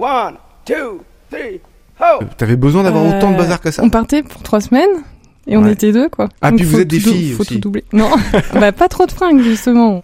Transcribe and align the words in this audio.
One, 0.00 0.34
two, 0.64 1.02
three, 1.30 1.60
ho! 2.00 2.24
T'avais 2.38 2.56
besoin 2.56 2.82
d'avoir 2.84 3.04
Euh, 3.04 3.18
autant 3.18 3.32
de 3.32 3.36
bazar 3.36 3.60
que 3.60 3.70
ça 3.70 3.82
On 3.84 3.90
partait 3.90 4.22
pour 4.22 4.42
trois 4.42 4.60
semaines 4.62 4.88
et 5.46 5.56
on 5.58 5.62
Ouais. 5.64 5.72
était 5.72 5.92
deux, 5.92 6.08
quoi. 6.08 6.28
Ah, 6.40 6.52
puis 6.52 6.64
vous 6.64 6.80
êtes 6.80 6.88
des 6.88 7.00
filles 7.00 7.32
Faut 7.32 7.42
aussi. 7.42 7.54
tout 7.56 7.60
doubler. 7.60 7.84
Non, 7.92 8.08
bah 8.54 8.72
pas 8.72 8.88
trop 8.88 9.04
de 9.06 9.12
fringues 9.12 9.42
justement. 9.42 10.00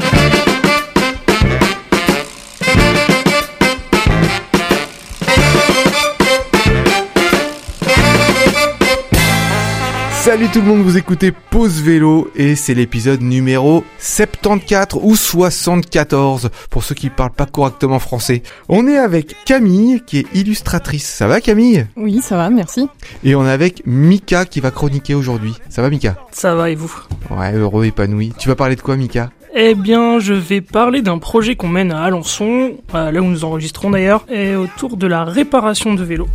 Salut 10.27 10.49
tout 10.49 10.61
le 10.61 10.67
monde, 10.67 10.83
vous 10.83 10.99
écoutez 10.99 11.31
Pause 11.31 11.81
Vélo 11.81 12.29
et 12.35 12.57
c'est 12.57 12.75
l'épisode 12.75 13.23
numéro 13.23 13.85
74 14.01 15.01
ou 15.05 15.15
74 15.15 16.51
pour 16.69 16.83
ceux 16.83 16.97
qui 16.97 17.11
parlent 17.11 17.31
pas 17.31 17.47
correctement 17.47 18.01
français. 18.01 18.43
On 18.69 18.89
est 18.89 18.99
avec 18.99 19.37
Camille 19.45 20.03
qui 20.05 20.19
est 20.19 20.27
illustratrice. 20.35 21.07
Ça 21.07 21.29
va 21.29 21.41
Camille? 21.41 21.87
Oui, 21.95 22.21
ça 22.23 22.37
va, 22.37 22.51
merci. 22.51 22.89
Et 23.23 23.37
on 23.37 23.47
est 23.47 23.53
avec 23.53 23.85
Mika 23.87 24.47
qui 24.47 24.59
va 24.59 24.73
chroniquer 24.73 25.15
aujourd'hui. 25.15 25.55
Ça 25.69 25.81
va 25.81 25.91
Mika? 25.91 26.17
Ça 26.33 26.57
va 26.57 26.71
et 26.71 26.75
vous? 26.75 26.93
Ouais, 27.31 27.53
heureux, 27.53 27.85
épanoui. 27.85 28.33
Tu 28.37 28.49
vas 28.49 28.57
parler 28.57 28.75
de 28.75 28.81
quoi 28.81 28.97
Mika? 28.97 29.31
Eh 29.55 29.75
bien, 29.75 30.19
je 30.19 30.35
vais 30.35 30.61
parler 30.61 31.01
d'un 31.01 31.19
projet 31.19 31.57
qu'on 31.57 31.69
mène 31.69 31.91
à 31.91 32.03
Alençon, 32.03 32.73
euh, 32.95 33.11
là 33.11 33.21
où 33.21 33.25
nous 33.25 33.45
enregistrons 33.45 33.89
d'ailleurs, 33.89 34.27
et 34.29 34.55
autour 34.55 34.99
de 34.99 35.07
la 35.07 35.25
réparation 35.25 35.95
de 35.95 36.05
vélos. 36.05 36.29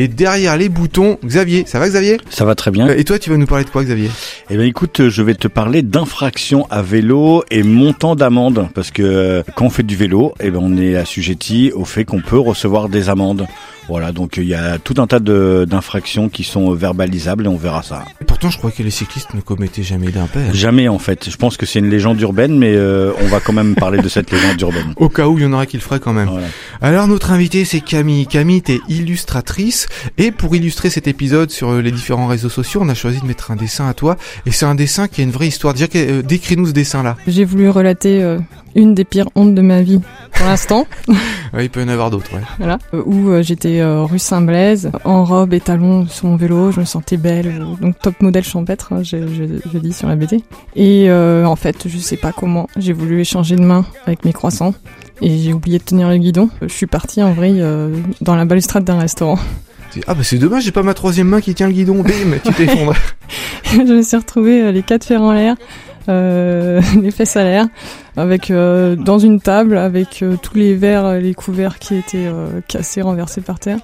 Et 0.00 0.06
derrière 0.06 0.56
les 0.56 0.68
boutons, 0.68 1.18
Xavier. 1.24 1.64
Ça 1.66 1.80
va 1.80 1.88
Xavier? 1.88 2.18
Ça 2.30 2.44
va 2.44 2.54
très 2.54 2.70
bien. 2.70 2.86
Et 2.86 3.02
toi 3.02 3.18
tu 3.18 3.30
vas 3.30 3.36
nous 3.36 3.46
parler 3.46 3.64
de 3.64 3.70
quoi 3.70 3.82
Xavier? 3.82 4.08
Eh 4.48 4.56
bien, 4.56 4.64
écoute, 4.64 5.08
je 5.08 5.22
vais 5.22 5.34
te 5.34 5.48
parler 5.48 5.82
d'infraction 5.82 6.68
à 6.70 6.82
vélo 6.82 7.42
et 7.50 7.64
montant 7.64 8.14
d'amende, 8.14 8.68
parce 8.74 8.92
que 8.92 9.02
euh, 9.02 9.42
quand 9.56 9.64
on 9.64 9.70
fait 9.70 9.82
du 9.82 9.96
vélo, 9.96 10.34
eh 10.38 10.52
ben, 10.52 10.60
on 10.62 10.76
est 10.76 10.94
assujetti 10.94 11.72
au 11.74 11.84
fait 11.84 12.04
qu'on 12.04 12.20
peut 12.20 12.38
recevoir 12.38 12.88
des 12.88 13.08
amendes. 13.08 13.48
Voilà, 13.88 14.12
donc 14.12 14.36
il 14.36 14.44
y 14.44 14.54
a 14.54 14.78
tout 14.78 14.94
un 14.98 15.06
tas 15.06 15.18
de- 15.20 15.66
d'infractions 15.68 16.28
qui 16.28 16.44
sont 16.44 16.72
verbalisables 16.72 17.46
et 17.46 17.48
on 17.48 17.56
verra 17.56 17.82
ça. 17.82 18.04
Pourtant 18.26 18.50
je 18.50 18.58
crois 18.58 18.70
que 18.70 18.82
les 18.82 18.90
cyclistes 18.90 19.34
ne 19.34 19.40
commettaient 19.40 19.82
jamais 19.82 20.10
d'impair. 20.10 20.54
Jamais 20.54 20.88
en 20.88 20.98
fait. 20.98 21.28
Je 21.30 21.36
pense 21.36 21.56
que 21.56 21.66
c'est 21.66 21.78
une 21.78 21.88
légende 21.90 22.20
urbaine, 22.20 22.56
mais 22.58 22.74
euh, 22.74 23.12
on 23.20 23.26
va 23.26 23.40
quand 23.40 23.52
même 23.52 23.74
parler 23.74 24.00
de 24.00 24.08
cette 24.08 24.30
légende 24.30 24.60
urbaine. 24.60 24.92
Au 24.96 25.08
cas 25.08 25.26
où 25.26 25.38
il 25.38 25.42
y 25.44 25.46
en 25.46 25.52
aura 25.52 25.66
qui 25.66 25.76
le 25.76 25.82
feraient 25.82 26.00
quand 26.00 26.12
même. 26.12 26.28
Voilà. 26.28 26.46
Alors 26.82 27.08
notre 27.08 27.30
invitée 27.32 27.64
c'est 27.64 27.80
Camille. 27.80 28.26
Camille 28.26 28.62
t'es 28.62 28.80
illustratrice 28.88 29.86
et 30.18 30.30
pour 30.30 30.54
illustrer 30.54 30.90
cet 30.90 31.08
épisode 31.08 31.50
sur 31.50 31.70
euh, 31.70 31.80
les 31.80 31.90
différents 31.90 32.26
réseaux 32.26 32.48
sociaux 32.48 32.80
on 32.84 32.88
a 32.88 32.94
choisi 32.94 33.20
de 33.20 33.26
mettre 33.26 33.50
un 33.50 33.56
dessin 33.56 33.88
à 33.88 33.94
toi 33.94 34.16
et 34.46 34.50
c'est 34.52 34.66
un 34.66 34.74
dessin 34.74 35.08
qui 35.08 35.20
a 35.22 35.24
une 35.24 35.30
vraie 35.30 35.48
histoire. 35.48 35.74
Déjà 35.74 35.86
euh, 35.96 36.22
décris-nous 36.22 36.66
ce 36.68 36.72
dessin 36.72 37.02
là. 37.02 37.16
J'ai 37.26 37.44
voulu 37.44 37.68
relater 37.70 38.22
euh, 38.22 38.38
une 38.78 38.94
des 38.94 39.04
pires 39.04 39.28
hontes 39.34 39.54
de 39.54 39.60
ma 39.60 39.82
vie 39.82 40.00
pour 40.32 40.46
l'instant, 40.46 40.86
il 41.58 41.68
peut 41.68 41.80
y 41.80 41.84
en 41.84 41.88
avoir 41.88 42.10
d'autres 42.10 42.32
ouais. 42.32 42.42
voilà, 42.58 42.78
euh, 42.94 43.02
où 43.04 43.30
euh, 43.30 43.42
j'étais 43.42 43.80
euh, 43.80 44.04
rue 44.04 44.20
Saint-Blaise, 44.20 44.92
en 45.04 45.24
robe 45.24 45.52
et 45.52 45.60
talons 45.60 46.06
sur 46.06 46.28
mon 46.28 46.36
vélo, 46.36 46.70
je 46.70 46.78
me 46.78 46.84
sentais 46.84 47.16
belle, 47.16 47.60
donc 47.80 47.98
top 47.98 48.20
modèle 48.20 48.44
champêtre, 48.44 48.92
hein, 48.92 49.02
je, 49.02 49.16
je, 49.26 49.44
je 49.70 49.78
dis 49.78 49.92
sur 49.92 50.06
la 50.06 50.14
BD. 50.14 50.44
Et 50.76 51.10
euh, 51.10 51.44
en 51.44 51.56
fait, 51.56 51.88
je 51.88 51.98
sais 51.98 52.16
pas 52.16 52.30
comment, 52.30 52.68
j'ai 52.76 52.92
voulu 52.92 53.20
échanger 53.20 53.56
de 53.56 53.62
main 53.62 53.84
avec 54.06 54.24
mes 54.24 54.32
croissants. 54.32 54.74
Et 55.20 55.36
j'ai 55.38 55.52
oublié 55.52 55.78
de 55.78 55.82
tenir 55.82 56.08
le 56.08 56.16
guidon. 56.16 56.48
Je 56.62 56.68
suis 56.68 56.86
partie 56.86 57.20
en 57.20 57.34
euh, 57.36 57.96
dans 58.20 58.36
la 58.36 58.44
balustrade 58.44 58.84
d'un 58.84 59.00
restaurant. 59.00 59.38
Ah 60.06 60.14
bah 60.14 60.22
c'est 60.22 60.38
dommage 60.38 60.62
j'ai 60.62 60.70
pas 60.70 60.84
ma 60.84 60.94
troisième 60.94 61.26
main 61.26 61.40
qui 61.40 61.54
tient 61.54 61.66
le 61.66 61.72
guidon. 61.72 62.02
Bim 62.02 62.38
tu 62.44 62.52
t'effondres. 62.52 62.94
je 63.64 63.78
me 63.78 64.02
suis 64.02 64.16
retrouvée 64.16 64.70
les 64.70 64.82
quatre 64.82 65.04
fers 65.04 65.20
en 65.20 65.32
l'air, 65.32 65.56
les 66.06 67.10
fesses 67.10 67.36
à 67.36 67.42
l'air, 67.42 67.66
avec 68.18 68.50
euh, 68.50 68.96
dans 68.96 69.18
une 69.18 69.40
table 69.40 69.78
avec 69.78 70.22
euh, 70.22 70.36
tous 70.42 70.56
les 70.56 70.74
verres, 70.74 71.06
euh, 71.06 71.18
les 71.20 71.34
couverts 71.34 71.78
qui 71.78 71.94
étaient 71.94 72.26
euh, 72.26 72.60
cassés, 72.66 73.00
renversés 73.00 73.40
par 73.40 73.60
terre. 73.60 73.78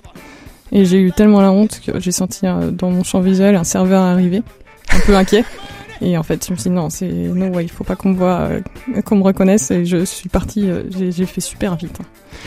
Et 0.72 0.84
j'ai 0.84 0.98
eu 0.98 1.12
tellement 1.12 1.40
la 1.40 1.52
honte 1.52 1.80
que 1.86 2.00
j'ai 2.00 2.10
senti 2.10 2.46
dans 2.72 2.90
mon 2.90 3.04
champ 3.04 3.20
visuel 3.20 3.54
un 3.54 3.62
serveur 3.62 4.02
arriver, 4.02 4.42
un 4.90 4.98
peu 5.06 5.14
inquiet. 5.14 5.44
Et 6.00 6.16
en 6.18 6.22
fait, 6.22 6.44
je 6.46 6.52
me 6.52 6.56
suis 6.56 6.70
dit 6.70 6.76
non, 6.76 6.90
c'est 6.90 7.08
non, 7.08 7.48
ouais, 7.54 7.64
il 7.64 7.70
faut 7.70 7.84
pas 7.84 7.96
qu'on 7.96 8.10
me 8.10 8.16
voit, 8.16 8.40
euh, 8.50 8.60
qu'on 9.04 9.16
me 9.16 9.22
reconnaisse. 9.22 9.70
Et 9.70 9.84
je 9.84 10.04
suis 10.04 10.28
partie, 10.28 10.68
euh, 10.68 10.82
j'ai 10.90 11.26
fait 11.26 11.40
super 11.40 11.76
vite. 11.76 11.98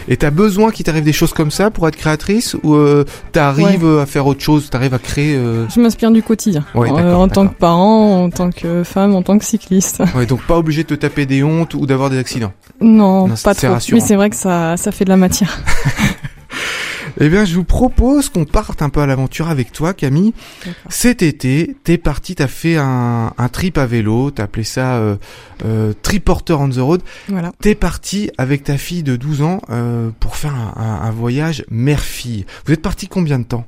Et 0.08 0.18
t'as 0.18 0.30
besoin 0.32 0.72
qu'il 0.72 0.86
t'arrive 0.86 1.04
des 1.06 1.14
choses 1.14 1.34
comme 1.34 1.50
ça 1.50 1.72
pour 1.72 1.88
être 1.88 1.96
créatrice 1.96 2.56
ou 2.64 2.76
euh, 2.76 3.06
t'arrives 3.32 3.86
euh, 3.86 4.02
à 4.02 4.06
faire 4.06 4.28
autre 4.28 4.42
chose, 4.42 4.70
t'arrives 4.70 4.94
à 4.94 5.00
créer. 5.00 5.36
Je 5.74 5.80
m'inspire 5.80 6.12
du 6.12 6.22
quotidien, 6.22 6.66
Ouais, 6.76 6.90
en 6.90 7.28
tant 7.28 7.48
que 7.48 7.56
parent, 7.56 8.24
en 8.24 8.30
tant 8.30 8.52
que 8.52 8.84
femme, 8.84 9.16
en 9.16 9.22
tant 9.24 9.38
que 9.38 9.46
cycliste. 9.46 10.04
Ouais 10.16 10.26
donc 10.26 10.42
pas 10.44 10.58
obligé 10.58 10.84
de 10.84 10.90
te 10.90 10.94
taper 10.94 11.26
des 11.26 11.42
hontes 11.44 11.74
ou 11.74 11.86
d'avoir 11.86 12.10
des 12.10 12.18
accidents. 12.18 12.52
Non, 12.82 13.28
pas 13.44 13.56
trop. 13.56 13.70
rassurant. 13.70 14.00
Mais 14.00 14.06
c'est 14.06 14.16
vrai 14.16 14.30
que 14.30 14.36
ça, 14.36 14.78
ça 14.78 14.92
fait 14.92 15.06
de 15.06 15.10
la 15.10 15.18
matière. 15.18 15.60
Eh 17.20 17.30
bien, 17.30 17.46
je 17.46 17.56
vous 17.56 17.64
propose 17.64 18.30
qu'on 18.30 18.46
parte 18.46 18.82
un 18.82 18.90
peu 18.90 19.00
à 19.00 19.06
l'aventure 19.08 19.48
avec 19.50 19.72
toi, 19.72 19.94
Camille. 19.94 20.34
Cet 20.90 21.22
été, 21.24 21.76
t'es 21.84 21.98
parti, 21.98 22.36
t'as 22.36 22.48
fait 22.48 22.78
un, 22.78 23.34
un 23.38 23.50
trip 23.50 23.78
à 23.80 23.86
vélo, 23.88 24.30
t'as 24.30 24.44
appelé 24.44 24.64
ça 24.64 24.98
euh, 24.98 25.16
euh, 25.66 25.94
Triporter 26.04 26.60
on 26.60 26.70
the 26.70 26.78
road. 26.78 27.02
Voilà. 27.28 27.52
T'es 27.60 27.74
parti 27.76 28.30
avec 28.38 28.64
ta 28.64 28.78
fille 28.78 29.02
de 29.04 29.16
12 29.16 29.42
ans 29.42 29.62
euh, 29.72 30.10
pour 30.20 30.36
faire 30.36 30.54
un, 30.54 30.74
un- 30.80 31.08
un 31.08 31.12
voyage 31.12 31.66
mère-fille. 31.72 32.46
Vous 32.66 32.74
êtes 32.74 32.82
parti 32.84 33.08
combien 33.08 33.40
de 33.40 33.46
temps? 33.46 33.66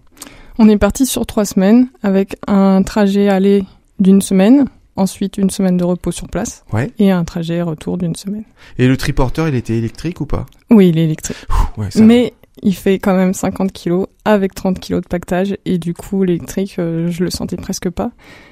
On 0.60 0.70
est 0.70 0.78
parti 0.78 1.06
sur 1.06 1.26
trois 1.26 1.46
semaines 1.46 1.88
avec 2.04 2.36
un 2.48 2.84
trajet 2.84 3.30
aller 3.30 3.64
d'une 4.00 4.22
semaine, 4.22 4.66
ensuite 4.96 5.38
une 5.38 5.50
semaine 5.50 5.78
de 5.78 5.84
repos 5.86 6.12
sur 6.12 6.28
place 6.28 6.64
Ouais. 6.74 6.92
et 7.00 7.10
un 7.12 7.24
trajet 7.24 7.62
retour 7.62 7.98
d'une 7.98 8.16
semaine. 8.16 8.44
Et 8.78 8.88
le 8.88 8.96
triporteur, 8.98 9.48
il 9.48 9.56
était 9.56 9.78
électrique 9.78 10.22
ou 10.22 10.26
pas? 10.26 10.46
Oui, 10.70 10.90
il 10.90 10.98
est 11.00 11.06
électrique. 11.06 11.38
Ouais, 11.78 11.90
ça. 11.90 12.02
Mais 12.02 12.34
il 12.64 12.76
fait 12.76 13.00
quand 13.00 13.16
même 13.16 13.34
50 13.34 13.72
kilos 13.72 14.08
avec 14.26 14.54
30 14.56 14.80
kilos 14.80 15.02
de 15.02 15.08
pactage 15.08 15.58
et 15.66 15.78
du 15.78 15.94
coup 15.94 16.24
l'électrique, 16.24 16.76
euh, 16.80 17.10
je 17.10 17.24
le 17.24 17.30
sentais 17.30 17.58
presque 17.58 17.90
pas. 17.90 18.12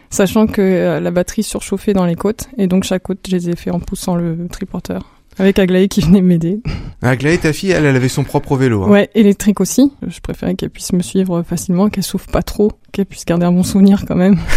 Sachant 0.09 0.47
que 0.47 0.61
euh, 0.61 0.99
la 0.99 1.11
batterie 1.11 1.43
surchauffait 1.43 1.93
dans 1.93 2.05
les 2.05 2.15
côtes 2.15 2.47
et 2.57 2.67
donc 2.67 2.83
chaque 2.83 3.03
côte, 3.03 3.19
je 3.27 3.35
les 3.35 3.49
ai 3.49 3.55
fait 3.55 3.71
en 3.71 3.79
poussant 3.79 4.15
le 4.15 4.47
triporteur. 4.49 5.03
Avec 5.39 5.59
Aglaé 5.59 5.87
qui 5.87 6.01
venait 6.01 6.21
m'aider. 6.21 6.61
Aglaé, 7.03 7.37
ta 7.37 7.53
fille, 7.53 7.69
elle, 7.69 7.85
elle 7.85 7.95
avait 7.95 8.09
son 8.09 8.23
propre 8.23 8.57
vélo. 8.57 8.83
hein. 8.83 8.89
Ouais, 8.89 9.09
électrique 9.13 9.61
aussi. 9.61 9.91
Je 10.07 10.19
préférais 10.19 10.55
qu'elle 10.55 10.71
puisse 10.71 10.93
me 10.93 11.03
suivre 11.03 11.43
facilement, 11.43 11.89
qu'elle 11.89 12.03
souffre 12.03 12.25
pas 12.31 12.41
trop, 12.41 12.71
qu'elle 12.91 13.05
puisse 13.05 13.23
garder 13.23 13.45
un 13.45 13.51
bon 13.51 13.63
souvenir 13.63 14.05
quand 14.07 14.15
même. 14.15 14.37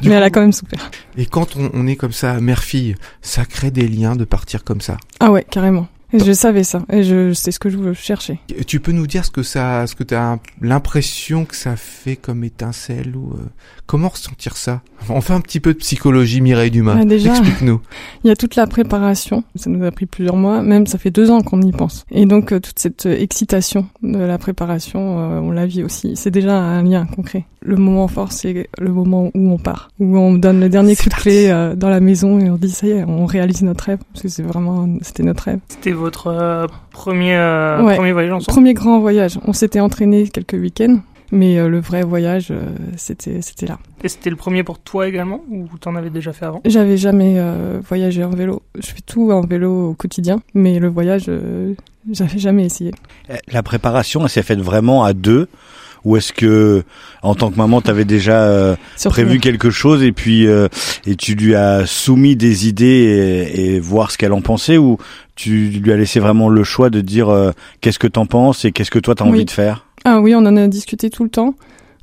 Du 0.00 0.08
Mais 0.08 0.14
elle 0.14 0.22
a 0.22 0.30
quand 0.30 0.40
même 0.40 0.54
souffert. 0.54 0.90
Et 1.18 1.26
quand 1.26 1.54
on, 1.54 1.70
on 1.74 1.86
est 1.86 1.96
comme 1.96 2.12
ça, 2.12 2.40
mère-fille, 2.40 2.94
ça 3.20 3.44
crée 3.44 3.70
des 3.70 3.86
liens 3.86 4.16
de 4.16 4.24
partir 4.24 4.64
comme 4.64 4.80
ça. 4.80 4.96
Ah 5.20 5.30
ouais, 5.30 5.44
carrément. 5.50 5.86
Et 6.12 6.20
je 6.20 6.32
savais 6.32 6.64
ça. 6.64 6.82
Et 6.92 7.02
je, 7.02 7.32
c'est 7.32 7.50
ce 7.50 7.58
que 7.58 7.68
je 7.68 7.92
cherchais. 7.92 8.38
Tu 8.66 8.80
peux 8.80 8.92
nous 8.92 9.06
dire 9.06 9.24
ce 9.24 9.30
que 9.30 9.42
ça, 9.42 9.86
ce 9.86 9.94
que 9.94 10.04
t'as 10.04 10.36
l'impression 10.60 11.44
que 11.44 11.56
ça 11.56 11.76
fait 11.76 12.16
comme 12.16 12.44
étincelle 12.44 13.16
ou 13.16 13.34
euh, 13.34 13.48
comment 13.86 14.08
ressentir 14.08 14.56
ça? 14.56 14.80
On 15.08 15.20
fait 15.20 15.32
un 15.34 15.40
petit 15.40 15.60
peu 15.60 15.72
de 15.72 15.78
psychologie 15.78 16.40
Mireille 16.40 16.70
Dumas. 16.70 16.96
Ah, 17.00 17.04
déjà. 17.04 17.30
Explique-nous. 17.30 17.80
Il 18.24 18.28
y 18.28 18.30
a 18.30 18.36
toute 18.36 18.56
la 18.56 18.66
préparation. 18.66 19.44
Ça 19.54 19.70
nous 19.70 19.84
a 19.84 19.90
pris 19.92 20.06
plusieurs 20.06 20.36
mois. 20.36 20.62
Même 20.62 20.86
ça 20.86 20.98
fait 20.98 21.10
deux 21.10 21.30
ans 21.30 21.42
qu'on 21.42 21.62
y 21.62 21.70
pense. 21.72 22.04
Et 22.10 22.26
donc 22.26 22.52
euh, 22.52 22.58
toute 22.60 22.78
cette 22.78 23.06
euh, 23.06 23.16
excitation 23.16 23.86
de 24.02 24.18
la 24.18 24.38
préparation, 24.38 25.18
euh, 25.20 25.38
on 25.40 25.52
la 25.52 25.66
vit 25.66 25.84
aussi. 25.84 26.16
C'est 26.16 26.30
déjà 26.32 26.56
un 26.58 26.82
lien 26.82 27.06
concret. 27.06 27.44
Le 27.60 27.76
moment 27.76 28.06
fort, 28.08 28.32
c'est 28.32 28.68
le 28.78 28.92
moment 28.92 29.30
où 29.34 29.50
on 29.52 29.58
part, 29.58 29.90
où 29.98 30.16
on 30.18 30.34
donne 30.34 30.60
le 30.60 30.68
dernier 30.68 30.94
coup 30.96 31.08
de 31.08 31.14
clé 31.14 31.48
euh, 31.48 31.74
dans 31.74 31.88
la 31.88 32.00
maison 32.00 32.38
et 32.40 32.48
on 32.50 32.56
dit 32.56 32.70
ça 32.70 32.86
y 32.86 32.90
est, 32.90 33.04
on 33.04 33.26
réalise 33.26 33.62
notre 33.62 33.84
rêve. 33.84 33.98
Parce 34.12 34.22
que 34.22 34.28
c'est 34.28 34.42
vraiment, 34.42 34.88
c'était 35.02 35.22
notre 35.24 35.44
rêve. 35.44 35.58
C'était 35.68 35.92
votre 35.92 36.28
euh, 36.28 36.66
premier, 36.90 37.34
euh, 37.36 37.82
Ouais. 37.82 37.96
premier 37.96 38.12
voyage 38.12 38.32
ensemble? 38.32 38.52
Premier 38.52 38.74
grand 38.74 39.00
voyage. 39.00 39.38
On 39.46 39.52
s'était 39.52 39.80
entraîné 39.80 40.28
quelques 40.28 40.54
week-ends. 40.54 40.98
Mais 41.32 41.58
euh, 41.58 41.68
le 41.68 41.80
vrai 41.80 42.02
voyage, 42.02 42.48
euh, 42.50 42.62
c'était 42.96 43.42
c'était 43.42 43.66
là. 43.66 43.78
Et 44.04 44.08
c'était 44.08 44.30
le 44.30 44.36
premier 44.36 44.62
pour 44.62 44.78
toi 44.78 45.08
également 45.08 45.40
Ou 45.50 45.66
t'en 45.80 45.96
avais 45.96 46.10
déjà 46.10 46.32
fait 46.32 46.44
avant? 46.46 46.60
J'avais 46.64 46.96
jamais 46.96 47.34
euh, 47.38 47.80
voyagé 47.86 48.22
en 48.24 48.30
vélo. 48.30 48.62
Je 48.78 48.86
fais 48.86 49.00
tout 49.04 49.32
en 49.32 49.40
vélo 49.40 49.90
au 49.90 49.94
quotidien, 49.94 50.40
mais 50.54 50.78
le 50.78 50.88
voyage, 50.88 51.24
euh, 51.28 51.74
j'avais 52.12 52.38
jamais 52.38 52.64
essayé. 52.66 52.92
Eh, 53.28 53.34
La 53.52 53.62
préparation, 53.62 54.22
elle 54.22 54.28
s'est 54.30 54.42
faite 54.42 54.60
vraiment 54.60 55.04
à 55.04 55.12
deux 55.12 55.48
ou 56.04 56.16
est-ce 56.16 56.32
que, 56.32 56.84
en 57.22 57.34
tant 57.34 57.50
que 57.50 57.56
maman, 57.56 57.80
t'avais 57.80 58.04
déjà 58.04 58.42
euh, 58.44 58.76
prévu 59.06 59.40
quelque 59.40 59.70
chose 59.70 60.04
et 60.04 60.12
puis 60.12 60.46
euh, 60.46 60.68
et 61.04 61.16
tu 61.16 61.34
lui 61.34 61.56
as 61.56 61.84
soumis 61.86 62.36
des 62.36 62.68
idées 62.68 63.48
et, 63.52 63.74
et 63.74 63.80
voir 63.80 64.12
ce 64.12 64.18
qu'elle 64.18 64.32
en 64.32 64.40
pensait 64.40 64.78
ou 64.78 64.98
tu 65.34 65.68
lui 65.70 65.92
as 65.92 65.96
laissé 65.96 66.20
vraiment 66.20 66.48
le 66.48 66.62
choix 66.62 66.90
de 66.90 67.00
dire 67.00 67.28
euh, 67.30 67.50
qu'est-ce 67.80 67.98
que 67.98 68.06
t'en 68.06 68.26
penses 68.26 68.64
et 68.64 68.70
qu'est-ce 68.70 68.92
que 68.92 69.00
toi 69.00 69.16
t'as 69.16 69.24
Oui. 69.24 69.30
envie 69.30 69.44
de 69.46 69.50
faire? 69.50 69.85
Ah 70.08 70.20
oui, 70.20 70.36
on 70.36 70.46
en 70.46 70.56
a 70.56 70.68
discuté 70.68 71.10
tout 71.10 71.24
le 71.24 71.30
temps. 71.30 71.54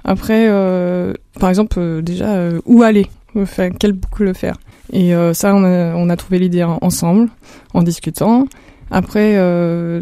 Après, 0.03 0.47
euh, 0.49 1.13
par 1.39 1.47
exemple, 1.49 1.77
euh, 1.79 2.01
déjà, 2.01 2.33
euh, 2.33 2.59
où 2.65 2.83
aller 2.83 3.07
Enfin, 3.33 3.69
Quelle 3.69 3.93
boucle 3.93 4.25
le 4.25 4.33
faire 4.33 4.57
Et 4.91 5.13
ça, 5.33 5.55
on 5.55 6.09
a, 6.09 6.15
trouvé 6.17 6.37
l'idée 6.37 6.63
en- 6.65 6.79
ensemble, 6.81 7.29
en 7.73 7.81
discutant. 7.81 8.45
Après, 8.91 9.39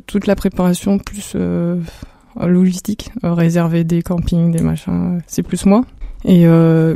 toute 0.07 0.25
la 0.27 0.35
préparation 0.35 0.97
plus 0.97 1.37
logistique, 2.35 3.11
réserver 3.23 3.83
des 3.85 4.01
campings, 4.01 4.51
des 4.51 4.63
machins, 4.63 5.21
c'est 5.27 5.43
plus 5.43 5.65
moi. 5.67 5.85
Et 6.25 6.45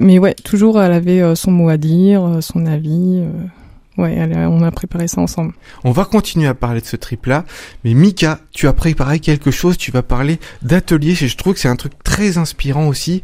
mais 0.02 0.20
ouais, 0.20 0.34
toujours, 0.34 0.82
elle 0.82 0.92
avait 0.92 1.36
son 1.36 1.52
mot 1.52 1.70
à 1.70 1.78
dire, 1.78 2.40
son 2.42 2.66
avis. 2.66 3.24
Ouais, 3.98 4.20
a- 4.20 4.50
on 4.50 4.62
a 4.62 4.72
préparé 4.72 5.08
ça 5.08 5.22
ensemble. 5.22 5.54
On 5.84 5.92
va 5.92 6.06
continuer 6.06 6.48
à 6.48 6.54
parler 6.54 6.82
de 6.82 6.86
ce 6.86 6.96
trip-là, 6.98 7.46
mais 7.84 7.94
Mika, 7.94 8.40
tu 8.52 8.68
as 8.68 8.74
préparé 8.74 9.20
quelque 9.20 9.52
chose, 9.52 9.78
tu 9.78 9.92
vas 9.92 10.04
parler 10.04 10.40
d'atelier, 10.62 11.12
et 11.12 11.28
je 11.28 11.38
trouve 11.38 11.54
que 11.54 11.60
c'est 11.60 11.70
un 11.70 11.76
truc 11.78 11.94
très 12.04 12.38
inspirant 12.38 12.88
aussi. 12.88 13.24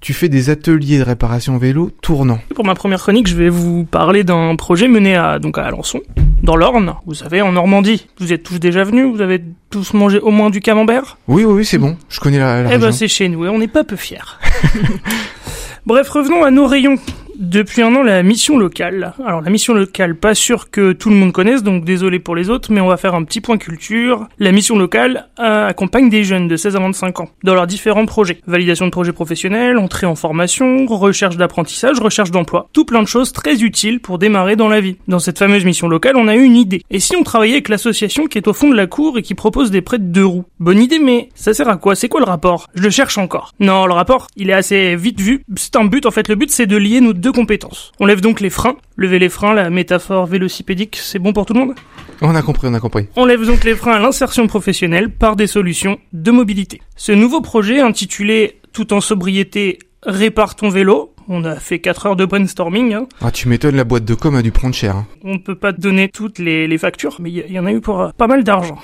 Tu 0.00 0.12
fais 0.12 0.28
des 0.28 0.50
ateliers 0.50 0.98
de 0.98 1.02
réparation 1.02 1.56
vélo 1.56 1.90
tournants. 2.02 2.38
Pour 2.54 2.66
ma 2.66 2.74
première 2.74 3.00
chronique, 3.00 3.26
je 3.26 3.34
vais 3.36 3.48
vous 3.48 3.84
parler 3.84 4.22
d'un 4.22 4.54
projet 4.54 4.86
mené 4.86 5.16
à, 5.16 5.38
donc 5.38 5.56
à 5.56 5.62
Alençon, 5.64 6.00
dans 6.42 6.56
l'Orne, 6.56 6.94
vous 7.06 7.14
savez, 7.14 7.40
en 7.40 7.52
Normandie. 7.52 8.06
Vous 8.20 8.30
êtes 8.30 8.42
tous 8.42 8.58
déjà 8.58 8.84
venus, 8.84 9.06
vous 9.06 9.22
avez 9.22 9.42
tous 9.70 9.94
mangé 9.94 10.18
au 10.20 10.30
moins 10.30 10.50
du 10.50 10.60
camembert? 10.60 11.16
Oui, 11.26 11.44
oui, 11.46 11.54
oui, 11.54 11.64
c'est 11.64 11.78
bon, 11.78 11.96
je 12.10 12.20
connais 12.20 12.38
la, 12.38 12.62
la 12.64 12.74
Eh 12.74 12.78
ben 12.78 12.92
c'est 12.92 13.08
chez 13.08 13.30
nous 13.30 13.46
et 13.46 13.48
on 13.48 13.58
n'est 13.58 13.66
pas 13.66 13.82
peu 13.82 13.96
fiers. 13.96 14.18
Bref, 15.86 16.08
revenons 16.10 16.44
à 16.44 16.50
nos 16.50 16.66
rayons. 16.66 16.96
Depuis 17.36 17.82
un 17.82 17.94
an, 17.96 18.02
la 18.02 18.22
mission 18.22 18.56
locale. 18.58 19.12
Alors 19.24 19.40
la 19.40 19.50
mission 19.50 19.74
locale, 19.74 20.14
pas 20.14 20.34
sûr 20.34 20.70
que 20.70 20.92
tout 20.92 21.10
le 21.10 21.16
monde 21.16 21.32
connaisse, 21.32 21.64
donc 21.64 21.84
désolé 21.84 22.20
pour 22.20 22.36
les 22.36 22.48
autres, 22.48 22.70
mais 22.72 22.80
on 22.80 22.86
va 22.86 22.96
faire 22.96 23.14
un 23.14 23.24
petit 23.24 23.40
point 23.40 23.58
culture. 23.58 24.28
La 24.38 24.52
mission 24.52 24.78
locale 24.78 25.28
euh, 25.40 25.68
accompagne 25.68 26.08
des 26.08 26.22
jeunes 26.22 26.46
de 26.46 26.56
16 26.56 26.76
à 26.76 26.78
25 26.78 27.20
ans 27.20 27.28
dans 27.42 27.54
leurs 27.54 27.66
différents 27.66 28.06
projets. 28.06 28.40
Validation 28.46 28.86
de 28.86 28.90
projets 28.90 29.12
professionnels, 29.12 29.78
entrée 29.78 30.06
en 30.06 30.14
formation, 30.14 30.86
recherche 30.86 31.36
d'apprentissage, 31.36 31.98
recherche 31.98 32.30
d'emploi. 32.30 32.68
Tout 32.72 32.84
plein 32.84 33.02
de 33.02 33.08
choses 33.08 33.32
très 33.32 33.62
utiles 33.62 34.00
pour 34.00 34.18
démarrer 34.18 34.54
dans 34.54 34.68
la 34.68 34.80
vie. 34.80 34.96
Dans 35.08 35.18
cette 35.18 35.38
fameuse 35.38 35.64
mission 35.64 35.88
locale, 35.88 36.16
on 36.16 36.28
a 36.28 36.36
eu 36.36 36.42
une 36.42 36.56
idée. 36.56 36.82
Et 36.90 37.00
si 37.00 37.16
on 37.16 37.24
travaillait 37.24 37.54
avec 37.54 37.68
l'association 37.68 38.26
qui 38.26 38.38
est 38.38 38.46
au 38.46 38.52
fond 38.52 38.68
de 38.68 38.76
la 38.76 38.86
cour 38.86 39.18
et 39.18 39.22
qui 39.22 39.34
propose 39.34 39.72
des 39.72 39.82
prêts 39.82 39.98
de 39.98 40.04
deux 40.04 40.24
roues? 40.24 40.44
Bonne 40.60 40.78
idée, 40.78 41.00
mais 41.00 41.30
ça 41.34 41.52
sert 41.52 41.68
à 41.68 41.78
quoi? 41.78 41.96
C'est 41.96 42.08
quoi 42.08 42.20
le 42.20 42.26
rapport? 42.26 42.68
Je 42.74 42.82
le 42.82 42.90
cherche 42.90 43.18
encore. 43.18 43.52
Non, 43.58 43.86
le 43.86 43.92
rapport, 43.92 44.28
il 44.36 44.50
est 44.50 44.54
assez 44.54 44.94
vite 44.94 45.20
vu. 45.20 45.42
C'est 45.56 45.74
un 45.74 45.84
but, 45.84 46.06
en 46.06 46.12
fait, 46.12 46.28
le 46.28 46.36
but 46.36 46.50
c'est 46.52 46.66
de 46.66 46.76
lier 46.76 47.00
nos 47.00 47.12
deux 47.24 47.32
compétences. 47.32 47.90
On 47.98 48.06
lève 48.06 48.20
donc 48.20 48.40
les 48.40 48.50
freins. 48.50 48.76
Lever 48.96 49.18
les 49.18 49.30
freins, 49.30 49.54
la 49.54 49.70
métaphore 49.70 50.26
vélocipédique, 50.26 50.96
c'est 50.96 51.18
bon 51.18 51.32
pour 51.32 51.46
tout 51.46 51.54
le 51.54 51.60
monde? 51.60 51.74
On 52.20 52.34
a 52.34 52.42
compris, 52.42 52.68
on 52.68 52.74
a 52.74 52.80
compris. 52.80 53.06
on 53.16 53.24
lève 53.24 53.44
donc 53.46 53.64
les 53.64 53.74
freins 53.74 53.94
à 53.94 53.98
l'insertion 53.98 54.46
professionnelle 54.46 55.08
par 55.10 55.34
des 55.34 55.46
solutions 55.46 55.98
de 56.12 56.30
mobilité. 56.30 56.82
Ce 56.96 57.12
nouveau 57.12 57.40
projet 57.40 57.80
intitulé 57.80 58.60
Tout 58.74 58.92
en 58.92 59.00
sobriété, 59.00 59.78
répare 60.02 60.54
ton 60.54 60.68
vélo. 60.68 61.13
On 61.28 61.44
a 61.44 61.56
fait 61.56 61.78
4 61.78 62.06
heures 62.06 62.16
de 62.16 62.24
brainstorming. 62.24 62.92
hein. 62.94 63.06
Ah, 63.20 63.30
tu 63.30 63.48
m'étonnes, 63.48 63.76
la 63.76 63.84
boîte 63.84 64.04
de 64.04 64.14
com 64.14 64.34
a 64.36 64.42
dû 64.42 64.52
prendre 64.52 64.74
cher. 64.74 64.96
hein. 64.96 65.06
On 65.24 65.34
ne 65.34 65.38
peut 65.38 65.54
pas 65.54 65.72
te 65.72 65.80
donner 65.80 66.08
toutes 66.08 66.38
les, 66.38 66.66
les 66.68 66.78
factures, 66.78 67.16
mais 67.20 67.30
il 67.30 67.44
y, 67.50 67.52
y 67.54 67.58
en 67.58 67.66
a 67.66 67.72
eu 67.72 67.80
pour 67.80 68.00
euh, 68.00 68.10
pas 68.16 68.26
mal 68.26 68.44
d'argent. 68.44 68.78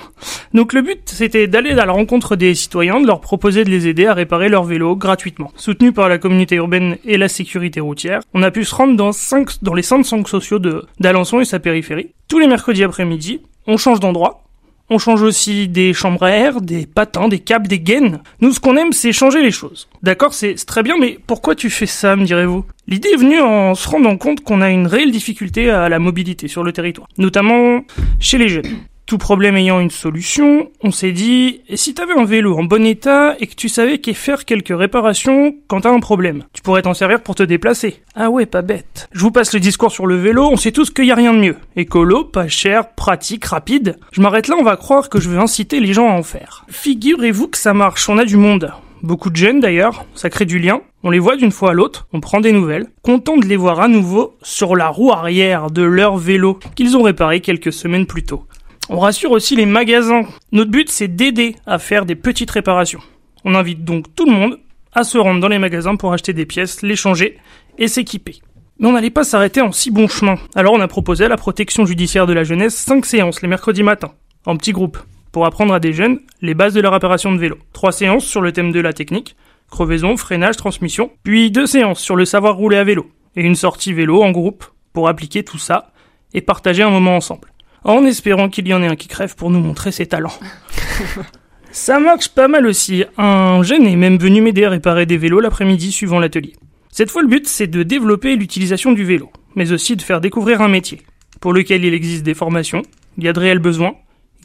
Donc 0.53 0.73
le 0.73 0.81
but, 0.81 0.99
c'était 1.05 1.47
d'aller 1.47 1.71
à 1.71 1.85
la 1.85 1.91
rencontre 1.91 2.35
des 2.35 2.55
citoyens, 2.55 2.99
de 2.99 3.07
leur 3.07 3.21
proposer 3.21 3.63
de 3.63 3.69
les 3.69 3.87
aider 3.87 4.05
à 4.07 4.13
réparer 4.13 4.49
leur 4.49 4.63
vélo 4.63 4.95
gratuitement. 4.95 5.51
Soutenu 5.55 5.91
par 5.93 6.09
la 6.09 6.17
communauté 6.17 6.55
urbaine 6.55 6.97
et 7.05 7.17
la 7.17 7.29
sécurité 7.29 7.79
routière, 7.79 8.21
on 8.33 8.43
a 8.43 8.51
pu 8.51 8.65
se 8.65 8.75
rendre 8.75 8.95
dans, 8.97 9.11
cinq, 9.11 9.49
dans 9.61 9.73
les 9.73 9.81
centres 9.83 10.27
sociaux 10.27 10.59
d'Alençon 10.99 11.39
et 11.39 11.45
sa 11.45 11.59
périphérie. 11.59 12.09
Tous 12.27 12.39
les 12.39 12.47
mercredis 12.47 12.83
après-midi, 12.83 13.41
on 13.67 13.77
change 13.77 13.99
d'endroit, 13.99 14.43
on 14.91 14.99
change 14.99 15.21
aussi 15.21 15.69
des 15.69 15.93
chambres 15.93 16.23
à 16.23 16.31
air, 16.31 16.61
des 16.61 16.85
patins, 16.85 17.29
des 17.29 17.39
câbles, 17.39 17.67
des 17.67 17.79
gaines. 17.79 18.19
Nous, 18.41 18.51
ce 18.51 18.59
qu'on 18.59 18.75
aime, 18.75 18.91
c'est 18.91 19.13
changer 19.13 19.41
les 19.41 19.49
choses. 19.49 19.87
D'accord, 20.03 20.33
c'est 20.33 20.53
très 20.65 20.83
bien, 20.83 20.97
mais 20.99 21.17
pourquoi 21.25 21.55
tu 21.55 21.69
fais 21.69 21.85
ça, 21.85 22.17
me 22.17 22.25
direz-vous? 22.25 22.65
L'idée 22.87 23.09
est 23.13 23.17
venue 23.17 23.39
en 23.39 23.73
se 23.73 23.87
rendant 23.87 24.17
compte 24.17 24.41
qu'on 24.41 24.61
a 24.61 24.69
une 24.69 24.87
réelle 24.87 25.11
difficulté 25.11 25.69
à 25.69 25.87
la 25.87 25.97
mobilité 25.97 26.49
sur 26.49 26.63
le 26.63 26.73
territoire, 26.73 27.07
notamment 27.17 27.81
chez 28.19 28.37
les 28.37 28.49
jeunes. 28.49 28.67
Tout 29.11 29.17
problème 29.17 29.57
ayant 29.57 29.81
une 29.81 29.89
solution, 29.89 30.69
on 30.81 30.91
s'est 30.91 31.11
dit, 31.11 31.63
et 31.67 31.75
si 31.75 31.93
t'avais 31.93 32.17
un 32.17 32.23
vélo 32.23 32.57
en 32.57 32.63
bon 32.63 32.85
état 32.85 33.35
et 33.41 33.47
que 33.47 33.55
tu 33.55 33.67
savais 33.67 33.97
qu'y 33.97 34.13
faire 34.13 34.45
quelques 34.45 34.71
réparations 34.73 35.53
quand 35.67 35.81
t'as 35.81 35.91
un 35.91 35.99
problème, 35.99 36.45
tu 36.53 36.61
pourrais 36.61 36.83
t'en 36.83 36.93
servir 36.93 37.21
pour 37.21 37.35
te 37.35 37.43
déplacer. 37.43 38.01
Ah 38.15 38.29
ouais, 38.29 38.45
pas 38.45 38.61
bête. 38.61 39.09
Je 39.11 39.19
vous 39.19 39.31
passe 39.31 39.53
le 39.53 39.59
discours 39.59 39.91
sur 39.91 40.07
le 40.07 40.15
vélo, 40.15 40.47
on 40.49 40.55
sait 40.55 40.71
tous 40.71 40.91
qu'il 40.91 41.07
y 41.07 41.11
a 41.11 41.15
rien 41.15 41.33
de 41.33 41.39
mieux. 41.39 41.57
Écolo, 41.75 42.23
pas 42.23 42.47
cher, 42.47 42.93
pratique, 42.95 43.43
rapide. 43.43 43.97
Je 44.13 44.21
m'arrête 44.21 44.47
là, 44.47 44.55
on 44.57 44.63
va 44.63 44.77
croire 44.77 45.09
que 45.09 45.19
je 45.19 45.27
veux 45.27 45.39
inciter 45.39 45.81
les 45.81 45.91
gens 45.91 46.07
à 46.07 46.13
en 46.13 46.23
faire. 46.23 46.63
Figurez-vous 46.69 47.49
que 47.49 47.57
ça 47.57 47.73
marche, 47.73 48.07
on 48.07 48.17
a 48.17 48.23
du 48.23 48.37
monde. 48.37 48.71
Beaucoup 49.03 49.29
de 49.29 49.35
jeunes 49.35 49.59
d'ailleurs, 49.59 50.05
ça 50.13 50.29
crée 50.29 50.45
du 50.45 50.59
lien, 50.59 50.79
on 51.03 51.09
les 51.09 51.17
voit 51.17 51.35
d'une 51.35 51.51
fois 51.51 51.71
à 51.71 51.73
l'autre, 51.73 52.07
on 52.13 52.19
prend 52.19 52.39
des 52.39 52.51
nouvelles, 52.51 52.85
content 53.01 53.35
de 53.35 53.45
les 53.45 53.57
voir 53.57 53.79
à 53.79 53.87
nouveau 53.87 54.37
sur 54.43 54.75
la 54.75 54.89
roue 54.89 55.11
arrière 55.11 55.71
de 55.71 55.81
leur 55.81 56.17
vélo 56.17 56.59
qu'ils 56.75 56.95
ont 56.95 57.01
réparé 57.01 57.41
quelques 57.41 57.73
semaines 57.73 58.05
plus 58.05 58.23
tôt. 58.23 58.45
On 58.93 58.99
rassure 58.99 59.31
aussi 59.31 59.55
les 59.55 59.65
magasins. 59.65 60.23
Notre 60.51 60.69
but, 60.69 60.89
c'est 60.89 61.07
d'aider 61.07 61.55
à 61.65 61.79
faire 61.79 62.05
des 62.05 62.15
petites 62.15 62.51
réparations. 62.51 62.99
On 63.45 63.55
invite 63.55 63.85
donc 63.85 64.13
tout 64.15 64.25
le 64.25 64.33
monde 64.33 64.59
à 64.91 65.05
se 65.05 65.17
rendre 65.17 65.39
dans 65.39 65.47
les 65.47 65.59
magasins 65.59 65.95
pour 65.95 66.11
acheter 66.11 66.33
des 66.33 66.45
pièces, 66.45 66.81
les 66.81 66.97
changer 66.97 67.37
et 67.77 67.87
s'équiper. 67.87 68.41
Mais 68.79 68.89
on 68.89 68.91
n'allait 68.91 69.09
pas 69.09 69.23
s'arrêter 69.23 69.61
en 69.61 69.71
si 69.71 69.91
bon 69.91 70.09
chemin. 70.09 70.35
Alors 70.55 70.73
on 70.73 70.81
a 70.81 70.89
proposé 70.89 71.23
à 71.23 71.29
la 71.29 71.37
protection 71.37 71.85
judiciaire 71.85 72.27
de 72.27 72.33
la 72.33 72.43
jeunesse 72.43 72.75
5 72.75 73.05
séances 73.05 73.41
les 73.41 73.47
mercredis 73.47 73.81
matins, 73.81 74.11
en 74.45 74.57
petits 74.57 74.73
groupes, 74.73 74.97
pour 75.31 75.45
apprendre 75.45 75.73
à 75.73 75.79
des 75.79 75.93
jeunes 75.93 76.19
les 76.41 76.53
bases 76.53 76.73
de 76.73 76.81
la 76.81 76.89
réparation 76.89 77.31
de 77.31 77.37
vélo. 77.37 77.55
Trois 77.71 77.93
séances 77.93 78.25
sur 78.25 78.41
le 78.41 78.51
thème 78.51 78.73
de 78.73 78.81
la 78.81 78.91
technique, 78.91 79.37
crevaison, 79.69 80.17
freinage, 80.17 80.57
transmission, 80.57 81.11
puis 81.23 81.49
deux 81.49 81.65
séances 81.65 82.01
sur 82.01 82.17
le 82.17 82.25
savoir 82.25 82.57
rouler 82.57 82.75
à 82.75 82.83
vélo, 82.83 83.09
et 83.37 83.41
une 83.41 83.55
sortie 83.55 83.93
vélo 83.93 84.21
en 84.21 84.31
groupe 84.31 84.65
pour 84.91 85.07
appliquer 85.07 85.43
tout 85.43 85.59
ça 85.59 85.93
et 86.33 86.41
partager 86.41 86.83
un 86.83 86.89
moment 86.89 87.15
ensemble 87.15 87.47
en 87.83 88.05
espérant 88.05 88.49
qu'il 88.49 88.67
y 88.67 88.73
en 88.73 88.81
ait 88.83 88.87
un 88.87 88.95
qui 88.95 89.07
crève 89.07 89.35
pour 89.35 89.49
nous 89.49 89.59
montrer 89.59 89.91
ses 89.91 90.05
talents. 90.05 90.37
Ça 91.71 91.99
marche 91.99 92.29
pas 92.29 92.47
mal 92.47 92.67
aussi. 92.67 93.05
Un 93.17 93.63
jeune 93.63 93.87
est 93.87 93.95
même 93.95 94.17
venu 94.17 94.41
m'aider 94.41 94.65
à 94.65 94.69
réparer 94.69 95.05
des 95.05 95.17
vélos 95.17 95.39
l'après-midi 95.39 95.91
suivant 95.91 96.19
l'atelier. 96.19 96.53
Cette 96.91 97.09
fois, 97.09 97.21
le 97.21 97.29
but, 97.29 97.47
c'est 97.47 97.67
de 97.67 97.83
développer 97.83 98.35
l'utilisation 98.35 98.91
du 98.91 99.05
vélo, 99.05 99.29
mais 99.55 99.71
aussi 99.71 99.95
de 99.95 100.01
faire 100.01 100.19
découvrir 100.19 100.61
un 100.61 100.67
métier, 100.67 101.01
pour 101.39 101.53
lequel 101.53 101.85
il 101.85 101.93
existe 101.93 102.23
des 102.23 102.33
formations, 102.33 102.81
il 103.17 103.23
y 103.23 103.29
a 103.29 103.33
de 103.33 103.39
réels 103.39 103.59
besoins, 103.59 103.95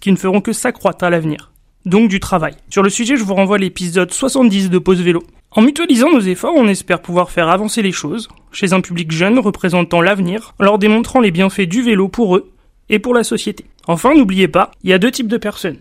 qui 0.01 0.13
ne 0.13 0.17
feront 0.17 0.41
que 0.41 0.53
s'accroître 0.53 1.05
à 1.05 1.11
l'avenir. 1.11 1.51
Donc 1.85 2.09
du 2.09 2.21
travail. 2.21 2.55
Sur 2.71 2.85
le 2.85 2.91
sujet, 2.91 3.17
je 3.17 3.25
vous 3.25 3.35
renvoie 3.35 3.57
à 3.57 3.59
l'épisode 3.59 4.13
70 4.13 4.71
de 4.71 4.79
Pause 4.79 5.03
Vélo. 5.03 5.25
En 5.51 5.63
mutualisant 5.63 6.13
nos 6.13 6.21
efforts, 6.21 6.55
on 6.55 6.69
espère 6.69 7.03
pouvoir 7.03 7.31
faire 7.31 7.49
avancer 7.49 7.83
les 7.83 7.93
choses, 7.93 8.29
chez 8.53 8.73
un 8.73 8.81
public 8.81 9.11
jeune 9.11 9.39
représentant 9.41 10.01
l'avenir, 10.01 10.55
en 10.61 10.65
leur 10.65 10.79
démontrant 10.79 11.21
les 11.21 11.33
bienfaits 11.33 11.63
du 11.63 11.83
vélo 11.83 12.09
pour 12.09 12.37
eux 12.37 12.53
et 12.89 12.99
pour 12.99 13.15
la 13.15 13.25
société. 13.25 13.65
Enfin, 13.87 14.15
n'oubliez 14.15 14.49
pas, 14.49 14.71
il 14.83 14.91
y 14.91 14.93
a 14.93 14.99
deux 14.99 15.11
types 15.11 15.29
de 15.29 15.37
personnes. 15.37 15.79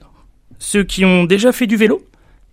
Ceux 0.59 0.83
qui 0.83 1.05
ont 1.05 1.25
déjà 1.25 1.51
fait 1.51 1.67
du 1.67 1.75
vélo 1.75 2.03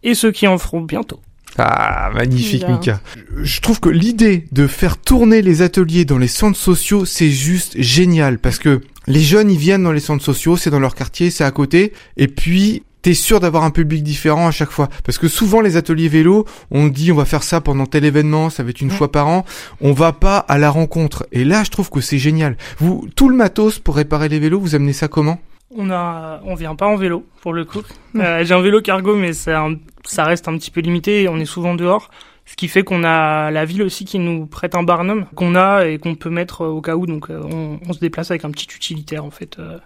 et 0.02 0.14
ceux 0.14 0.32
qui 0.32 0.46
en 0.46 0.58
feront 0.58 0.80
bientôt. 0.80 1.20
Ah, 1.58 2.10
magnifique, 2.14 2.64
Bien. 2.64 2.76
Mika. 2.76 3.00
Je 3.42 3.60
trouve 3.60 3.78
que 3.78 3.90
l'idée 3.90 4.46
de 4.52 4.66
faire 4.66 4.96
tourner 4.96 5.42
les 5.42 5.60
ateliers 5.60 6.04
dans 6.04 6.18
les 6.18 6.28
centres 6.28 6.58
sociaux, 6.58 7.04
c'est 7.04 7.30
juste 7.30 7.74
génial 7.78 8.38
parce 8.38 8.58
que 8.58 8.80
les 9.06 9.20
jeunes, 9.20 9.50
ils 9.50 9.58
viennent 9.58 9.82
dans 9.82 9.92
les 9.92 10.00
centres 10.00 10.24
sociaux, 10.24 10.56
c'est 10.56 10.70
dans 10.70 10.80
leur 10.80 10.94
quartier, 10.94 11.30
c'est 11.30 11.44
à 11.44 11.50
côté, 11.50 11.92
et 12.16 12.28
puis 12.28 12.84
t'es 13.02 13.14
sûr 13.14 13.40
d'avoir 13.40 13.64
un 13.64 13.70
public 13.70 14.02
différent 14.02 14.46
à 14.46 14.50
chaque 14.52 14.70
fois. 14.70 14.88
Parce 15.04 15.18
que 15.18 15.28
souvent, 15.28 15.60
les 15.60 15.76
ateliers 15.76 16.08
vélo, 16.08 16.46
on 16.70 16.86
dit 16.86 17.12
on 17.12 17.16
va 17.16 17.24
faire 17.24 17.42
ça 17.42 17.60
pendant 17.60 17.86
tel 17.86 18.04
événement, 18.04 18.48
ça 18.48 18.62
va 18.62 18.70
être 18.70 18.80
une 18.80 18.90
Ouais. 18.90 18.96
fois 18.96 19.10
par 19.12 19.28
an, 19.28 19.44
on 19.80 19.92
va 19.92 20.12
pas 20.12 20.38
à 20.38 20.58
la 20.58 20.70
rencontre. 20.70 21.26
Et 21.32 21.44
là, 21.44 21.64
je 21.64 21.70
trouve 21.70 21.90
que 21.90 22.00
c'est 22.00 22.18
génial. 22.18 22.56
Vous, 22.78 23.06
tout 23.16 23.28
le 23.28 23.36
matos 23.36 23.78
pour 23.78 23.96
réparer 23.96 24.28
les 24.28 24.38
vélos, 24.38 24.60
vous 24.60 24.74
amenez 24.74 24.92
ça 24.92 25.08
comment? 25.08 25.38
On 25.74 25.90
a, 25.90 26.40
on 26.44 26.54
vient 26.54 26.74
pas 26.76 26.86
en 26.86 26.96
vélo 26.96 27.24
pour 27.40 27.52
le 27.54 27.64
coup. 27.64 27.80
Euh, 28.16 28.44
J'ai 28.44 28.52
un 28.54 28.60
vélo 28.60 28.80
cargo, 28.82 29.16
mais 29.16 29.32
ça, 29.32 29.66
ça 30.04 30.24
reste 30.24 30.46
un 30.48 30.56
petit 30.58 30.70
peu 30.70 30.80
limité. 30.82 31.28
On 31.28 31.38
est 31.38 31.46
souvent 31.46 31.74
dehors, 31.74 32.10
ce 32.44 32.56
qui 32.56 32.68
fait 32.68 32.82
qu'on 32.82 33.04
a 33.04 33.50
la 33.50 33.64
ville 33.64 33.82
aussi 33.82 34.04
qui 34.04 34.18
nous 34.18 34.44
prête 34.44 34.74
un 34.74 34.82
barnum 34.82 35.24
qu'on 35.34 35.54
a 35.54 35.86
et 35.86 35.98
qu'on 35.98 36.14
peut 36.14 36.28
mettre 36.28 36.66
au 36.66 36.82
cas 36.82 36.94
où. 36.96 37.06
Donc 37.06 37.30
euh, 37.30 37.40
on, 37.50 37.80
on 37.88 37.92
se 37.94 38.00
déplace 38.00 38.30
avec 38.30 38.44
un 38.44 38.50
petit 38.50 38.66
utilitaire 38.76 39.24
en 39.24 39.30
fait 39.30 39.58
euh, 39.58 39.78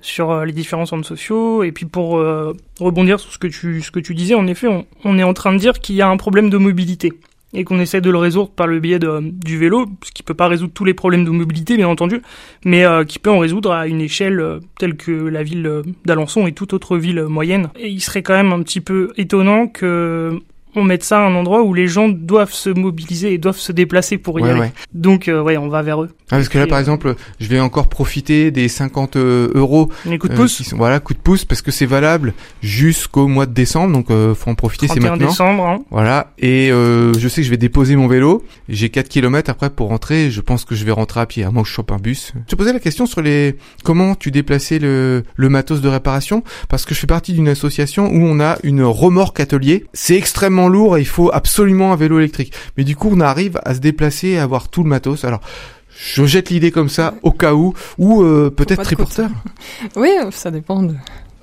sur 0.00 0.30
euh, 0.30 0.44
les 0.44 0.52
différents 0.52 0.86
centres 0.86 1.06
sociaux. 1.06 1.62
Et 1.62 1.72
puis 1.72 1.86
pour 1.86 2.18
euh, 2.18 2.54
rebondir 2.80 3.20
sur 3.20 3.32
ce 3.32 3.38
que 3.38 3.48
tu, 4.00 4.14
disais, 4.14 4.34
en 4.34 4.46
effet, 4.46 4.68
on, 5.04 5.18
est 5.18 5.22
en 5.22 5.34
train 5.34 5.52
de 5.52 5.58
dire 5.58 5.80
qu'il 5.80 5.96
y 5.96 6.02
a 6.02 6.08
un 6.08 6.16
problème 6.16 6.50
de 6.50 6.58
mobilité 6.58 7.12
et 7.54 7.64
qu'on 7.64 7.80
essaie 7.80 8.02
de 8.02 8.10
le 8.10 8.18
résoudre 8.18 8.50
par 8.50 8.66
le 8.66 8.78
biais 8.78 8.98
du 8.98 9.56
vélo, 9.56 9.86
ce 10.04 10.12
qui 10.12 10.22
peut 10.22 10.34
pas 10.34 10.48
résoudre 10.48 10.72
tous 10.74 10.84
les 10.84 10.92
problèmes 10.92 11.24
de 11.24 11.30
mobilité, 11.30 11.76
bien 11.76 11.88
entendu, 11.88 12.20
mais 12.66 12.84
euh, 12.84 13.04
qui 13.04 13.18
peut 13.18 13.30
en 13.30 13.38
résoudre 13.38 13.72
à 13.72 13.86
une 13.86 14.02
échelle 14.02 14.60
telle 14.78 14.96
que 14.96 15.12
la 15.12 15.42
ville 15.42 15.82
d'Alençon 16.04 16.46
et 16.46 16.52
toute 16.52 16.74
autre 16.74 16.98
ville 16.98 17.22
moyenne. 17.22 17.70
Et 17.78 17.88
il 17.88 18.00
serait 18.00 18.22
quand 18.22 18.34
même 18.34 18.52
un 18.52 18.62
petit 18.62 18.82
peu 18.82 19.12
étonnant 19.16 19.66
que 19.66 20.38
on 20.78 20.84
mette 20.84 21.02
ça 21.04 21.18
à 21.18 21.22
un 21.22 21.34
endroit 21.34 21.62
où 21.62 21.74
les 21.74 21.86
gens 21.88 22.08
doivent 22.08 22.52
se 22.52 22.70
mobiliser 22.70 23.32
et 23.34 23.38
doivent 23.38 23.58
se 23.58 23.72
déplacer 23.72 24.18
pour 24.18 24.40
y 24.40 24.42
Ouais, 24.44 24.50
aller. 24.50 24.60
ouais. 24.60 24.72
Donc, 24.94 25.28
euh, 25.28 25.42
ouais, 25.42 25.56
on 25.56 25.68
va 25.68 25.82
vers 25.82 26.02
eux. 26.02 26.08
Ah, 26.30 26.36
parce 26.36 26.48
que 26.48 26.58
là, 26.58 26.64
Et, 26.64 26.68
par 26.68 26.78
exemple, 26.78 27.14
je 27.40 27.46
vais 27.48 27.60
encore 27.60 27.88
profiter 27.88 28.50
des 28.50 28.68
50 28.68 29.16
euh, 29.16 29.50
euros 29.54 29.90
Les 30.04 30.18
coups 30.18 30.32
de 30.32 30.38
Euh, 30.38 30.42
pouce, 30.42 30.62
sont- 30.62 30.76
voilà, 30.76 31.00
coup 31.00 31.14
de 31.14 31.18
pouce 31.18 31.44
parce 31.44 31.62
que 31.62 31.70
c'est 31.70 31.86
valable 31.86 32.34
jusqu'au 32.62 33.26
mois 33.28 33.46
de 33.46 33.52
décembre, 33.54 33.92
donc 33.92 34.08
faut 34.34 34.50
en 34.50 34.54
profiter, 34.54 34.86
c'est 34.88 34.94
31 35.00 35.10
maintenant. 35.12 35.28
décembre. 35.28 35.66
Hein. 35.66 35.78
Voilà, 35.90 36.32
et 36.38 36.68
je 36.70 37.28
sais 37.28 37.40
que 37.40 37.44
je 37.46 37.50
vais 37.50 37.56
déposer 37.56 37.96
mon 37.96 38.06
vélo. 38.08 38.44
J'ai 38.68 38.88
4 38.90 39.08
km 39.08 39.50
après 39.50 39.70
pour 39.70 39.88
rentrer. 39.88 40.30
Je 40.30 40.40
pense 40.40 40.64
que 40.64 40.74
je 40.74 40.84
vais 40.84 40.92
rentrer 40.92 41.20
à 41.20 41.26
pied, 41.26 41.44
à 41.44 41.50
moins 41.50 41.62
que 41.62 41.68
je 41.68 41.74
chope 41.74 41.90
un 41.92 41.96
bus. 41.96 42.32
Je 42.46 42.50
te 42.50 42.56
posais 42.56 42.72
la 42.72 42.80
question 42.80 43.06
sur 43.06 43.22
les 43.22 43.56
comment 43.84 44.14
tu 44.14 44.30
déplaçais 44.30 44.78
le, 44.78 45.22
le 45.36 45.48
matos 45.48 45.80
de 45.80 45.88
réparation, 45.88 46.42
parce 46.68 46.84
que 46.84 46.94
je 46.94 47.00
fais 47.00 47.06
partie 47.06 47.32
d'une 47.32 47.48
association 47.48 48.06
où 48.12 48.20
on 48.22 48.40
a 48.40 48.58
une 48.62 48.82
remorque 48.82 49.40
atelier. 49.40 49.86
C'est 49.94 50.16
extrêmement 50.16 50.67
lourd 50.68 50.96
et 50.96 51.00
il 51.00 51.06
faut 51.06 51.30
absolument 51.32 51.92
un 51.92 51.96
vélo 51.96 52.18
électrique. 52.18 52.52
Mais 52.76 52.84
du 52.84 52.96
coup, 52.96 53.08
on 53.12 53.20
arrive 53.20 53.60
à 53.64 53.74
se 53.74 53.80
déplacer 53.80 54.28
et 54.28 54.38
à 54.38 54.42
avoir 54.44 54.68
tout 54.68 54.82
le 54.82 54.88
matos. 54.88 55.24
Alors 55.24 55.40
Je 56.14 56.24
jette 56.26 56.50
l'idée 56.50 56.70
comme 56.70 56.88
ça, 56.88 57.14
au 57.22 57.32
cas 57.32 57.54
où, 57.54 57.74
ou 57.98 58.22
euh, 58.22 58.50
peut-être 58.50 58.82
triporteur. 58.82 59.30
Oui, 59.96 60.10
ça 60.30 60.50
dépend 60.52 60.82
de, 60.84 60.94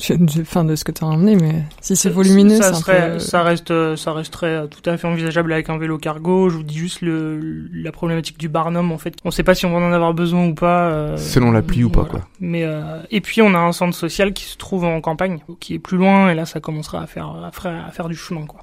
de, 0.10 0.44
fin, 0.44 0.64
de 0.64 0.76
ce 0.78 0.84
que 0.86 0.94
tu 0.94 1.04
as 1.04 1.08
ramené, 1.08 1.36
mais 1.36 1.64
si 1.82 1.96
c'est 1.98 2.10
volumineux, 2.10 2.62
ça, 2.62 2.74
serait, 2.74 3.14
peu- 3.14 3.20
ça 3.20 3.44
reste, 3.44 3.72
euh, 3.72 3.96
ça 3.98 4.14
resterait 4.14 4.68
tout 4.70 4.90
à 4.90 4.96
fait 4.98 5.08
envisageable 5.08 5.52
avec 5.52 5.70
un 5.70 5.78
vélo 5.78 5.98
cargo. 5.98 6.50
Je 6.50 6.56
vous 6.58 6.64
dis 6.64 6.78
juste 6.78 7.02
le, 7.02 7.68
la 7.74 7.92
problématique 7.92 8.38
du 8.38 8.48
barnum 8.48 8.92
en 8.94 8.98
fait. 8.98 9.16
On 9.26 9.32
sait 9.32 9.44
pas 9.44 9.56
si 9.56 9.66
on 9.66 9.72
va 9.72 9.86
en 9.86 9.92
avoir 9.92 10.14
besoin 10.14 10.48
ou 10.48 10.54
pas. 10.54 10.88
euh, 10.90 11.18
Selon 11.18 11.52
l'appli 11.52 11.84
ou 11.84 11.90
pas, 11.90 12.02
voilà. 12.04 12.12
quoi. 12.12 12.22
Mais 12.40 12.64
euh, 12.64 13.00
et 13.12 13.20
puis 13.22 13.42
on 13.42 13.54
a 13.56 13.60
un 13.60 13.72
centre 13.74 13.96
social 13.98 14.32
qui 14.34 14.46
se 14.46 14.56
trouve 14.58 14.86
en 14.86 15.02
campagne, 15.02 15.40
qui 15.60 15.74
est 15.74 15.80
plus 15.80 15.98
loin 15.98 16.30
et 16.30 16.36
là 16.36 16.46
ça 16.46 16.60
commencera 16.62 17.02
à 17.02 17.08
faire, 17.08 17.28
à 17.28 17.52
faire, 17.52 17.86
à 17.88 17.92
faire 17.92 18.08
du 18.10 18.16
chemin 18.16 18.46
quoi. 18.46 18.62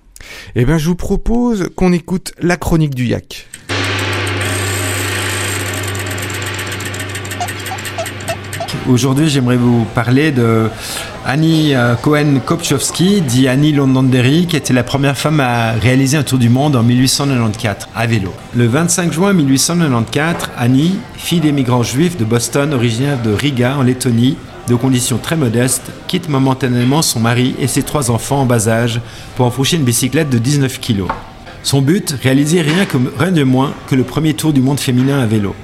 Eh 0.55 0.65
ben, 0.65 0.79
je 0.79 0.89
vous 0.89 0.97
propose 0.97 1.69
qu'on 1.77 1.93
écoute 1.93 2.33
la 2.41 2.57
chronique 2.57 2.95
du 2.95 3.07
yak. 3.07 3.49
Aujourd'hui, 8.89 9.29
j'aimerais 9.29 9.57
vous 9.57 9.85
parler 9.95 10.33
de 10.33 10.69
Annie 11.25 11.75
euh, 11.75 11.95
Cohen-Kopchowski, 11.95 13.21
dit 13.21 13.47
Annie 13.47 13.73
Londonderry, 13.73 14.47
qui 14.47 14.57
était 14.57 14.73
la 14.73 14.83
première 14.83 15.17
femme 15.17 15.39
à 15.39 15.73
réaliser 15.73 16.17
un 16.17 16.25
tour 16.25 16.39
du 16.39 16.49
monde 16.49 16.75
en 16.75 16.83
1894 16.83 17.89
à 17.95 18.07
vélo. 18.07 18.35
Le 18.57 18.67
25 18.67 19.13
juin 19.13 19.33
1894, 19.33 20.51
Annie, 20.59 20.97
fille 21.15 21.39
d'émigrants 21.39 21.85
juifs 21.85 22.17
de 22.17 22.25
Boston, 22.25 22.75
originaire 22.75 23.23
de 23.23 23.33
Riga 23.33 23.77
en 23.77 23.83
Lettonie, 23.83 24.37
de 24.73 24.77
conditions 24.77 25.19
très 25.19 25.37
modestes, 25.37 25.93
quitte 26.09 26.31
momentanément 26.31 27.03
son 27.03 27.21
mari 27.21 27.55
et 27.59 27.67
ses 27.67 27.83
trois 27.83 28.11
enfants 28.11 28.41
en 28.41 28.47
bas 28.47 28.69
âge 28.69 29.03
pour 29.37 29.45
enfourcher 29.45 29.77
une 29.77 29.85
bicyclette 29.85 30.31
de 30.31 30.39
19 30.39 30.81
kg. 30.81 31.03
Son 31.63 31.83
but, 31.83 32.17
réaliser 32.23 32.63
rien, 32.63 32.87
rien 33.19 33.33
de 33.33 33.43
moins 33.43 33.75
que 33.89 33.95
le 33.95 34.03
premier 34.03 34.33
tour 34.33 34.55
du 34.55 34.63
monde 34.63 34.81
féminin 34.81 35.21
à 35.21 35.27
vélo. 35.27 35.55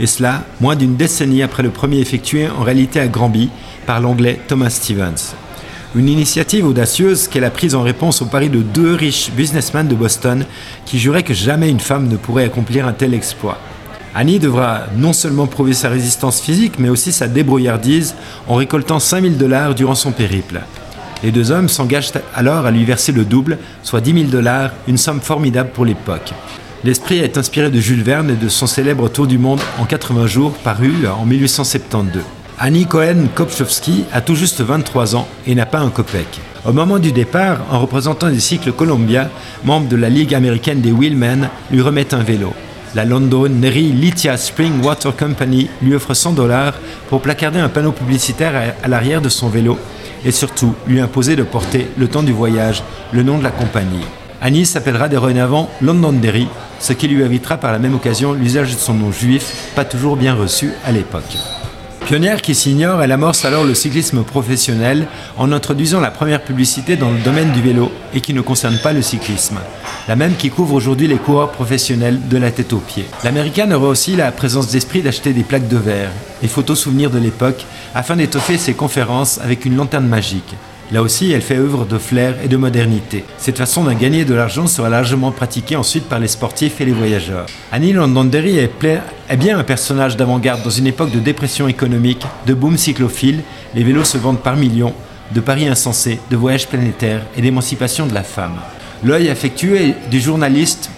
Et 0.00 0.06
cela, 0.06 0.42
moins 0.60 0.74
d'une 0.74 0.96
décennie 0.96 1.44
après 1.44 1.62
le 1.62 1.70
premier 1.70 2.00
effectué 2.00 2.48
en 2.48 2.64
réalité 2.64 2.98
à 2.98 3.06
Granby 3.06 3.48
par 3.86 4.00
l'anglais 4.00 4.40
Thomas 4.48 4.70
Stevens. 4.70 5.34
Une 5.94 6.08
initiative 6.08 6.66
audacieuse 6.66 7.28
qu'elle 7.28 7.44
a 7.44 7.50
prise 7.50 7.76
en 7.76 7.82
réponse 7.82 8.22
au 8.22 8.26
pari 8.26 8.48
de 8.48 8.62
deux 8.62 8.94
riches 8.94 9.30
businessmen 9.30 9.86
de 9.86 9.94
Boston 9.94 10.44
qui 10.84 10.98
juraient 10.98 11.22
que 11.22 11.32
jamais 11.32 11.70
une 11.70 11.78
femme 11.78 12.08
ne 12.08 12.16
pourrait 12.16 12.44
accomplir 12.44 12.88
un 12.88 12.92
tel 12.92 13.14
exploit. 13.14 13.58
Annie 14.14 14.38
devra 14.38 14.84
non 14.96 15.12
seulement 15.12 15.46
prouver 15.46 15.74
sa 15.74 15.88
résistance 15.88 16.40
physique, 16.40 16.78
mais 16.78 16.88
aussi 16.88 17.12
sa 17.12 17.28
débrouillardise 17.28 18.14
en 18.48 18.54
récoltant 18.54 18.98
5000 18.98 19.36
dollars 19.36 19.74
durant 19.74 19.94
son 19.94 20.12
périple. 20.12 20.60
Les 21.22 21.32
deux 21.32 21.50
hommes 21.50 21.68
s'engagent 21.68 22.12
alors 22.34 22.64
à 22.64 22.70
lui 22.70 22.84
verser 22.84 23.12
le 23.12 23.24
double, 23.24 23.58
soit 23.82 24.00
10 24.00 24.12
000 24.12 24.24
dollars, 24.26 24.70
une 24.86 24.98
somme 24.98 25.20
formidable 25.20 25.70
pour 25.70 25.84
l'époque. 25.84 26.32
L'esprit 26.84 27.18
est 27.18 27.36
inspiré 27.36 27.70
de 27.70 27.80
Jules 27.80 28.04
Verne 28.04 28.30
et 28.30 28.36
de 28.36 28.48
son 28.48 28.68
célèbre 28.68 29.08
Tour 29.08 29.26
du 29.26 29.36
monde 29.36 29.60
en 29.80 29.84
80 29.84 30.28
jours 30.28 30.52
paru 30.52 30.92
en 31.08 31.26
1872. 31.26 32.22
Annie 32.60 32.86
Cohen-Kopchowski 32.86 34.04
a 34.12 34.20
tout 34.20 34.36
juste 34.36 34.60
23 34.60 35.16
ans 35.16 35.26
et 35.46 35.56
n'a 35.56 35.66
pas 35.66 35.80
un 35.80 35.90
copec. 35.90 36.40
Au 36.64 36.72
moment 36.72 36.98
du 36.98 37.10
départ, 37.10 37.58
un 37.72 37.78
représentant 37.78 38.30
des 38.30 38.40
cycles 38.40 38.72
Columbia, 38.72 39.28
membre 39.64 39.88
de 39.88 39.96
la 39.96 40.08
Ligue 40.08 40.34
américaine 40.34 40.80
des 40.80 40.92
Wheelmen, 40.92 41.48
lui 41.70 41.80
remet 41.80 42.14
un 42.14 42.22
vélo. 42.22 42.52
La 42.98 43.04
Londonderry 43.04 43.92
Lithia 43.92 44.36
Spring 44.36 44.82
Water 44.84 45.14
Company 45.14 45.70
lui 45.80 45.94
offre 45.94 46.14
100 46.14 46.32
dollars 46.32 46.74
pour 47.08 47.20
placarder 47.22 47.60
un 47.60 47.68
panneau 47.68 47.92
publicitaire 47.92 48.56
à- 48.56 48.84
à 48.84 48.88
l'arrière 48.88 49.20
de 49.20 49.28
son 49.28 49.48
vélo 49.48 49.78
et 50.24 50.32
surtout 50.32 50.74
lui 50.84 50.98
imposer 50.98 51.36
de 51.36 51.44
porter, 51.44 51.86
le 51.96 52.08
temps 52.08 52.24
du 52.24 52.32
voyage, 52.32 52.82
le 53.12 53.22
nom 53.22 53.38
de 53.38 53.44
la 53.44 53.52
compagnie. 53.52 54.02
Annie 54.42 54.66
s'appellera 54.66 55.08
dorénavant 55.08 55.70
Londonderry, 55.80 56.48
ce 56.80 56.92
qui 56.92 57.06
lui 57.06 57.22
évitera 57.22 57.56
par 57.56 57.70
la 57.70 57.78
même 57.78 57.94
occasion 57.94 58.32
l'usage 58.32 58.74
de 58.74 58.80
son 58.80 58.94
nom 58.94 59.12
juif, 59.12 59.70
pas 59.76 59.84
toujours 59.84 60.16
bien 60.16 60.34
reçu 60.34 60.72
à 60.84 60.90
l'époque. 60.90 61.36
Pionnière 62.08 62.40
qui 62.40 62.54
s'ignore, 62.54 63.02
elle 63.02 63.12
amorce 63.12 63.44
alors 63.44 63.64
le 63.64 63.74
cyclisme 63.74 64.22
professionnel 64.22 65.08
en 65.36 65.52
introduisant 65.52 66.00
la 66.00 66.10
première 66.10 66.42
publicité 66.42 66.96
dans 66.96 67.10
le 67.10 67.18
domaine 67.18 67.52
du 67.52 67.60
vélo 67.60 67.92
et 68.14 68.22
qui 68.22 68.32
ne 68.32 68.40
concerne 68.40 68.78
pas 68.78 68.94
le 68.94 69.02
cyclisme. 69.02 69.58
La 70.08 70.16
même 70.16 70.34
qui 70.34 70.48
couvre 70.48 70.72
aujourd'hui 70.72 71.06
les 71.06 71.18
coureurs 71.18 71.52
professionnels 71.52 72.26
de 72.26 72.38
la 72.38 72.50
tête 72.50 72.72
aux 72.72 72.78
pieds. 72.78 73.04
L'américaine 73.24 73.74
aura 73.74 73.88
aussi 73.88 74.16
la 74.16 74.32
présence 74.32 74.68
d'esprit 74.68 75.02
d'acheter 75.02 75.34
des 75.34 75.42
plaques 75.42 75.68
de 75.68 75.76
verre 75.76 76.08
et 76.42 76.48
photos 76.48 76.80
souvenirs 76.80 77.10
de 77.10 77.18
l'époque 77.18 77.66
afin 77.94 78.16
d'étoffer 78.16 78.56
ses 78.56 78.72
conférences 78.72 79.38
avec 79.42 79.66
une 79.66 79.76
lanterne 79.76 80.06
magique. 80.06 80.54
Là 80.90 81.02
aussi, 81.02 81.32
elle 81.32 81.42
fait 81.42 81.58
œuvre 81.58 81.84
de 81.84 81.98
flair 81.98 82.36
et 82.42 82.48
de 82.48 82.56
modernité. 82.56 83.24
Cette 83.36 83.58
façon 83.58 83.84
de 83.84 83.92
gagner 83.92 84.24
de 84.24 84.32
l'argent 84.32 84.66
sera 84.66 84.88
largement 84.88 85.32
pratiquée 85.32 85.76
ensuite 85.76 86.08
par 86.08 86.18
les 86.18 86.28
sportifs 86.28 86.80
et 86.80 86.86
les 86.86 86.92
voyageurs. 86.92 87.44
Annie 87.72 87.92
Londonderry 87.92 88.58
est, 88.58 88.70
est 89.28 89.36
bien 89.36 89.58
un 89.58 89.64
personnage 89.64 90.16
d'avant-garde 90.16 90.62
dans 90.62 90.70
une 90.70 90.86
époque 90.86 91.10
de 91.10 91.20
dépression 91.20 91.68
économique, 91.68 92.24
de 92.46 92.54
boom 92.54 92.78
cyclophile, 92.78 93.42
les 93.74 93.84
vélos 93.84 94.04
se 94.04 94.16
vendent 94.16 94.40
par 94.40 94.56
millions, 94.56 94.94
de 95.34 95.40
paris 95.40 95.68
insensés, 95.68 96.20
de 96.30 96.36
voyages 96.36 96.68
planétaires 96.68 97.26
et 97.36 97.42
d'émancipation 97.42 98.06
de 98.06 98.14
la 98.14 98.22
femme. 98.22 98.56
L'œil 99.04 99.28
affectueux 99.28 99.92
du 100.10 100.20
journaliste 100.20 100.90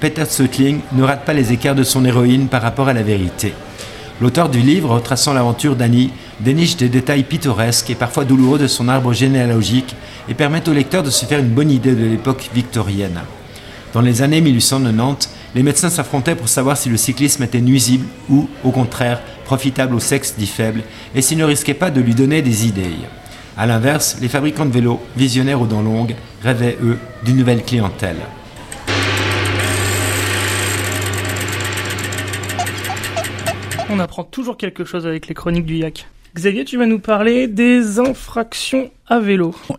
Peter 0.00 0.24
Sutling 0.28 0.80
ne 0.92 1.02
rate 1.04 1.24
pas 1.24 1.32
les 1.32 1.52
écarts 1.52 1.74
de 1.74 1.82
son 1.82 2.04
héroïne 2.04 2.48
par 2.48 2.62
rapport 2.62 2.88
à 2.88 2.92
la 2.92 3.02
vérité. 3.02 3.52
L'auteur 4.20 4.48
du 4.48 4.60
livre, 4.60 4.90
retraçant 4.90 5.32
l'aventure 5.32 5.76
d'Annie, 5.76 6.10
déniche 6.40 6.76
des 6.76 6.88
détails 6.88 7.22
pittoresques 7.22 7.90
et 7.90 7.94
parfois 7.94 8.24
douloureux 8.24 8.58
de 8.58 8.66
son 8.66 8.88
arbre 8.88 9.12
généalogique 9.12 9.94
et 10.28 10.34
permet 10.34 10.68
au 10.68 10.72
lecteur 10.72 11.04
de 11.04 11.10
se 11.10 11.24
faire 11.24 11.38
une 11.38 11.50
bonne 11.50 11.70
idée 11.70 11.94
de 11.94 12.04
l'époque 12.04 12.50
victorienne. 12.52 13.20
Dans 13.92 14.00
les 14.00 14.20
années 14.20 14.40
1890, 14.40 15.30
les 15.54 15.62
médecins 15.62 15.88
s'affrontaient 15.88 16.34
pour 16.34 16.48
savoir 16.48 16.76
si 16.76 16.88
le 16.88 16.96
cyclisme 16.96 17.44
était 17.44 17.60
nuisible 17.60 18.06
ou, 18.28 18.48
au 18.64 18.72
contraire, 18.72 19.20
profitable 19.44 19.94
au 19.94 20.00
sexe 20.00 20.34
dit 20.36 20.46
faible 20.46 20.82
et 21.14 21.22
s'ils 21.22 21.38
ne 21.38 21.44
risquaient 21.44 21.72
pas 21.72 21.90
de 21.90 22.00
lui 22.00 22.14
donner 22.14 22.42
des 22.42 22.66
idées. 22.66 22.90
A 23.56 23.66
l'inverse, 23.66 24.18
les 24.20 24.28
fabricants 24.28 24.66
de 24.66 24.72
vélos, 24.72 25.00
visionnaires 25.16 25.60
aux 25.62 25.66
dents 25.66 25.82
longues, 25.82 26.16
rêvaient, 26.42 26.76
eux, 26.82 26.98
d'une 27.24 27.36
nouvelle 27.36 27.64
clientèle. 27.64 28.18
On 33.90 33.98
apprend 34.00 34.24
toujours 34.24 34.56
quelque 34.58 34.84
chose 34.84 35.06
avec 35.06 35.28
les 35.28 35.34
chroniques 35.34 35.64
du 35.64 35.76
yak. 35.76 36.06
Xavier, 36.34 36.64
tu 36.64 36.76
vas 36.76 36.86
nous 36.86 36.98
parler 36.98 37.48
des 37.48 37.98
infractions 37.98 38.90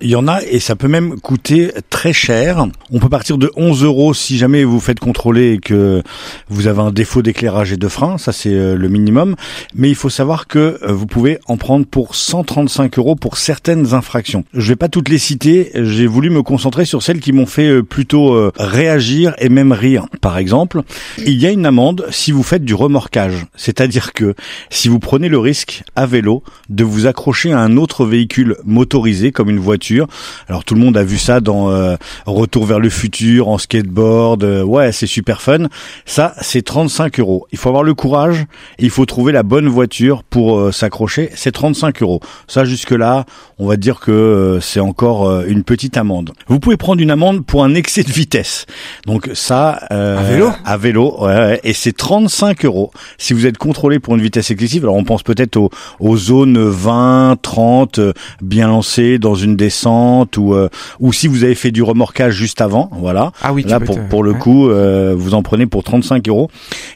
Il 0.02 0.10
y 0.10 0.16
en 0.16 0.28
a 0.28 0.42
et 0.42 0.60
ça 0.60 0.76
peut 0.76 0.88
même 0.88 1.20
coûter 1.20 1.72
très 1.92 2.14
cher. 2.14 2.66
On 2.92 3.00
peut 3.00 3.10
partir 3.10 3.38
de 3.38 3.52
11 3.56 3.84
euros 3.84 4.16
si 4.16 4.40
jamais 4.40 4.64
vous 4.64 4.80
faites 4.80 5.00
contrôler 5.00 5.54
et 5.54 5.58
que 5.60 6.02
vous 6.50 6.66
avez 6.66 6.82
un 6.82 6.92
défaut 6.92 7.22
d'éclairage 7.22 7.72
et 7.72 7.78
de 7.78 7.88
frein. 7.88 8.18
Ça, 8.18 8.32
c'est 8.32 8.54
euh, 8.54 8.76
le 8.76 8.90
minimum. 8.90 9.36
Mais 9.76 9.90
il 9.90 9.96
faut 9.96 10.10
savoir 10.10 10.48
que 10.48 10.80
euh, 10.82 10.92
vous 10.92 11.06
pouvez 11.06 11.38
en 11.46 11.58
prendre 11.58 11.86
pour 11.86 12.16
135 12.16 12.98
euros 12.98 13.16
pour 13.16 13.38
certaines 13.38 13.94
infractions. 13.94 14.46
Je 14.54 14.70
vais 14.70 14.76
pas 14.76 14.90
toutes 14.90 15.10
les 15.10 15.20
citer. 15.20 15.70
J'ai 15.76 16.08
voulu 16.08 16.32
me 16.32 16.42
concentrer 16.42 16.86
sur 16.86 17.04
celles 17.04 17.20
qui 17.20 17.32
m'ont 17.32 17.46
fait 17.46 17.70
euh, 17.70 17.84
plutôt 17.84 18.50
réagir 18.58 19.36
et 19.38 19.50
même 19.50 19.72
rire. 19.72 20.08
Par 20.22 20.40
exemple, 20.40 20.82
il 21.20 21.40
y 21.40 21.46
a 21.46 21.52
une 21.52 21.68
amende 21.68 22.08
si 22.10 22.32
vous 22.32 22.44
faites 22.44 22.64
du 22.64 22.74
remorquage. 22.74 23.46
C'est-à-dire 23.56 24.14
que 24.14 24.34
si 24.72 24.88
vous 24.88 25.00
prenez 25.00 25.30
le 25.30 25.38
risque 25.38 25.84
à 25.96 26.08
vélo 26.08 26.44
de 26.70 26.84
vous 26.84 27.06
accrocher 27.06 27.52
à 27.52 27.60
un 27.60 27.78
autre 27.78 28.06
véhicule 28.06 28.58
motorisé 28.66 29.19
comme 29.32 29.50
une 29.50 29.60
voiture. 29.60 30.08
Alors 30.48 30.64
tout 30.64 30.74
le 30.76 30.82
monde 30.82 30.98
a 30.98 31.04
vu 31.04 31.18
ça 31.18 31.40
dans 31.42 31.70
euh, 31.70 31.96
Retour 32.26 32.66
vers 32.66 32.80
le 32.80 32.90
futur, 32.90 33.48
en 33.50 33.58
skateboard. 33.58 34.44
euh, 34.44 34.64
ouais, 34.64 34.92
c'est 34.92 35.08
super 35.08 35.42
fun. 35.42 35.68
Ça, 36.06 36.34
c'est 36.42 36.62
35 36.62 37.20
euros. 37.20 37.46
Il 37.52 37.58
faut 37.58 37.70
avoir 37.70 37.84
le 37.84 37.94
courage 37.94 38.46
et 38.78 38.84
il 38.86 38.90
faut 38.90 39.06
trouver 39.06 39.32
la 39.32 39.44
bonne 39.44 39.68
voiture 39.68 40.24
pour 40.24 40.58
euh, 40.60 40.72
s'accrocher. 40.72 41.30
C'est 41.36 41.52
35 41.52 42.02
euros. 42.02 42.20
Ça, 42.48 42.66
jusque-là, 42.66 43.26
on 43.58 43.68
va 43.68 43.76
dire 43.78 44.00
que 44.00 44.12
euh, 44.12 44.60
c'est 44.62 44.80
encore 44.80 45.28
euh, 45.28 45.44
une 45.48 45.64
petite 45.64 45.98
amende. 45.98 46.32
Vous 46.48 46.60
pouvez 46.60 46.78
prendre 46.78 47.02
une 47.02 47.12
amende 47.12 47.46
pour 47.46 47.64
un 47.64 47.76
excès 47.76 48.04
de 48.04 48.12
vitesse. 48.12 48.66
Donc 49.06 49.30
ça... 49.34 49.82
euh, 49.92 50.18
À 50.20 50.24
vélo? 50.24 50.50
À 50.66 50.78
vélo, 50.78 51.16
ouais, 51.22 51.28
ouais. 51.36 51.60
Et 51.64 51.74
c'est 51.74 51.96
35 51.96 52.66
euros. 52.66 52.92
Si 53.18 53.34
vous 53.34 53.46
êtes 53.46 53.58
contrôlé 53.58 54.00
pour 54.00 54.16
une 54.16 54.22
vitesse 54.22 54.52
excessive, 54.52 54.84
alors 54.84 54.96
on 54.96 55.04
pense 55.04 55.24
peut-être 55.24 55.58
aux, 55.58 55.70
aux 56.00 56.18
zones 56.18 56.58
20, 56.60 57.38
30, 57.42 58.00
euh, 58.00 58.14
bien 58.42 58.68
lancées 58.68 59.09
dans 59.18 59.36
une 59.36 59.56
descente 59.56 60.38
ou 60.38 60.54
euh, 60.54 60.70
ou 61.00 61.12
si 61.14 61.28
vous 61.28 61.44
avez 61.44 61.56
fait 61.56 61.72
du 61.72 61.82
remorquage 61.82 62.36
juste 62.36 62.62
avant, 62.62 62.90
voilà. 63.00 63.32
Ah 63.42 63.54
oui, 63.54 63.64
Là 63.64 63.80
pour 63.80 63.96
te- 63.96 64.02
pour 64.10 64.24
le 64.24 64.34
coup, 64.34 64.70
euh, 64.70 65.16
vous 65.18 65.34
en 65.34 65.42
prenez 65.42 65.66
pour 65.66 65.84
35 65.84 66.28
euros. 66.28 66.50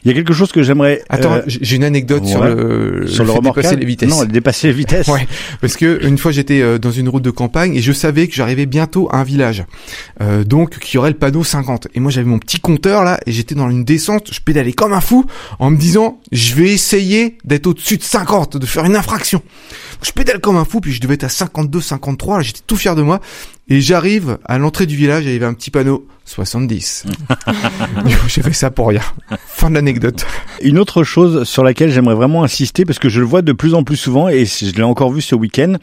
Il 0.04 0.08
y 0.08 0.10
a 0.10 0.14
quelque 0.14 0.32
chose 0.32 0.52
que 0.52 0.62
j'aimerais 0.62 1.02
Attends, 1.08 1.32
euh, 1.34 1.42
j'ai 1.46 1.76
une 1.76 1.84
anecdote 1.84 2.24
sur 2.26 2.44
le, 2.44 3.06
sur 3.06 3.24
le, 3.24 3.30
remorquage. 3.32 3.64
dépasser 3.64 3.76
les 3.80 3.86
vitesses. 3.86 4.08
Non, 4.10 4.24
dépasser 4.24 4.66
les 4.68 4.72
vitesses. 4.72 5.08
Ouais, 5.08 5.26
parce 5.60 5.76
que 5.76 6.06
une 6.06 6.18
fois 6.18 6.30
j'étais 6.32 6.60
euh, 6.60 6.78
dans 6.78 6.90
une 6.90 7.08
route 7.08 7.22
de 7.22 7.30
campagne 7.30 7.74
et 7.74 7.80
je 7.80 7.92
savais 7.92 8.28
que 8.28 8.34
j'arrivais 8.34 8.66
bientôt 8.66 9.08
à 9.10 9.18
un 9.18 9.24
village, 9.24 9.64
euh, 10.20 10.44
donc 10.44 10.78
qui 10.78 10.98
aurait 10.98 11.10
le 11.10 11.16
panneau 11.16 11.42
50. 11.44 11.88
Et 11.94 12.00
moi 12.00 12.10
j'avais 12.10 12.28
mon 12.28 12.38
petit 12.38 12.60
compteur 12.60 13.04
là 13.04 13.18
et 13.26 13.32
j'étais 13.32 13.54
dans 13.54 13.70
une 13.70 13.84
descente, 13.84 14.28
je 14.32 14.40
pédalais 14.40 14.72
comme 14.72 14.92
un 14.92 15.00
fou 15.00 15.24
en 15.58 15.70
me 15.70 15.76
disant 15.76 16.18
je 16.32 16.54
vais 16.54 16.70
essayer 16.70 17.38
d'être 17.44 17.66
au-dessus 17.66 17.96
de 17.96 18.02
50, 18.02 18.56
de 18.56 18.66
faire 18.66 18.84
une 18.84 18.96
infraction. 18.96 19.42
Je 20.02 20.10
pédale 20.12 20.40
comme 20.40 20.56
un 20.56 20.64
fou 20.64 20.80
puis 20.80 20.92
je 20.92 21.00
devais 21.00 21.14
être 21.14 21.24
à 21.24 21.28
52, 21.28 21.80
53. 22.04 22.42
J'étais 22.42 22.60
tout 22.66 22.76
fier 22.76 22.94
de 22.94 23.02
moi. 23.02 23.20
Et 23.68 23.80
j'arrive 23.80 24.36
à 24.44 24.58
l'entrée 24.58 24.84
du 24.84 24.94
village, 24.94 25.24
il 25.24 25.32
y 25.32 25.36
avait 25.36 25.46
un 25.46 25.54
petit 25.54 25.70
panneau 25.70 26.06
70. 26.26 27.06
J'ai 28.28 28.42
fait 28.42 28.52
ça 28.52 28.70
pour 28.70 28.88
rien. 28.88 29.00
Fin 29.46 29.70
de 29.70 29.74
l'anecdote. 29.74 30.26
Une 30.60 30.78
autre 30.78 31.02
chose 31.02 31.44
sur 31.44 31.64
laquelle 31.64 31.90
j'aimerais 31.90 32.14
vraiment 32.14 32.44
insister, 32.44 32.84
parce 32.84 32.98
que 32.98 33.08
je 33.08 33.20
le 33.20 33.26
vois 33.26 33.40
de 33.40 33.52
plus 33.52 33.72
en 33.72 33.82
plus 33.82 33.96
souvent, 33.96 34.28
et 34.28 34.44
je 34.44 34.74
l'ai 34.74 34.82
encore 34.82 35.10
vu 35.10 35.22
ce 35.22 35.34
week-end, 35.34 35.76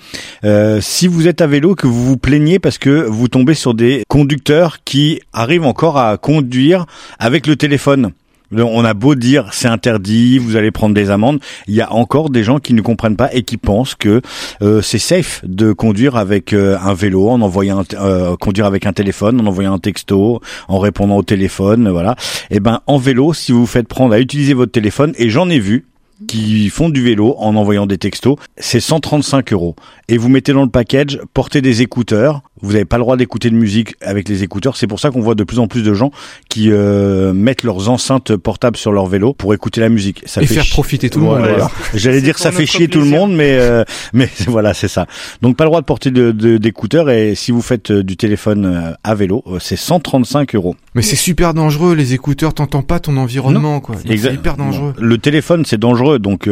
euh, 0.43 0.79
si 0.79 1.07
vous 1.07 1.27
êtes 1.27 1.41
à 1.41 1.47
vélo, 1.47 1.73
que 1.73 1.87
vous 1.87 2.05
vous 2.05 2.17
plaignez 2.17 2.59
parce 2.59 2.77
que 2.77 3.07
vous 3.07 3.27
tombez 3.27 3.55
sur 3.55 3.73
des 3.73 4.03
conducteurs 4.07 4.83
qui 4.83 5.19
arrivent 5.33 5.65
encore 5.65 5.97
à 5.97 6.17
conduire 6.17 6.85
avec 7.17 7.47
le 7.47 7.55
téléphone. 7.55 8.11
On 8.53 8.83
a 8.83 8.93
beau 8.93 9.15
dire 9.15 9.49
c'est 9.53 9.67
interdit, 9.67 10.37
vous 10.37 10.55
allez 10.55 10.71
prendre 10.71 10.93
des 10.93 11.09
amendes, 11.09 11.39
il 11.67 11.75
y 11.75 11.81
a 11.81 11.91
encore 11.93 12.29
des 12.29 12.43
gens 12.43 12.59
qui 12.59 12.73
ne 12.73 12.81
comprennent 12.81 13.15
pas 13.15 13.33
et 13.33 13.43
qui 13.43 13.57
pensent 13.57 13.95
que 13.95 14.21
euh, 14.61 14.81
c'est 14.81 14.99
safe 14.99 15.41
de 15.45 15.71
conduire 15.71 16.15
avec 16.17 16.53
euh, 16.53 16.77
un 16.83 16.93
vélo, 16.93 17.29
en 17.29 17.41
envoyant 17.41 17.83
euh, 17.93 18.35
conduire 18.35 18.65
avec 18.65 18.85
un 18.85 18.93
téléphone, 18.93 19.39
en 19.39 19.45
envoyant 19.45 19.73
un 19.73 19.79
texto, 19.79 20.41
en 20.67 20.79
répondant 20.79 21.17
au 21.17 21.23
téléphone, 21.23 21.89
voilà. 21.89 22.15
Et 22.49 22.57
eh 22.57 22.59
ben 22.59 22.81
en 22.87 22.97
vélo, 22.97 23.33
si 23.33 23.51
vous 23.51 23.61
vous 23.61 23.65
faites 23.65 23.87
prendre 23.87 24.13
à 24.13 24.19
utiliser 24.19 24.53
votre 24.53 24.71
téléphone, 24.71 25.13
et 25.17 25.29
j'en 25.29 25.49
ai 25.49 25.59
vu, 25.59 25.85
qui 26.27 26.69
font 26.69 26.89
du 26.89 27.01
vélo 27.01 27.35
en 27.39 27.55
envoyant 27.55 27.85
des 27.85 27.97
textos, 27.97 28.37
c'est 28.57 28.79
135 28.79 29.53
euros. 29.53 29.75
Et 30.07 30.17
vous 30.17 30.29
mettez 30.29 30.53
dans 30.53 30.63
le 30.63 30.69
package, 30.69 31.19
portez 31.33 31.61
des 31.61 31.81
écouteurs. 31.81 32.43
Vous 32.61 32.73
n'avez 32.73 32.85
pas 32.85 32.97
le 32.97 33.03
droit 33.03 33.17
d'écouter 33.17 33.49
de 33.49 33.55
musique 33.55 33.95
avec 34.01 34.29
les 34.29 34.43
écouteurs. 34.43 34.77
C'est 34.77 34.87
pour 34.87 34.99
ça 34.99 35.09
qu'on 35.09 35.21
voit 35.21 35.35
de 35.35 35.43
plus 35.43 35.59
en 35.59 35.67
plus 35.67 35.81
de 35.81 35.93
gens 35.93 36.11
qui 36.49 36.71
euh, 36.71 37.33
mettent 37.33 37.63
leurs 37.63 37.89
enceintes 37.89 38.35
portables 38.35 38.77
sur 38.77 38.91
leur 38.91 39.07
vélo 39.07 39.33
pour 39.33 39.53
écouter 39.53 39.81
la 39.81 39.89
musique. 39.89 40.21
Ça 40.25 40.41
Et 40.41 40.45
faire 40.45 40.65
profiter 40.69 41.09
tout 41.09 41.19
le 41.19 41.25
monde. 41.25 41.47
J'allais 41.93 42.21
dire 42.21 42.37
ça 42.37 42.51
fait 42.51 42.65
chier 42.65 42.87
tout 42.87 42.99
le 42.99 43.05
monde, 43.05 43.33
mais 43.33 43.57
euh, 43.59 43.83
mais 44.13 44.29
voilà, 44.47 44.73
c'est 44.73 44.87
ça. 44.87 45.07
Donc 45.41 45.57
pas 45.57 45.63
le 45.63 45.69
droit 45.69 45.81
de 45.81 45.85
porter 45.85 46.11
d'écouteurs. 46.11 47.05
De, 47.05 47.11
et 47.11 47.35
si 47.35 47.51
vous 47.51 47.61
faites 47.61 47.91
euh, 47.91 48.03
du 48.03 48.17
téléphone 48.17 48.95
à 49.03 49.15
vélo, 49.15 49.43
c'est 49.59 49.75
135 49.75 50.55
euros. 50.55 50.75
Mais 50.93 51.01
c'est 51.01 51.15
super 51.15 51.53
dangereux. 51.53 51.95
Les 51.95 52.13
écouteurs, 52.13 52.53
t'entends 52.53 52.83
pas 52.83 52.99
ton 52.99 53.17
environnement, 53.17 53.79
quoi. 53.79 53.95
C'est 54.05 54.33
hyper 54.33 54.57
dangereux. 54.57 54.93
Le 54.99 55.17
téléphone, 55.17 55.65
c'est 55.65 55.79
dangereux. 55.79 56.19
Donc 56.19 56.47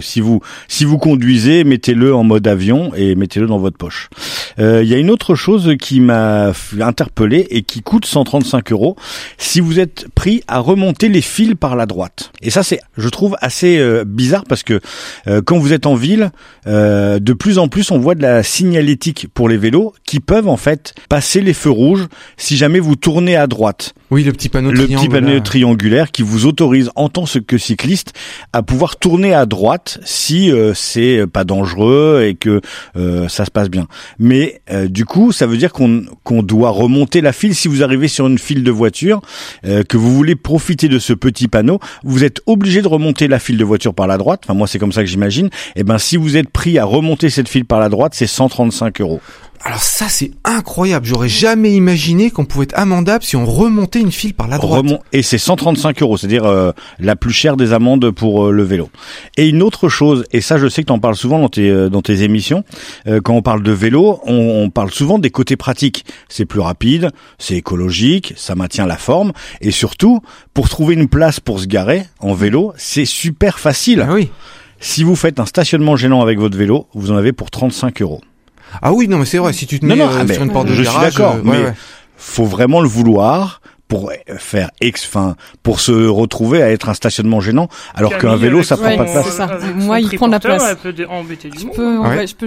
si 0.00 0.20
vous 0.20 0.40
si 0.68 0.84
vous 0.84 0.98
conduisez, 0.98 1.64
mettez-le 1.64 2.14
en 2.14 2.22
mode 2.22 2.46
avion 2.46 2.92
et 2.94 3.14
mettez-le 3.16 3.46
dans 3.46 3.58
votre 3.58 3.76
poche. 3.76 4.10
Il 4.58 4.84
y 4.84 4.94
a 4.94 4.98
une 4.98 5.10
autre 5.10 5.34
chose 5.34 5.39
qui 5.78 6.00
m'a 6.00 6.52
interpellé 6.80 7.46
et 7.50 7.62
qui 7.62 7.82
coûte 7.82 8.04
135 8.04 8.72
euros 8.72 8.96
si 9.38 9.60
vous 9.60 9.78
êtes 9.78 10.06
pris 10.14 10.42
à 10.48 10.58
remonter 10.58 11.08
les 11.08 11.20
fils 11.20 11.54
par 11.58 11.76
la 11.76 11.86
droite. 11.86 12.32
Et 12.42 12.50
ça, 12.50 12.62
c'est, 12.62 12.80
je 12.96 13.08
trouve, 13.08 13.36
assez 13.40 13.78
euh, 13.78 14.04
bizarre 14.06 14.44
parce 14.48 14.62
que 14.62 14.80
euh, 15.26 15.40
quand 15.44 15.58
vous 15.58 15.72
êtes 15.72 15.86
en 15.86 15.94
ville, 15.94 16.30
euh, 16.66 17.18
de 17.18 17.32
plus 17.32 17.58
en 17.58 17.68
plus, 17.68 17.90
on 17.90 17.98
voit 17.98 18.14
de 18.14 18.22
la 18.22 18.42
signalétique 18.42 19.28
pour 19.32 19.48
les 19.48 19.56
vélos 19.56 19.94
qui 20.04 20.20
peuvent 20.20 20.48
en 20.48 20.56
fait 20.56 20.94
passer 21.08 21.40
les 21.40 21.54
feux 21.54 21.70
rouges 21.70 22.06
si 22.36 22.56
jamais 22.56 22.80
vous 22.80 22.96
tournez 22.96 23.36
à 23.36 23.46
droite. 23.46 23.94
Oui, 24.10 24.24
le 24.24 24.32
petit 24.32 24.48
panneau 24.48 24.72
le 24.72 24.86
petit 24.86 25.08
panneau 25.08 25.38
triangulaire 25.40 26.10
qui 26.10 26.22
vous 26.22 26.46
autorise 26.46 26.90
en 26.96 27.08
tant 27.08 27.24
que 27.46 27.58
cycliste 27.58 28.12
à 28.52 28.62
pouvoir 28.62 28.96
tourner 28.96 29.34
à 29.34 29.46
droite 29.46 30.00
si 30.04 30.50
c'est 30.74 31.26
pas 31.32 31.44
dangereux 31.44 32.24
et 32.26 32.34
que 32.34 32.60
ça 33.28 33.44
se 33.44 33.50
passe 33.52 33.70
bien. 33.70 33.86
Mais 34.18 34.62
du 34.88 35.04
coup, 35.04 35.29
ça 35.32 35.46
veut 35.46 35.56
dire 35.56 35.72
qu'on 35.72 36.42
doit 36.42 36.70
remonter 36.70 37.20
la 37.20 37.32
file. 37.32 37.54
Si 37.54 37.68
vous 37.68 37.82
arrivez 37.82 38.08
sur 38.08 38.26
une 38.26 38.38
file 38.38 38.64
de 38.64 38.70
voiture, 38.70 39.20
euh, 39.64 39.82
que 39.82 39.96
vous 39.96 40.14
voulez 40.14 40.36
profiter 40.36 40.88
de 40.88 40.98
ce 40.98 41.12
petit 41.12 41.48
panneau, 41.48 41.80
vous 42.04 42.24
êtes 42.24 42.40
obligé 42.46 42.82
de 42.82 42.88
remonter 42.88 43.28
la 43.28 43.38
file 43.38 43.56
de 43.56 43.64
voiture 43.64 43.94
par 43.94 44.06
la 44.06 44.18
droite. 44.18 44.42
Enfin, 44.44 44.54
moi, 44.54 44.66
c'est 44.66 44.78
comme 44.78 44.92
ça 44.92 45.02
que 45.02 45.08
j'imagine. 45.08 45.46
Et 45.46 45.80
eh 45.80 45.84
ben, 45.84 45.98
si 45.98 46.16
vous 46.16 46.36
êtes 46.36 46.50
pris 46.50 46.78
à 46.78 46.84
remonter 46.84 47.30
cette 47.30 47.48
file 47.48 47.64
par 47.64 47.80
la 47.80 47.88
droite, 47.88 48.12
c'est 48.14 48.26
135 48.26 49.00
euros. 49.00 49.20
Alors 49.62 49.82
ça 49.82 50.08
c'est 50.08 50.30
incroyable, 50.44 51.04
j'aurais 51.04 51.28
jamais 51.28 51.72
imaginé 51.72 52.30
qu'on 52.30 52.46
pouvait 52.46 52.64
être 52.64 52.78
amendable 52.78 53.22
si 53.22 53.36
on 53.36 53.44
remontait 53.44 54.00
une 54.00 54.10
file 54.10 54.32
par 54.32 54.48
la 54.48 54.56
droite. 54.56 54.86
et 55.12 55.22
c'est 55.22 55.36
135 55.36 56.00
euros, 56.00 56.16
c'est-à-dire 56.16 56.46
euh, 56.46 56.72
la 56.98 57.14
plus 57.14 57.32
chère 57.32 57.58
des 57.58 57.74
amendes 57.74 58.10
pour 58.10 58.46
euh, 58.46 58.52
le 58.52 58.62
vélo. 58.62 58.88
Et 59.36 59.48
une 59.48 59.62
autre 59.62 59.90
chose, 59.90 60.24
et 60.32 60.40
ça 60.40 60.56
je 60.56 60.66
sais 60.66 60.80
que 60.80 60.86
tu 60.86 60.92
en 60.92 60.98
parles 60.98 61.14
souvent 61.16 61.38
dans 61.38 61.50
tes, 61.50 61.68
euh, 61.68 61.90
dans 61.90 62.00
tes 62.00 62.22
émissions, 62.22 62.64
quand 63.22 63.34
on 63.34 63.42
parle 63.42 63.62
de 63.62 63.72
vélo, 63.72 64.20
on, 64.24 64.64
on 64.64 64.70
parle 64.70 64.90
souvent 64.90 65.18
des 65.18 65.30
côtés 65.30 65.56
pratiques. 65.56 66.06
C'est 66.28 66.46
plus 66.46 66.60
rapide, 66.60 67.10
c'est 67.38 67.56
écologique, 67.56 68.32
ça 68.36 68.54
maintient 68.54 68.86
la 68.86 68.96
forme, 68.96 69.32
et 69.60 69.70
surtout, 69.70 70.20
pour 70.54 70.68
trouver 70.70 70.94
une 70.94 71.08
place 71.08 71.38
pour 71.38 71.60
se 71.60 71.66
garer 71.66 72.04
en 72.20 72.32
vélo, 72.32 72.72
c'est 72.76 73.04
super 73.04 73.58
facile. 73.58 74.06
Ah 74.08 74.14
oui. 74.14 74.30
Si 74.78 75.04
vous 75.04 75.16
faites 75.16 75.38
un 75.38 75.46
stationnement 75.46 75.96
gênant 75.96 76.22
avec 76.22 76.38
votre 76.38 76.56
vélo, 76.56 76.86
vous 76.94 77.10
en 77.10 77.16
avez 77.16 77.32
pour 77.34 77.50
35 77.50 78.00
euros. 78.00 78.22
Ah 78.82 78.92
oui, 78.92 79.08
non, 79.08 79.18
mais 79.18 79.24
c'est 79.24 79.38
vrai. 79.38 79.52
Si 79.52 79.66
tu 79.66 79.80
te 79.80 79.86
mets 79.86 80.00
euh, 80.00 80.06
ah, 80.20 80.32
sur 80.32 80.42
une 80.42 80.52
porte 80.52 80.68
de 80.68 80.74
je 80.74 80.82
suis 80.82 81.00
d'accord, 81.00 81.36
euh, 81.36 81.42
mais 81.44 81.72
faut 82.16 82.44
vraiment 82.44 82.80
le 82.80 82.88
vouloir 82.88 83.60
pour 83.90 84.12
faire 84.38 84.70
ex, 84.80 85.04
fin, 85.04 85.34
pour 85.64 85.80
se 85.80 86.06
retrouver 86.06 86.62
à 86.62 86.70
être 86.70 86.88
un 86.88 86.94
stationnement 86.94 87.40
gênant, 87.40 87.68
alors 87.94 88.16
qu'un 88.18 88.36
vélo 88.36 88.62
ça 88.62 88.76
prend 88.76 88.96
pas 88.96 89.04
de 89.04 89.10
place. 89.10 89.40
Moi, 89.74 90.00
il 90.00 90.08
prend 90.16 90.28
la 90.28 90.38
place. 90.38 90.62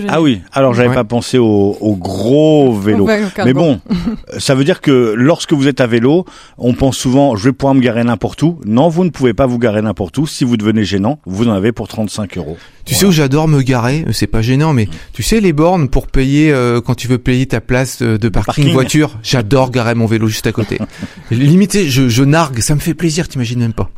ah 0.08 0.22
oui, 0.22 0.42
alors 0.54 0.74
j'avais 0.74 0.96
pas 0.96 1.04
pensé 1.04 1.38
au, 1.38 1.78
au 1.80 1.96
gros 1.96 2.74
vélo. 2.74 3.08
Mais 3.46 3.54
bon, 3.54 3.82
ça 4.38 4.56
veut 4.56 4.64
dire 4.64 4.80
que 4.80 5.14
lorsque 5.18 5.52
vous 5.52 5.68
êtes 5.68 5.82
à 5.82 5.88
vélo, 5.88 6.26
on 6.58 6.74
pense 6.74 6.98
souvent 6.98 7.36
je 7.36 7.44
vais 7.44 7.52
pouvoir 7.52 7.76
me 7.76 7.82
garer 7.82 8.06
n'importe 8.06 8.42
où. 8.42 8.60
Non, 8.66 8.88
vous 8.88 9.04
ne 9.04 9.10
pouvez 9.10 9.34
pas 9.34 9.46
vous 9.46 9.60
garer 9.60 9.82
n'importe 9.82 10.18
où. 10.18 10.26
Si 10.26 10.46
vous 10.46 10.56
devenez 10.56 10.86
gênant, 10.86 11.20
vous 11.26 11.50
en 11.50 11.52
avez 11.52 11.74
pour 11.74 11.90
35 11.90 12.38
euros. 12.38 12.58
Tu 12.86 12.96
sais 12.96 13.06
où 13.06 13.12
j'adore 13.12 13.48
me 13.48 13.62
garer, 13.62 14.06
c'est 14.12 14.28
pas 14.28 14.42
gênant, 14.42 14.74
mais 14.74 14.88
tu 15.14 15.24
sais 15.24 15.40
les 15.40 15.54
bornes 15.54 15.90
pour 15.90 16.08
payer 16.08 16.52
euh, 16.52 16.82
quand 16.82 16.96
tu 16.96 17.08
veux 17.08 17.18
payer 17.18 17.46
ta 17.46 17.62
place 17.62 18.02
de 18.02 18.30
parking, 18.30 18.72
voiture? 18.72 19.18
J'adore 19.24 19.72
garer 19.72 19.96
mon 19.96 20.06
vélo 20.06 20.28
juste 20.28 20.48
à 20.48 20.52
côté. 20.52 20.80
Limité, 21.34 21.90
je, 21.90 22.10
je 22.10 22.24
nargue, 22.24 22.60
ça 22.60 22.76
me 22.76 22.80
fait 22.80 22.94
plaisir, 22.94 23.28
t'imagines 23.28 23.60
même 23.60 23.74
pas. 23.74 23.90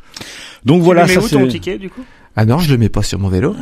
Donc 0.65 0.81
voilà, 0.81 1.07
ça 1.07 1.21
c'est. 1.21 1.47
ticket 1.47 1.77
du 1.77 1.89
coup? 1.89 2.03
Ah 2.37 2.45
non, 2.45 2.59
je 2.59 2.69
le 2.69 2.77
mets 2.77 2.89
pas 2.89 3.01
sur 3.01 3.17
mon 3.17 3.29
vélo. 3.29 3.55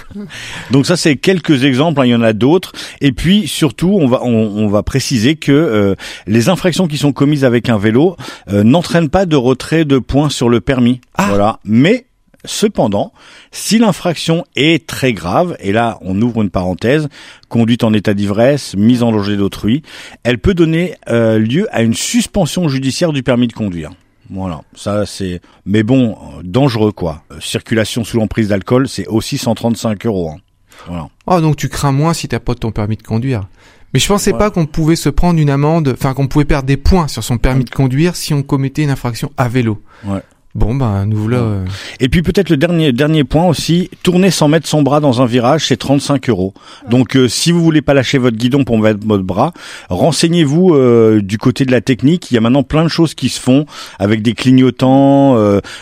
Donc 0.70 0.86
ça 0.86 0.96
c'est 0.96 1.16
quelques 1.16 1.64
exemples, 1.64 2.00
hein, 2.00 2.06
il 2.06 2.10
y 2.10 2.14
en 2.14 2.22
a 2.22 2.32
d'autres. 2.32 2.72
Et 3.00 3.10
puis 3.10 3.48
surtout, 3.48 3.98
on 4.00 4.06
va 4.06 4.22
on, 4.22 4.68
va 4.68 4.84
préciser 4.84 5.34
que 5.34 5.50
euh, 5.50 5.96
les 6.28 6.48
infractions 6.48 6.86
qui 6.86 6.96
sont 6.96 7.12
commises 7.12 7.44
avec 7.44 7.68
un 7.68 7.76
vélo 7.76 8.16
euh, 8.48 8.62
n'entraînent 8.62 9.08
pas 9.08 9.26
de 9.26 9.34
retrait 9.34 9.84
de 9.84 9.98
points 9.98 10.28
sur 10.28 10.48
le 10.48 10.60
permis. 10.60 11.00
Ah. 11.16 11.26
Voilà, 11.28 11.58
mais 11.64 12.06
Cependant, 12.44 13.12
si 13.52 13.78
l'infraction 13.78 14.44
est 14.54 14.86
très 14.86 15.12
grave, 15.12 15.56
et 15.60 15.72
là 15.72 15.98
on 16.02 16.20
ouvre 16.20 16.42
une 16.42 16.50
parenthèse, 16.50 17.08
conduite 17.48 17.84
en 17.84 17.92
état 17.92 18.14
d'ivresse, 18.14 18.76
mise 18.76 19.02
en 19.02 19.12
danger 19.12 19.36
d'autrui, 19.36 19.82
elle 20.24 20.38
peut 20.38 20.54
donner 20.54 20.94
euh, 21.08 21.38
lieu 21.38 21.66
à 21.74 21.82
une 21.82 21.94
suspension 21.94 22.68
judiciaire 22.68 23.12
du 23.12 23.22
permis 23.22 23.48
de 23.48 23.52
conduire. 23.52 23.90
Voilà, 24.30 24.62
ça 24.74 25.06
c'est... 25.06 25.40
Mais 25.64 25.82
bon, 25.82 26.16
dangereux 26.42 26.92
quoi. 26.92 27.22
Euh, 27.30 27.40
circulation 27.40 28.04
sous 28.04 28.18
l'emprise 28.18 28.48
d'alcool, 28.48 28.88
c'est 28.88 29.06
aussi 29.06 29.38
135 29.38 30.04
euros. 30.06 30.30
Hein. 30.30 30.38
Voilà. 30.86 31.08
Oh 31.26 31.40
donc 31.40 31.56
tu 31.56 31.68
crains 31.68 31.92
moins 31.92 32.14
si 32.14 32.28
t'as 32.28 32.40
pas 32.40 32.54
ton 32.54 32.72
permis 32.72 32.96
de 32.96 33.02
conduire. 33.02 33.46
Mais 33.94 34.00
je 34.00 34.08
pensais 34.08 34.32
pas 34.32 34.50
qu'on 34.50 34.66
pouvait 34.66 34.96
se 34.96 35.08
prendre 35.08 35.38
une 35.38 35.50
amende, 35.50 35.90
enfin 35.94 36.14
qu'on 36.14 36.26
pouvait 36.26 36.44
perdre 36.44 36.66
des 36.66 36.76
points 36.76 37.06
sur 37.06 37.22
son 37.22 37.38
permis 37.38 37.64
de 37.64 37.70
conduire 37.70 38.16
si 38.16 38.34
on 38.34 38.42
commettait 38.42 38.82
une 38.82 38.90
infraction 38.90 39.30
à 39.36 39.48
vélo. 39.48 39.80
Ouais. 40.04 40.20
Bon 40.54 40.72
ben 40.72 41.04
nous 41.06 41.16
voilà. 41.16 41.38
Euh. 41.38 41.64
Et 41.98 42.08
puis 42.08 42.22
peut-être 42.22 42.48
le 42.48 42.56
dernier 42.56 42.92
dernier 42.92 43.24
point 43.24 43.44
aussi, 43.44 43.90
tourner 44.04 44.30
sans 44.30 44.46
mettre 44.46 44.68
son 44.68 44.82
bras 44.82 45.00
dans 45.00 45.20
un 45.20 45.26
virage, 45.26 45.66
c'est 45.66 45.76
35 45.76 46.28
euros. 46.28 46.54
Donc 46.88 47.16
euh, 47.16 47.26
si 47.26 47.50
vous 47.50 47.60
voulez 47.60 47.82
pas 47.82 47.92
lâcher 47.92 48.18
votre 48.18 48.36
guidon 48.36 48.62
pour 48.62 48.78
mettre 48.78 49.00
votre 49.04 49.24
bras, 49.24 49.52
renseignez-vous 49.90 50.74
euh, 50.74 51.20
du 51.20 51.38
côté 51.38 51.64
de 51.64 51.72
la 51.72 51.80
technique. 51.80 52.30
Il 52.30 52.34
y 52.34 52.36
a 52.36 52.40
maintenant 52.40 52.62
plein 52.62 52.84
de 52.84 52.88
choses 52.88 53.14
qui 53.14 53.30
se 53.30 53.40
font 53.40 53.66
avec 53.98 54.22
des 54.22 54.34
clignotants, 54.34 55.36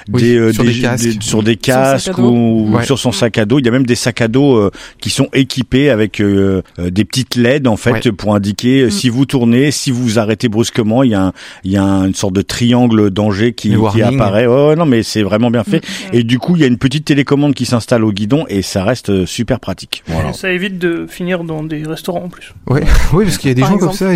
des, 0.08 0.52
sur 0.54 0.64
des, 0.64 0.80
casques, 0.80 1.22
sur 1.22 1.42
des 1.42 1.56
casques 1.56 2.16
ou 2.16 2.74
sur 2.82 2.98
son 2.98 3.12
sac 3.12 3.37
à 3.37 3.44
dos. 3.44 3.58
Il 3.58 3.66
y 3.66 3.68
a 3.68 3.72
même 3.72 3.85
des 3.85 3.94
sacs 3.94 4.22
à 4.22 4.28
dos 4.28 4.70
qui 5.00 5.11
sont 5.11 5.28
équipés 5.35 5.90
avec 5.90 6.22
des 6.22 7.04
petites 7.04 7.37
LED 7.37 7.66
en 7.66 7.76
fait 7.76 8.11
pour 8.11 8.35
indiquer 8.35 8.87
mm. 8.87 8.90
si 8.90 9.11
vous 9.11 9.26
tournez, 9.26 9.70
si 9.70 9.90
vous 9.90 10.02
vous 10.02 10.18
arrêtez 10.18 10.48
brusquement, 10.48 11.02
il 11.02 11.11
y 11.11 11.14
a 11.14 11.24
un, 11.26 11.32
il 11.62 11.72
y 11.72 11.76
a 11.76 11.85
une 11.85 12.14
sorte 12.14 12.32
de 12.32 12.42
triangle 12.42 13.11
danger 13.11 13.52
qui, 13.52 13.74
qui 13.92 14.00
apparaît 14.00 14.46
non, 14.77 14.87
mais 14.87 15.03
c'est 15.03 15.22
vraiment 15.22 15.51
bien 15.51 15.64
fait. 15.64 15.85
Mm. 15.85 16.14
Et 16.16 16.22
du 16.25 16.38
coup, 16.38 16.57
il 16.57 16.62
y 16.62 16.64
a 16.64 16.68
une 16.68 16.79
petite 16.79 17.05
télécommande 17.05 17.55
qui 17.55 17.66
s'installe 17.66 18.05
au 18.05 18.12
guidon 18.12 18.44
et 18.48 18.62
ça 18.62 18.85
reste 18.85 19.11
euh, 19.11 19.27
super 19.27 19.61
pratique. 19.61 20.03
Ça 20.33 20.51
évite 20.51 20.79
de 20.79 21.07
finir 21.07 21.44
dans 21.44 21.62
des 21.62 21.83
restaurants 21.83 22.25
en 22.25 22.29
plus. 22.29 22.55
Ouais, 22.66 22.85
oui, 23.12 23.25
parce 23.25 23.38
qu'il 23.38 23.48
y 23.48 23.53
a 23.53 23.55
des 23.55 23.62
gens 23.62 23.79
comme 23.79 23.92
ça. 23.92 24.11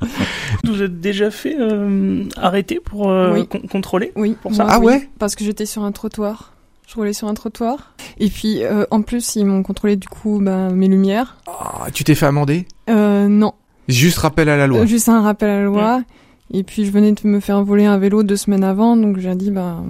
Vous 0.64 0.82
êtes 0.82 1.00
déjà 1.00 1.30
fait 1.30 1.56
euh, 1.58 2.24
arrêter 2.36 2.80
pour 2.84 3.10
euh, 3.10 3.42
contrôler 3.70 4.12
Oui. 4.16 4.36
Pour 4.42 4.54
ça. 4.54 4.66
ah 4.68 4.78
ouais? 4.78 5.08
Parce 5.18 5.34
que 5.34 5.44
j'étais 5.44 5.66
sur 5.66 5.84
un 5.84 5.92
trottoir. 5.92 6.54
Je 6.86 6.94
roulais 6.96 7.12
sur 7.12 7.28
un 7.28 7.34
trottoir. 7.34 7.94
Et 8.18 8.28
puis, 8.28 8.62
en 8.90 9.02
plus, 9.02 9.36
ils 9.36 9.44
m'ont 9.44 9.62
contrôlé 9.62 9.94
du 9.94 10.08
coup 10.08 10.40
bah, 10.42 10.70
mes 10.70 10.88
lumières. 10.88 11.36
Ah, 11.46 11.86
tu 11.92 12.02
t'es 12.02 12.16
fait 12.16 12.26
amender? 12.26 12.66
Euh, 12.88 13.28
Non. 13.28 13.54
Juste 13.88 14.18
rappel 14.18 14.48
à 14.48 14.56
la 14.56 14.66
loi. 14.66 14.86
juste 14.86 15.08
un 15.08 15.20
rappel 15.20 15.50
à 15.50 15.56
la 15.58 15.64
loi. 15.64 16.02
Et 16.52 16.64
puis 16.64 16.84
je 16.84 16.90
venais 16.90 17.12
de 17.12 17.28
me 17.28 17.40
faire 17.40 17.62
voler 17.62 17.84
un 17.84 17.98
vélo 17.98 18.22
deux 18.22 18.36
semaines 18.36 18.64
avant, 18.64 18.96
donc 18.96 19.18
j'ai 19.18 19.34
dit 19.36 19.50
bah 19.50 19.82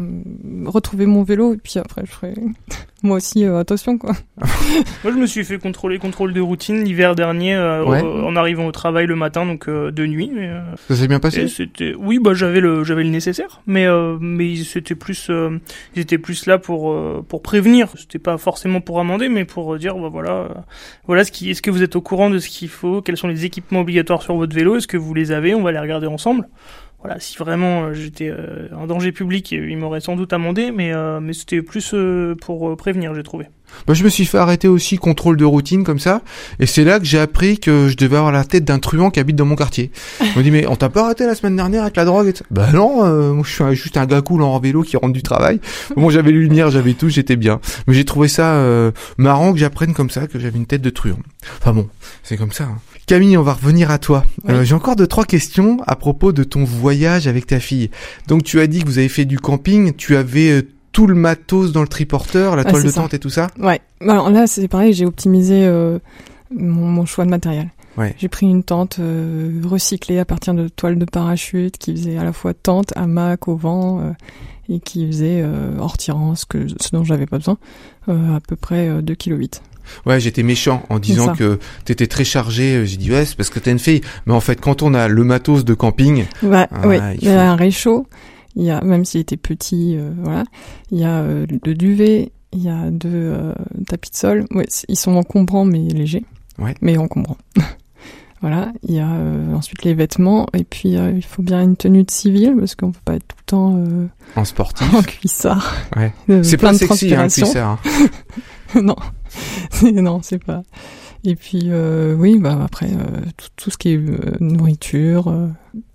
retrouver 0.66 1.06
mon 1.06 1.22
vélo 1.22 1.54
et 1.54 1.56
puis 1.56 1.78
après 1.78 2.02
je 2.04 2.10
ferai 2.10 2.34
moi 3.02 3.16
aussi, 3.16 3.44
euh, 3.44 3.58
attention 3.58 3.98
quoi. 3.98 4.12
Moi, 5.04 5.12
je 5.12 5.18
me 5.18 5.26
suis 5.26 5.44
fait 5.44 5.58
contrôler, 5.58 5.98
contrôle 5.98 6.32
de 6.32 6.40
routine 6.40 6.84
l'hiver 6.84 7.14
dernier 7.14 7.54
euh, 7.54 7.84
Ouais. 7.84 8.02
au- 8.02 8.24
en 8.26 8.36
arrivant 8.36 8.66
au 8.66 8.72
travail 8.72 9.06
le 9.06 9.16
matin, 9.16 9.44
donc 9.46 9.68
euh, 9.68 9.90
de 9.90 10.06
nuit. 10.06 10.30
Mais, 10.34 10.48
euh, 10.48 10.60
Ça 10.88 10.96
s'est 10.96 11.08
bien 11.08 11.18
passé 11.20 11.48
c'était, 11.48 11.94
oui, 11.98 12.18
bah 12.20 12.34
j'avais 12.34 12.60
le, 12.60 12.84
j'avais 12.84 13.02
le 13.02 13.10
nécessaire, 13.10 13.60
mais 13.66 13.86
euh, 13.86 14.16
mais 14.20 14.54
c'était 14.56 14.94
plus, 14.94 15.28
euh, 15.30 15.58
ils 15.96 16.02
étaient 16.02 16.18
plus 16.18 16.46
là 16.46 16.58
pour 16.58 16.92
euh, 16.92 17.24
pour 17.28 17.42
prévenir. 17.42 17.88
C'était 17.96 18.18
pas 18.18 18.38
forcément 18.38 18.80
pour 18.80 19.00
amender, 19.00 19.28
mais 19.28 19.44
pour 19.44 19.76
dire, 19.78 19.96
bah 19.98 20.08
voilà, 20.10 20.30
euh, 20.32 20.48
voilà 21.06 21.24
ce 21.24 21.32
qui, 21.32 21.50
est-ce 21.50 21.62
que 21.62 21.70
vous 21.70 21.82
êtes 21.82 21.96
au 21.96 22.00
courant 22.00 22.30
de 22.30 22.38
ce 22.38 22.48
qu'il 22.48 22.68
faut, 22.68 23.02
quels 23.02 23.16
sont 23.16 23.28
les 23.28 23.44
équipements 23.44 23.80
obligatoires 23.80 24.22
sur 24.22 24.34
votre 24.36 24.54
vélo, 24.54 24.76
est-ce 24.76 24.86
que 24.88 24.96
vous 24.96 25.14
les 25.14 25.32
avez, 25.32 25.54
on 25.54 25.62
va 25.62 25.72
les 25.72 25.78
regarder 25.80 26.06
ensemble. 26.06 26.48
Voilà, 27.02 27.18
si 27.18 27.38
vraiment 27.38 27.84
euh, 27.84 27.92
j'étais 27.94 28.28
euh, 28.28 28.68
un 28.72 28.86
danger 28.86 29.10
public, 29.10 29.52
ils 29.52 29.76
m'auraient 29.76 30.00
sans 30.00 30.16
doute 30.16 30.32
amendé, 30.32 30.70
mais 30.70 30.92
euh, 30.92 31.20
mais 31.20 31.32
c'était 31.32 31.62
plus 31.62 31.94
pour 32.40 32.76
prévenir, 32.76 33.14
j'ai 33.14 33.22
trouvé. 33.22 33.46
Bah, 33.86 33.94
je 33.94 34.04
me 34.04 34.08
suis 34.08 34.24
fait 34.26 34.38
arrêter 34.38 34.68
aussi 34.68 34.98
contrôle 34.98 35.36
de 35.36 35.44
routine 35.44 35.84
comme 35.84 35.98
ça, 35.98 36.22
et 36.58 36.66
c'est 36.66 36.84
là 36.84 36.98
que 36.98 37.04
j'ai 37.04 37.18
appris 37.18 37.58
que 37.58 37.88
je 37.88 37.96
devais 37.96 38.16
avoir 38.16 38.32
la 38.32 38.44
tête 38.44 38.64
d'un 38.64 38.78
truand 38.78 39.10
qui 39.10 39.20
habite 39.20 39.36
dans 39.36 39.44
mon 39.46 39.56
quartier. 39.56 39.90
On 40.20 40.38
me 40.38 40.42
dit 40.42 40.50
mais 40.50 40.66
on 40.66 40.76
t'a 40.76 40.88
pas 40.88 41.04
arrêté 41.04 41.26
la 41.26 41.34
semaine 41.34 41.56
dernière 41.56 41.82
avec 41.82 41.96
la 41.96 42.04
drogue 42.04 42.28
et 42.28 42.34
Bah 42.50 42.68
non, 42.72 43.04
euh, 43.04 43.32
moi 43.32 43.44
je 43.46 43.50
suis 43.52 43.76
juste 43.76 43.96
un 43.96 44.06
gars 44.06 44.20
cool 44.20 44.42
en 44.42 44.58
vélo 44.60 44.82
qui 44.82 44.96
rentre 44.96 45.12
du 45.12 45.22
travail. 45.22 45.60
Bon 45.96 46.10
j'avais 46.10 46.32
les 46.32 46.38
lumières, 46.38 46.70
j'avais 46.70 46.94
tout, 46.94 47.08
j'étais 47.08 47.36
bien. 47.36 47.60
Mais 47.86 47.94
j'ai 47.94 48.04
trouvé 48.04 48.28
ça 48.28 48.54
euh, 48.54 48.90
marrant 49.18 49.52
que 49.52 49.58
j'apprenne 49.58 49.94
comme 49.94 50.10
ça 50.10 50.26
que 50.26 50.38
j'avais 50.38 50.58
une 50.58 50.66
tête 50.66 50.82
de 50.82 50.90
truand. 50.90 51.18
Enfin 51.60 51.72
bon, 51.72 51.88
c'est 52.22 52.36
comme 52.36 52.52
ça. 52.52 52.64
hein. 52.64 52.78
Camille, 53.06 53.36
on 53.36 53.42
va 53.42 53.54
revenir 53.54 53.90
à 53.90 53.98
toi. 53.98 54.24
Oui. 54.44 54.54
Euh, 54.54 54.64
j'ai 54.64 54.74
encore 54.74 54.94
deux 54.94 55.06
trois 55.06 55.24
questions 55.24 55.78
à 55.86 55.96
propos 55.96 56.32
de 56.32 56.44
ton 56.44 56.64
voyage 56.64 57.26
avec 57.26 57.46
ta 57.46 57.58
fille. 57.58 57.90
Donc 58.28 58.44
tu 58.44 58.60
as 58.60 58.66
dit 58.68 58.80
que 58.82 58.86
vous 58.86 58.98
avez 58.98 59.08
fait 59.08 59.24
du 59.24 59.38
camping, 59.38 59.94
tu 59.96 60.16
avais 60.16 60.50
euh, 60.50 60.62
tout 60.92 61.06
le 61.06 61.14
matos 61.14 61.72
dans 61.72 61.82
le 61.82 61.88
triporteur, 61.88 62.56
la 62.56 62.62
Ah, 62.66 62.70
toile 62.70 62.82
de 62.84 62.88
ça. 62.90 63.00
tente 63.02 63.14
et 63.14 63.18
tout 63.18 63.30
ça? 63.30 63.48
Ouais. 63.58 63.80
Alors 64.00 64.30
là, 64.30 64.46
c'est 64.46 64.66
pareil, 64.68 64.92
j'ai 64.92 65.06
optimisé 65.06 65.64
euh, 65.66 65.98
mon, 66.56 66.86
mon 66.86 67.06
choix 67.06 67.24
de 67.24 67.30
matériel. 67.30 67.68
Ouais. 67.96 68.14
J'ai 68.18 68.28
pris 68.28 68.46
une 68.46 68.62
tente 68.62 68.98
euh, 69.00 69.60
recyclée 69.64 70.18
à 70.18 70.24
partir 70.24 70.54
de 70.54 70.68
toiles 70.68 70.98
de 70.98 71.04
parachute 71.04 71.76
qui 71.78 71.92
faisait 71.92 72.16
à 72.18 72.24
la 72.24 72.32
fois 72.32 72.54
tente, 72.54 72.92
hamac 72.96 73.48
au 73.48 73.56
vent 73.56 74.00
euh, 74.00 74.12
et 74.68 74.78
qui 74.80 75.06
faisait 75.08 75.44
hors 75.80 75.96
tirant 75.98 76.34
ce, 76.36 76.46
que, 76.46 76.66
ce 76.68 76.90
dont 76.92 77.02
j'avais 77.04 77.26
pas 77.26 77.38
besoin, 77.38 77.58
à 78.06 78.38
peu 78.46 78.54
près 78.56 78.88
euh, 78.88 79.02
2 79.02 79.14
kg. 79.16 79.46
Ouais, 80.06 80.20
j'étais 80.20 80.44
méchant 80.44 80.84
en 80.88 81.00
disant 81.00 81.34
que 81.34 81.58
t'étais 81.84 82.06
très 82.06 82.22
chargé. 82.22 82.86
J'ai 82.86 82.96
dit 82.96 83.10
ouais, 83.10 83.24
c'est 83.24 83.36
parce 83.36 83.50
que 83.50 83.58
t'es 83.58 83.72
une 83.72 83.80
fille. 83.80 84.02
Mais 84.26 84.32
en 84.34 84.38
fait, 84.40 84.60
quand 84.60 84.82
on 84.82 84.94
a 84.94 85.08
le 85.08 85.24
matos 85.24 85.64
de 85.64 85.74
camping, 85.74 86.26
Ouais, 86.44 86.68
Ah, 86.70 87.14
il 87.14 87.18
Il 87.22 87.28
y 87.28 87.30
a 87.32 87.50
un 87.50 87.56
réchaud, 87.56 88.06
il 88.60 88.66
y 88.66 88.70
a, 88.70 88.80
même 88.82 89.04
s'il 89.06 89.22
était 89.22 89.38
petit, 89.38 89.96
euh, 89.96 90.10
voilà, 90.22 90.44
il 90.90 90.98
y 90.98 91.04
a 91.04 91.20
euh, 91.20 91.46
le 91.64 91.74
duvet, 91.74 92.30
il 92.52 92.62
y 92.62 92.68
a 92.68 92.90
deux 92.90 93.08
euh, 93.10 93.54
tapis 93.86 94.10
de 94.10 94.16
sol. 94.16 94.44
Ouais, 94.50 94.66
ils 94.88 94.98
sont 94.98 95.16
encombrants 95.16 95.64
mais 95.64 95.78
légers. 95.78 96.24
Ouais. 96.58 96.74
Mais 96.82 96.98
encombrants. 96.98 97.38
voilà, 98.42 98.70
il 98.82 98.94
y 98.94 99.00
a 99.00 99.10
euh, 99.10 99.54
ensuite 99.54 99.82
les 99.82 99.94
vêtements 99.94 100.46
et 100.52 100.64
puis 100.64 100.90
il 100.90 101.24
faut 101.24 101.42
bien 101.42 101.62
une 101.62 101.76
tenue 101.76 102.04
de 102.04 102.10
civil 102.10 102.54
parce 102.58 102.74
qu'on 102.74 102.92
peut 102.92 103.00
pas 103.02 103.14
être 103.14 103.26
tout 103.28 103.36
le 103.38 103.44
temps 103.46 103.84
en 104.36 104.44
sportif, 104.44 104.92
en 104.94 105.02
cuissard. 105.02 105.74
Ouais. 105.96 106.12
C'est 106.42 106.58
plein 106.58 106.68
pas 106.68 106.74
de 106.74 106.78
sexy, 106.78 107.14
hein, 107.14 107.24
le 107.24 107.30
transpiration. 107.30 107.46
cuissard. 107.46 107.80
hein. 108.74 108.82
non, 108.82 108.96
non, 110.02 110.20
c'est 110.22 110.42
pas. 110.44 110.62
Et 111.24 111.34
puis 111.34 111.64
euh, 111.66 112.14
oui, 112.14 112.38
bah 112.38 112.58
après 112.64 112.90
euh, 112.92 113.20
tout, 113.36 113.48
tout 113.56 113.70
ce 113.70 113.78
qui 113.78 113.90
est 113.90 113.96
euh, 113.96 114.36
nourriture. 114.40 115.28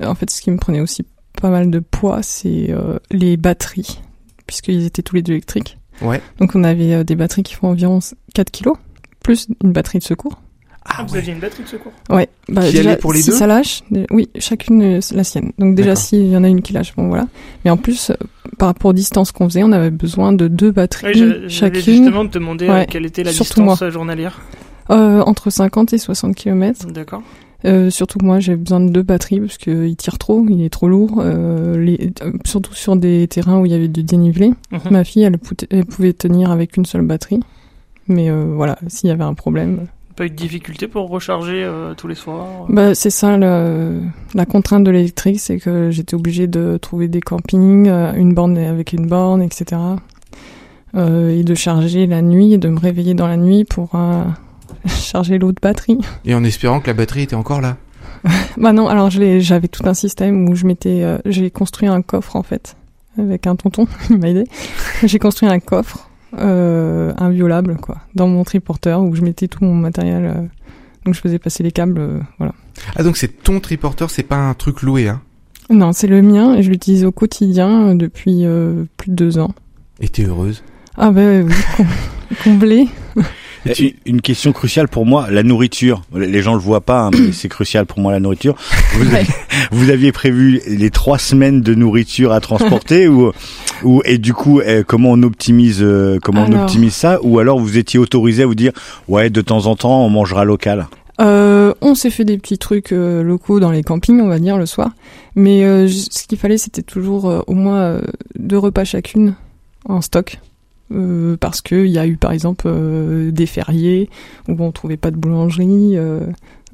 En 0.04 0.16
fait, 0.16 0.30
ce 0.30 0.42
qui 0.42 0.52
me 0.52 0.58
prenait 0.58 0.82
aussi 0.82 1.06
pas 1.46 1.52
mal 1.52 1.70
de 1.70 1.78
poids, 1.80 2.22
c'est 2.24 2.72
euh, 2.72 2.98
les 3.12 3.38
batteries, 3.38 4.00
puisqu'ils 4.48 4.84
étaient 4.86 5.04
tous 5.04 5.16
les 5.16 5.22
deux 5.22 5.34
électriques. 5.34 5.78
Ouais. 6.02 6.20
Donc 6.40 6.56
on 6.56 6.64
avait 6.64 6.94
euh, 6.96 7.04
des 7.04 7.16
batteries 7.16 7.44
qui 7.44 7.54
font 7.54 7.68
environ 7.68 8.00
4 8.34 8.50
kilos, 8.50 8.78
plus 9.24 9.48
une 9.64 9.72
batterie 9.72 10.00
de 10.00 10.04
secours. 10.04 10.42
Ah, 10.88 11.04
vous 11.08 11.16
aviez 11.16 11.34
une 11.34 11.40
batterie 11.40 11.62
de 11.64 11.68
secours 11.68 11.92
Ouais. 12.10 12.28
Bah, 12.50 12.62
Qui 12.66 12.78
déjà, 12.78 12.90
allait 12.92 12.98
pour 13.00 13.14
les 13.14 13.22
si 13.22 13.30
deux 13.30 13.36
ça 13.36 13.46
lâche, 13.46 13.84
euh, 13.96 14.06
oui, 14.10 14.28
chacune 14.40 15.00
la 15.12 15.24
sienne. 15.24 15.52
Donc 15.60 15.76
déjà, 15.76 15.96
s'il 15.96 16.26
y 16.28 16.36
en 16.36 16.44
a 16.44 16.48
une 16.48 16.62
qui 16.64 16.74
lâche, 16.74 16.96
bon 16.96 17.10
voilà. 17.10 17.28
Mais 17.64 17.70
en 17.72 17.78
plus, 17.78 18.12
par 18.58 18.68
rapport 18.70 18.90
aux 18.90 18.94
distances 18.94 19.32
qu'on 19.32 19.48
faisait, 19.48 19.64
on 19.64 19.72
avait 19.72 19.92
besoin 19.92 20.34
de 20.34 20.48
deux 20.48 20.72
batteries 20.72 21.08
Oui, 21.14 21.14
j'allais 21.20 21.50
chacune. 21.50 21.82
justement 21.82 22.26
te 22.28 22.34
demander 22.34 22.68
Ouais, 22.68 22.88
quelle 22.90 23.06
était 23.06 23.24
la 23.24 23.32
surtout 23.32 23.62
distance 23.62 23.82
euh, 23.84 23.92
journalière. 23.92 24.42
Euh, 24.90 25.22
entre 25.22 25.50
50 25.52 25.94
et 25.94 25.98
60 26.00 26.36
km. 26.36 26.88
D'accord. 26.88 27.22
Euh, 27.66 27.90
surtout 27.90 28.20
moi, 28.22 28.40
j'ai 28.40 28.56
besoin 28.56 28.80
de 28.80 28.90
deux 28.90 29.02
batteries 29.02 29.40
parce 29.40 29.58
que 29.58 29.86
il 29.88 29.96
tire 29.96 30.18
trop, 30.18 30.46
il 30.50 30.62
est 30.64 30.70
trop 30.70 30.88
lourd. 30.88 31.20
Euh, 31.20 31.78
les, 31.78 32.12
euh, 32.22 32.32
surtout 32.46 32.74
sur 32.76 32.96
des 32.96 33.28
terrains 33.28 33.60
où 33.60 33.66
il 33.66 33.72
y 33.72 33.76
avait 33.76 33.88
du 33.88 34.04
dénivelé. 34.04 34.52
Mhm. 34.72 34.80
Ma 34.92 35.04
fille, 35.04 35.24
elle, 35.24 35.38
pouvait 35.86 36.14
tenir 36.14 36.52
avec 36.52 36.78
une 36.78 36.86
seule 36.86 37.02
batterie. 37.02 37.40
Mais 38.08 38.30
euh, 38.30 38.54
voilà, 38.56 38.78
s'il 38.88 39.10
y 39.10 39.12
avait 39.12 39.24
un 39.24 39.34
problème. 39.34 39.88
Pas 40.16 40.28
eu 40.28 40.30
de 40.30 40.36
difficulté 40.36 40.88
pour 40.88 41.10
recharger 41.10 41.64
euh, 41.64 41.94
tous 41.96 42.08
les 42.08 42.16
soirs. 42.16 42.68
Bah, 42.70 42.94
c'est 42.96 43.10
ça 43.10 43.36
le- 43.38 44.00
la 44.34 44.46
contrainte 44.46 44.84
de 44.86 44.92
l'électrique, 44.92 45.40
c'est 45.40 45.58
que 45.60 45.90
j'étais 45.92 46.14
obligée 46.16 46.48
de 46.48 46.78
trouver 46.78 47.08
des 47.10 47.20
campings, 47.20 47.88
euh, 47.90 48.14
une 48.14 48.34
borne 48.34 48.58
avec 48.58 48.94
une 48.94 49.08
borne, 49.08 49.42
etc. 49.42 49.82
Euh, 50.96 51.38
et 51.38 51.44
de 51.44 51.54
charger 51.56 52.08
la 52.08 52.22
nuit, 52.22 52.54
et 52.54 52.58
de 52.58 52.70
me 52.70 52.80
réveiller 52.80 53.14
dans 53.14 53.28
la 53.28 53.36
nuit 53.36 53.66
pour 53.66 53.90
euh, 53.96 54.24
charger 54.88 55.38
l'autre 55.38 55.60
batterie. 55.62 55.98
Et 56.26 56.34
en 56.36 56.44
espérant 56.44 56.80
que 56.80 56.88
la 56.88 56.94
batterie 56.94 57.24
était 57.24 57.36
encore 57.36 57.62
là. 57.62 57.78
Bah 58.58 58.74
non, 58.74 58.88
alors 58.88 59.10
j'avais 59.12 59.68
tout 59.68 59.84
un 59.86 59.94
système 59.94 60.50
où 60.50 60.56
je 60.56 60.66
m'étais, 60.66 61.04
euh, 61.04 61.18
j'ai 61.26 61.52
construit 61.52 61.88
un 61.88 62.02
coffre 62.02 62.36
en 62.36 62.44
fait 62.44 62.76
avec 63.20 63.46
un 63.48 63.56
tonton, 63.56 63.88
il 64.10 64.18
m'a 64.18 64.30
aidé. 64.30 64.46
J'ai 65.04 65.20
construit 65.20 65.48
un 65.48 65.60
coffre 65.60 66.10
euh, 66.40 67.14
inviolable 67.18 67.78
quoi, 67.78 67.98
dans 68.16 68.28
mon 68.28 68.44
triporteur 68.44 69.02
où 69.02 69.14
je 69.16 69.22
mettais 69.22 69.48
tout 69.48 69.64
mon 69.64 69.76
matériel. 69.76 70.26
euh, 70.26 70.42
donc 71.06 71.14
je 71.14 71.20
faisais 71.22 71.38
passer 71.38 71.62
les 71.62 71.72
câbles, 71.72 72.00
euh, 72.00 72.20
voilà. 72.40 72.54
Ah 72.96 73.04
donc 73.04 73.16
c'est 73.18 73.28
ton 73.44 73.60
triporteur, 73.60 74.10
c'est 74.10 74.24
pas 74.24 74.38
un 74.38 74.54
truc 74.56 74.82
loué, 74.82 75.08
hein? 75.08 75.22
Non, 75.70 75.94
c'est 75.94 76.08
le 76.08 76.22
mien 76.22 76.56
et 76.56 76.64
je 76.64 76.70
l'utilise 76.72 77.06
au 77.06 77.12
quotidien 77.12 77.94
depuis 77.96 78.44
plus 78.98 79.10
de 79.12 79.16
deux 79.16 79.38
ans. 79.40 79.52
Et 80.00 80.10
t'es 80.10 80.24
heureuse? 80.26 80.64
Ah 80.98 81.12
ben 81.12 81.46
oui, 81.48 81.54
com- 81.78 81.86
comblé. 82.44 82.88
Une- 84.06 84.22
question 84.22 84.52
cruciale 84.54 84.88
pour 84.88 85.06
moi, 85.06 85.28
la 85.32 85.44
nourriture. 85.44 86.02
Les 86.16 86.42
gens 86.42 86.54
le 86.54 86.60
voient 86.60 86.82
pas, 86.82 87.02
hein, 87.06 87.12
mais 87.12 87.32
c'est 87.34 87.48
crucial 87.50 87.86
pour 87.86 88.00
moi 88.00 88.12
la 88.12 88.20
nourriture. 88.20 88.56
Vous, 88.94 89.12
Ouais. 89.12 89.26
vous 89.72 89.90
aviez 89.90 90.12
prévu 90.12 90.62
les 90.68 90.90
trois 90.90 91.18
semaines 91.18 91.62
de 91.62 91.74
nourriture 91.76 92.32
à 92.32 92.40
transporter 92.40 93.08
ou, 93.10 93.32
ou 93.84 94.02
et 94.06 94.18
du 94.18 94.34
coup 94.34 94.60
euh, 94.60 94.84
comment 94.86 95.12
on 95.12 95.24
optimise 95.24 95.80
euh, 95.82 96.20
comment 96.22 96.46
on 96.50 96.64
optimise 96.64 96.94
ça? 96.94 97.20
Ou 97.24 97.40
alors 97.40 97.60
vous 97.60 97.78
étiez 97.78 98.00
autorisé 98.00 98.44
à 98.44 98.46
vous 98.46 98.56
dire 98.56 98.72
ouais 99.08 99.30
de 99.30 99.42
temps 99.42 99.66
en 99.68 99.76
temps 99.76 100.06
on 100.06 100.10
mangera 100.10 100.46
local? 100.46 100.88
Euh, 101.22 101.74
on 101.82 101.96
s'est 101.96 102.10
fait 102.10 102.26
des 102.26 102.38
petits 102.38 102.58
trucs 102.58 102.92
euh, 102.92 103.24
locaux 103.24 103.62
dans 103.62 103.72
les 103.72 103.84
campings, 103.84 104.20
on 104.20 104.28
va 104.28 104.38
dire, 104.38 104.58
le 104.58 104.66
soir. 104.66 104.92
Mais 105.36 105.64
euh, 105.64 105.88
ce 105.88 106.28
qu'il 106.28 106.38
fallait, 106.38 106.58
c'était 106.58 106.82
toujours 106.82 107.44
au 107.48 107.54
moins 107.54 108.02
deux 108.38 108.58
repas 108.58 108.84
chacune 108.84 109.36
en 109.88 110.02
stock. 110.02 110.40
Euh, 110.94 111.36
parce 111.40 111.62
qu'il 111.62 111.88
y 111.88 111.98
a 111.98 112.06
eu, 112.06 112.16
par 112.16 112.32
exemple, 112.32 112.66
euh, 112.68 113.32
des 113.32 113.48
fériés 113.48 114.10
où 114.48 114.56
on 114.60 114.72
trouvait 114.72 114.98
pas 114.98 115.10
de 115.12 115.18
boulangerie, 115.18 115.98
euh, 115.98 116.22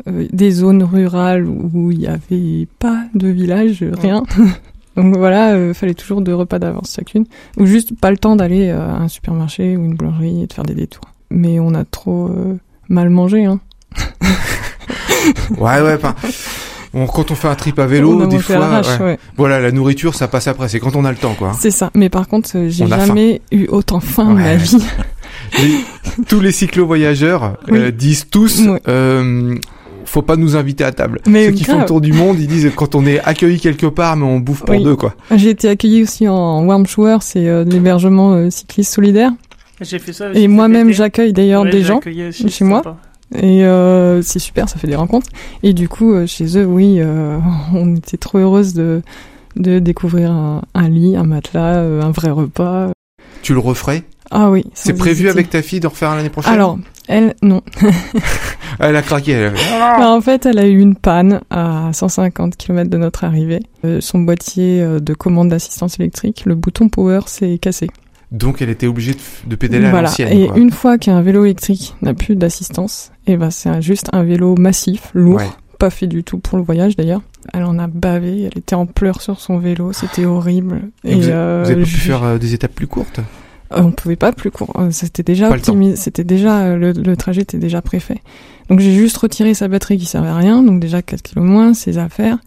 euh, 0.07 0.27
des 0.31 0.51
zones 0.51 0.83
rurales 0.83 1.47
où 1.47 1.91
il 1.91 1.99
n'y 1.99 2.07
avait 2.07 2.67
pas 2.79 3.05
de 3.15 3.27
village, 3.29 3.83
rien. 4.01 4.23
Donc 4.97 5.15
voilà, 5.15 5.53
euh, 5.53 5.73
fallait 5.73 5.93
toujours 5.93 6.21
deux 6.21 6.35
repas 6.35 6.59
d'avance 6.59 6.93
chacune. 6.95 7.25
Ou 7.57 7.65
juste 7.65 7.97
pas 7.99 8.11
le 8.11 8.17
temps 8.17 8.35
d'aller 8.35 8.69
euh, 8.69 8.81
à 8.81 8.97
un 8.97 9.07
supermarché 9.07 9.77
ou 9.77 9.85
une 9.85 9.95
boulangerie 9.95 10.43
et 10.43 10.47
de 10.47 10.53
faire 10.53 10.65
des 10.65 10.75
détours. 10.75 11.05
Mais 11.29 11.59
on 11.61 11.73
a 11.73 11.85
trop 11.85 12.27
euh, 12.27 12.57
mal 12.89 13.09
mangé, 13.09 13.45
hein. 13.45 13.61
Ouais, 15.57 15.81
ouais, 15.81 15.97
pas. 15.97 16.15
Quand 16.93 17.31
on 17.31 17.35
fait 17.35 17.47
un 17.47 17.55
trip 17.55 17.79
à 17.79 17.85
vélo, 17.85 18.19
On 18.21 18.27
des 18.27 18.39
fois, 18.39 18.57
l'arrache, 18.57 18.99
ouais. 18.99 19.05
ouais. 19.05 19.19
voilà, 19.37 19.59
la 19.61 19.71
nourriture, 19.71 20.13
ça 20.13 20.27
passe 20.27 20.47
après. 20.47 20.67
C'est 20.67 20.79
quand 20.79 20.95
on 20.95 21.05
a 21.05 21.11
le 21.11 21.17
temps, 21.17 21.35
quoi. 21.35 21.53
C'est 21.57 21.71
ça. 21.71 21.89
Mais 21.95 22.09
par 22.09 22.27
contre, 22.27 22.49
euh, 22.55 22.67
j'ai 22.69 22.85
jamais 22.87 23.41
eu 23.51 23.67
autant 23.67 23.99
faim 24.01 24.33
de 24.33 24.39
ma 24.39 24.55
vie. 24.55 24.77
Les- 25.57 26.23
tous 26.27 26.39
les 26.41 26.51
cyclo-voyageurs 26.51 27.57
Oui. 27.69 27.77
euh, 27.79 27.91
disent 27.91 28.27
tous, 28.29 28.61
Ouais. 28.67 28.81
euh, 28.89 29.55
faut 30.05 30.21
pas 30.21 30.35
nous 30.35 30.55
inviter 30.57 30.83
à 30.83 30.91
table. 30.91 31.19
Mais 31.27 31.45
Ceux 31.47 31.51
qui 31.53 31.63
font 31.63 31.79
le 31.79 31.85
tour 31.85 32.01
du 32.01 32.11
monde, 32.11 32.37
ils 32.39 32.47
disent 32.47 32.69
quand 32.75 32.95
on 32.95 33.05
est 33.05 33.19
accueilli 33.21 33.59
quelque 33.59 33.85
part, 33.85 34.17
mais 34.17 34.25
on 34.25 34.39
bouffe 34.39 34.61
pour 34.65 34.75
Oui. 34.75 34.83
deux, 34.83 34.95
quoi. 34.97 35.13
J'ai 35.33 35.51
été 35.51 35.69
accueillie 35.69 36.03
aussi 36.03 36.27
en 36.27 36.65
Warm 36.65 36.85
Shower, 36.85 37.17
c'est 37.21 37.47
euh, 37.47 37.63
l'hébergement 37.63 38.33
euh, 38.33 38.49
cycliste 38.49 38.93
solidaire. 38.93 39.31
J'ai 39.79 39.99
fait 39.99 40.13
ça. 40.13 40.29
aussi 40.29 40.41
Et 40.41 40.47
moi-même, 40.47 40.91
j'accueille 40.91 41.31
d'ailleurs 41.33 41.63
Ouais, 41.63 41.71
des 41.71 41.83
gens. 41.83 41.97
accueilli 41.99 42.27
aussi, 42.27 42.49
chez 42.49 42.65
moi. 42.65 42.79
sympa. 42.83 42.97
Et 43.35 43.63
euh, 43.65 44.21
c'est 44.21 44.39
super, 44.39 44.67
ça 44.67 44.77
fait 44.77 44.87
des 44.87 44.95
rencontres. 44.95 45.27
Et 45.63 45.73
du 45.73 45.87
coup, 45.87 46.13
euh, 46.13 46.25
chez 46.27 46.57
eux, 46.57 46.65
oui, 46.65 46.97
euh, 46.99 47.37
on 47.73 47.95
était 47.95 48.17
trop 48.17 48.39
heureuse 48.39 48.73
de, 48.73 49.01
de 49.55 49.79
découvrir 49.79 50.31
un, 50.31 50.61
un 50.73 50.89
lit, 50.89 51.15
un 51.15 51.23
matelas, 51.23 51.77
euh, 51.77 52.01
un 52.01 52.11
vrai 52.11 52.29
repas. 52.31 52.91
Tu 53.41 53.53
le 53.53 53.59
referais? 53.59 54.03
Ah 54.29 54.49
oui. 54.49 54.65
C'est 54.73 54.93
prévu 54.93 55.29
avec 55.29 55.49
ta 55.49 55.61
fille 55.61 55.79
de 55.79 55.87
refaire 55.87 56.15
l'année 56.15 56.29
prochaine? 56.29 56.53
Alors, 56.53 56.77
elle, 57.07 57.35
non. 57.41 57.61
Elle 58.79 58.95
a 58.95 59.01
craqué. 59.01 59.31
elle. 59.33 59.53
Bah, 59.79 60.09
en 60.09 60.21
fait, 60.21 60.45
elle 60.45 60.57
a 60.57 60.65
eu 60.65 60.79
une 60.79 60.95
panne 60.95 61.41
à 61.49 61.89
150 61.91 62.55
km 62.55 62.89
de 62.89 62.97
notre 62.97 63.25
arrivée. 63.25 63.59
Euh, 63.83 63.99
son 63.99 64.19
boîtier 64.19 64.81
de 65.01 65.13
commande 65.13 65.49
d'assistance 65.49 65.99
électrique, 65.99 66.43
le 66.45 66.55
bouton 66.55 66.87
power 66.87 67.19
s'est 67.25 67.57
cassé. 67.57 67.89
Donc 68.31 68.61
elle 68.61 68.69
était 68.69 68.87
obligée 68.87 69.13
de, 69.13 69.19
de 69.49 69.55
pédaler 69.55 69.85
à 69.85 69.89
voilà. 69.89 70.07
l'ancienne. 70.07 70.31
Et 70.37 70.47
quoi. 70.47 70.57
une 70.57 70.71
fois 70.71 70.97
qu'un 70.97 71.21
vélo 71.21 71.43
électrique 71.45 71.95
n'a 72.01 72.13
plus 72.13 72.35
d'assistance, 72.35 73.11
et 73.27 73.35
ben 73.37 73.51
c'est 73.51 73.81
juste 73.81 74.07
un 74.13 74.23
vélo 74.23 74.55
massif, 74.55 75.11
lourd, 75.13 75.35
Ouais. 75.35 75.49
pas 75.79 75.89
fait 75.89 76.07
du 76.07 76.23
tout 76.23 76.37
pour 76.37 76.57
le 76.57 76.63
voyage 76.63 76.95
d'ailleurs. 76.95 77.21
Elle 77.53 77.63
en 77.63 77.77
a 77.79 77.87
bavé, 77.87 78.43
elle 78.43 78.57
était 78.57 78.75
en 78.75 78.85
pleurs 78.85 79.21
sur 79.21 79.39
son 79.41 79.57
vélo, 79.57 79.91
c'était 79.93 80.25
horrible. 80.25 80.89
Et 81.03 81.15
vous, 81.15 81.27
euh, 81.29 81.63
vous 81.65 81.71
avez 81.71 81.81
pas 81.81 81.87
pu 81.87 81.95
faire 81.95 82.23
euh, 82.23 82.37
des 82.37 82.53
étapes 82.53 82.73
plus 82.73 82.87
courtes? 82.87 83.19
Euh, 83.73 83.81
on 83.83 83.91
pouvait 83.91 84.15
pas 84.17 84.31
plus 84.31 84.51
court. 84.51 84.71
Euh, 84.79 84.89
C'était 84.91 85.23
déjà 85.23 85.49
optimisé. 85.49 85.95
C'était 85.95 86.23
déjà 86.25 86.59
euh, 86.59 86.75
le, 86.77 86.91
le 86.91 87.15
trajet 87.17 87.41
était 87.41 87.57
déjà 87.57 87.81
préfait. 87.81 88.17
Donc 88.69 88.79
j'ai 88.79 88.93
juste 88.93 89.15
retiré 89.17 89.53
sa 89.53 89.67
batterie 89.69 89.97
qui 89.97 90.05
servait 90.05 90.27
à 90.29 90.35
rien. 90.35 90.61
Donc 90.61 90.79
déjà 90.81 91.01
4 91.01 91.21
kilos 91.21 91.45
moins, 91.45 91.73
ses 91.73 91.97
affaires. 91.97 92.37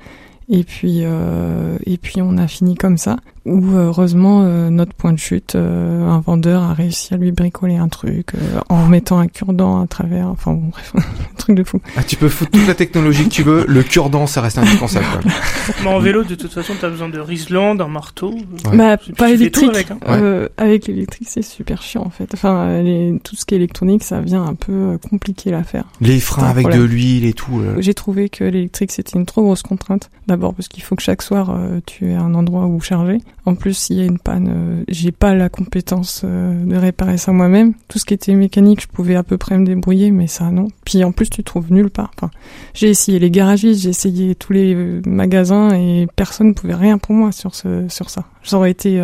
Et 0.50 0.64
puis 0.64 1.00
euh, 1.02 1.76
et 1.86 1.96
puis 1.96 2.20
on 2.22 2.36
a 2.38 2.46
fini 2.46 2.74
comme 2.74 2.98
ça. 2.98 3.16
Où 3.46 3.58
euh, 3.76 3.88
heureusement 3.88 4.42
euh, 4.44 4.70
notre 4.70 4.94
point 4.94 5.12
de 5.12 5.18
chute, 5.18 5.54
euh, 5.54 6.08
un 6.08 6.20
vendeur 6.20 6.62
a 6.62 6.72
réussi 6.72 7.12
à 7.12 7.18
lui 7.18 7.30
bricoler 7.30 7.76
un 7.76 7.88
truc 7.88 8.34
euh, 8.34 8.60
en 8.70 8.86
mettant 8.86 9.18
un 9.18 9.26
cure-dent 9.26 9.82
à 9.82 9.86
travers. 9.86 10.28
Enfin 10.28 10.52
bon 10.54 10.68
bref, 10.70 10.92
un 10.96 11.36
truc 11.36 11.54
de 11.56 11.62
fou. 11.62 11.78
Ah, 11.96 12.02
tu 12.02 12.16
peux 12.16 12.30
foutre 12.30 12.52
toute 12.52 12.66
la 12.66 12.74
technologie 12.74 13.24
que 13.24 13.28
tu 13.28 13.42
veux, 13.42 13.66
le 13.68 13.82
cure-dent, 13.82 14.26
ça 14.26 14.40
reste 14.40 14.56
indispensable. 14.56 15.04
quoi. 15.12 15.30
Mais 15.84 15.90
en 15.90 15.98
vélo, 15.98 16.24
de 16.24 16.34
toute 16.36 16.52
façon, 16.54 16.72
t'as 16.80 16.88
besoin 16.88 17.10
de 17.10 17.18
Riesland, 17.18 17.74
d'un 17.76 17.88
marteau. 17.88 18.30
Ouais. 18.70 18.76
Bah 18.78 18.96
pas 19.18 19.30
électrique. 19.30 19.68
avec, 19.74 19.90
hein. 19.90 19.98
Euh, 20.08 20.48
avec 20.56 20.86
l'électrique 20.86 21.28
c'est 21.30 21.42
super 21.42 21.82
chiant 21.82 22.02
en 22.06 22.10
fait. 22.10 22.30
Enfin 22.32 22.54
euh, 22.66 22.82
les- 22.82 23.18
tout 23.22 23.36
ce 23.36 23.44
qui 23.44 23.54
est 23.54 23.58
électronique 23.58 24.04
ça 24.04 24.20
vient 24.22 24.42
un 24.44 24.54
peu 24.54 24.72
euh, 24.72 24.98
compliquer 25.10 25.50
l'affaire. 25.50 25.84
Les 26.00 26.18
freins 26.18 26.44
un 26.44 26.50
avec 26.50 26.68
de 26.70 26.82
l'huile 26.82 27.26
et 27.26 27.34
tout. 27.34 27.58
euh. 27.60 27.76
J'ai 27.80 27.92
trouvé 27.92 28.30
que 28.30 28.44
l'électrique 28.44 28.90
c'était 28.90 29.18
une 29.18 29.26
trop 29.26 29.42
grosse 29.42 29.62
contrainte. 29.62 30.10
D'abord 30.28 30.54
parce 30.54 30.68
qu'il 30.68 30.82
faut 30.82 30.96
que 30.96 31.02
chaque 31.02 31.20
soir 31.20 31.50
euh, 31.50 31.80
tu 31.84 32.10
aies 32.10 32.14
un 32.14 32.34
endroit 32.34 32.64
où 32.64 32.80
charger. 32.80 33.18
En 33.46 33.54
plus 33.54 33.76
s'il 33.76 33.96
y 33.96 34.00
a 34.00 34.04
une 34.04 34.18
panne, 34.18 34.48
euh, 34.48 34.84
j'ai 34.88 35.12
pas 35.12 35.34
la 35.34 35.48
compétence 35.48 36.22
euh, 36.24 36.64
de 36.64 36.76
réparer 36.76 37.18
ça 37.18 37.32
moi-même. 37.32 37.74
Tout 37.88 37.98
ce 37.98 38.04
qui 38.04 38.14
était 38.14 38.34
mécanique, 38.34 38.82
je 38.82 38.88
pouvais 38.88 39.16
à 39.16 39.22
peu 39.22 39.36
près 39.36 39.58
me 39.58 39.66
débrouiller, 39.66 40.10
mais 40.10 40.26
ça 40.26 40.50
non. 40.50 40.68
Puis 40.84 41.04
en 41.04 41.12
plus 41.12 41.28
tu 41.28 41.44
trouves 41.44 41.72
nulle 41.72 41.90
part. 41.90 42.10
Enfin, 42.16 42.30
j'ai 42.72 42.88
essayé 42.88 43.18
les 43.18 43.30
garagistes, 43.30 43.82
j'ai 43.82 43.90
essayé 43.90 44.34
tous 44.34 44.52
les 44.52 44.74
euh, 44.74 45.02
magasins 45.06 45.74
et 45.74 46.06
personne 46.16 46.48
ne 46.48 46.52
pouvait 46.52 46.74
rien 46.74 46.98
pour 46.98 47.14
moi 47.14 47.32
sur 47.32 47.54
ce 47.54 47.86
sur 47.88 48.10
ça. 48.10 48.24
Ça 48.42 48.56
aurait 48.56 48.70
été 48.70 49.00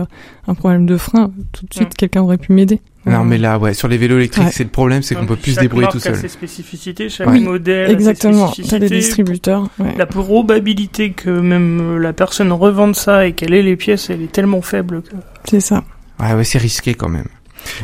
un 0.47 0.55
problème 0.55 0.87
de 0.87 0.97
frein. 0.97 1.33
Tout 1.53 1.66
de 1.66 1.75
suite 1.75 1.95
quelqu'un 1.95 2.23
aurait 2.23 2.38
pu 2.38 2.53
m'aider. 2.53 2.81
Non 3.07 3.25
mais 3.25 3.39
là, 3.39 3.59
ouais, 3.59 3.73
sur 3.73 3.89
les 3.89 3.97
vélos 3.97 4.19
électriques, 4.19 4.45
Ouais. 4.45 4.51
c'est 4.53 4.63
le 4.65 4.69
problème, 4.71 5.03
c'est 5.03 5.15
qu'on 5.15 5.25
peut 5.27 5.37
plus 5.37 5.53
se 5.53 5.55
chaque 5.57 5.65
débrouiller 5.65 5.87
marque 5.87 5.93
tout 6.03 6.09
a 6.09 6.13
seul. 6.13 6.17
ses 6.17 6.29
spécificités, 6.29 7.09
chaque 7.09 7.29
Ouais. 7.29 7.41
modèle 7.41 7.85
a 7.85 7.87
ses 7.89 7.93
Exactement. 7.95 8.49
T'as 8.51 8.57
des 8.57 8.63
spécificités. 8.63 8.97
distributeurs. 8.97 9.69
ouais. 9.79 9.95
La 9.97 10.07
probabilité 10.07 11.13
que 11.13 11.31
même 11.31 11.81
euh, 11.81 11.99
la 11.99 12.13
personne 12.13 12.53
revende 12.53 12.95
ça 12.95 13.27
et 13.27 13.33
qu'elle 13.33 13.55
ait 13.55 13.63
les 13.63 13.77
pièces, 13.77 14.11
elle 14.11 14.23
est 14.23 14.31
tellement 14.33 14.61
faible 14.63 15.03
que... 15.03 15.17
C'est 15.49 15.61
ça. 15.61 15.83
Ouais, 16.21 16.35
ouais, 16.35 16.45
c'est 16.45 16.59
risqué 16.59 16.95
quand 16.95 17.09
même. 17.09 17.27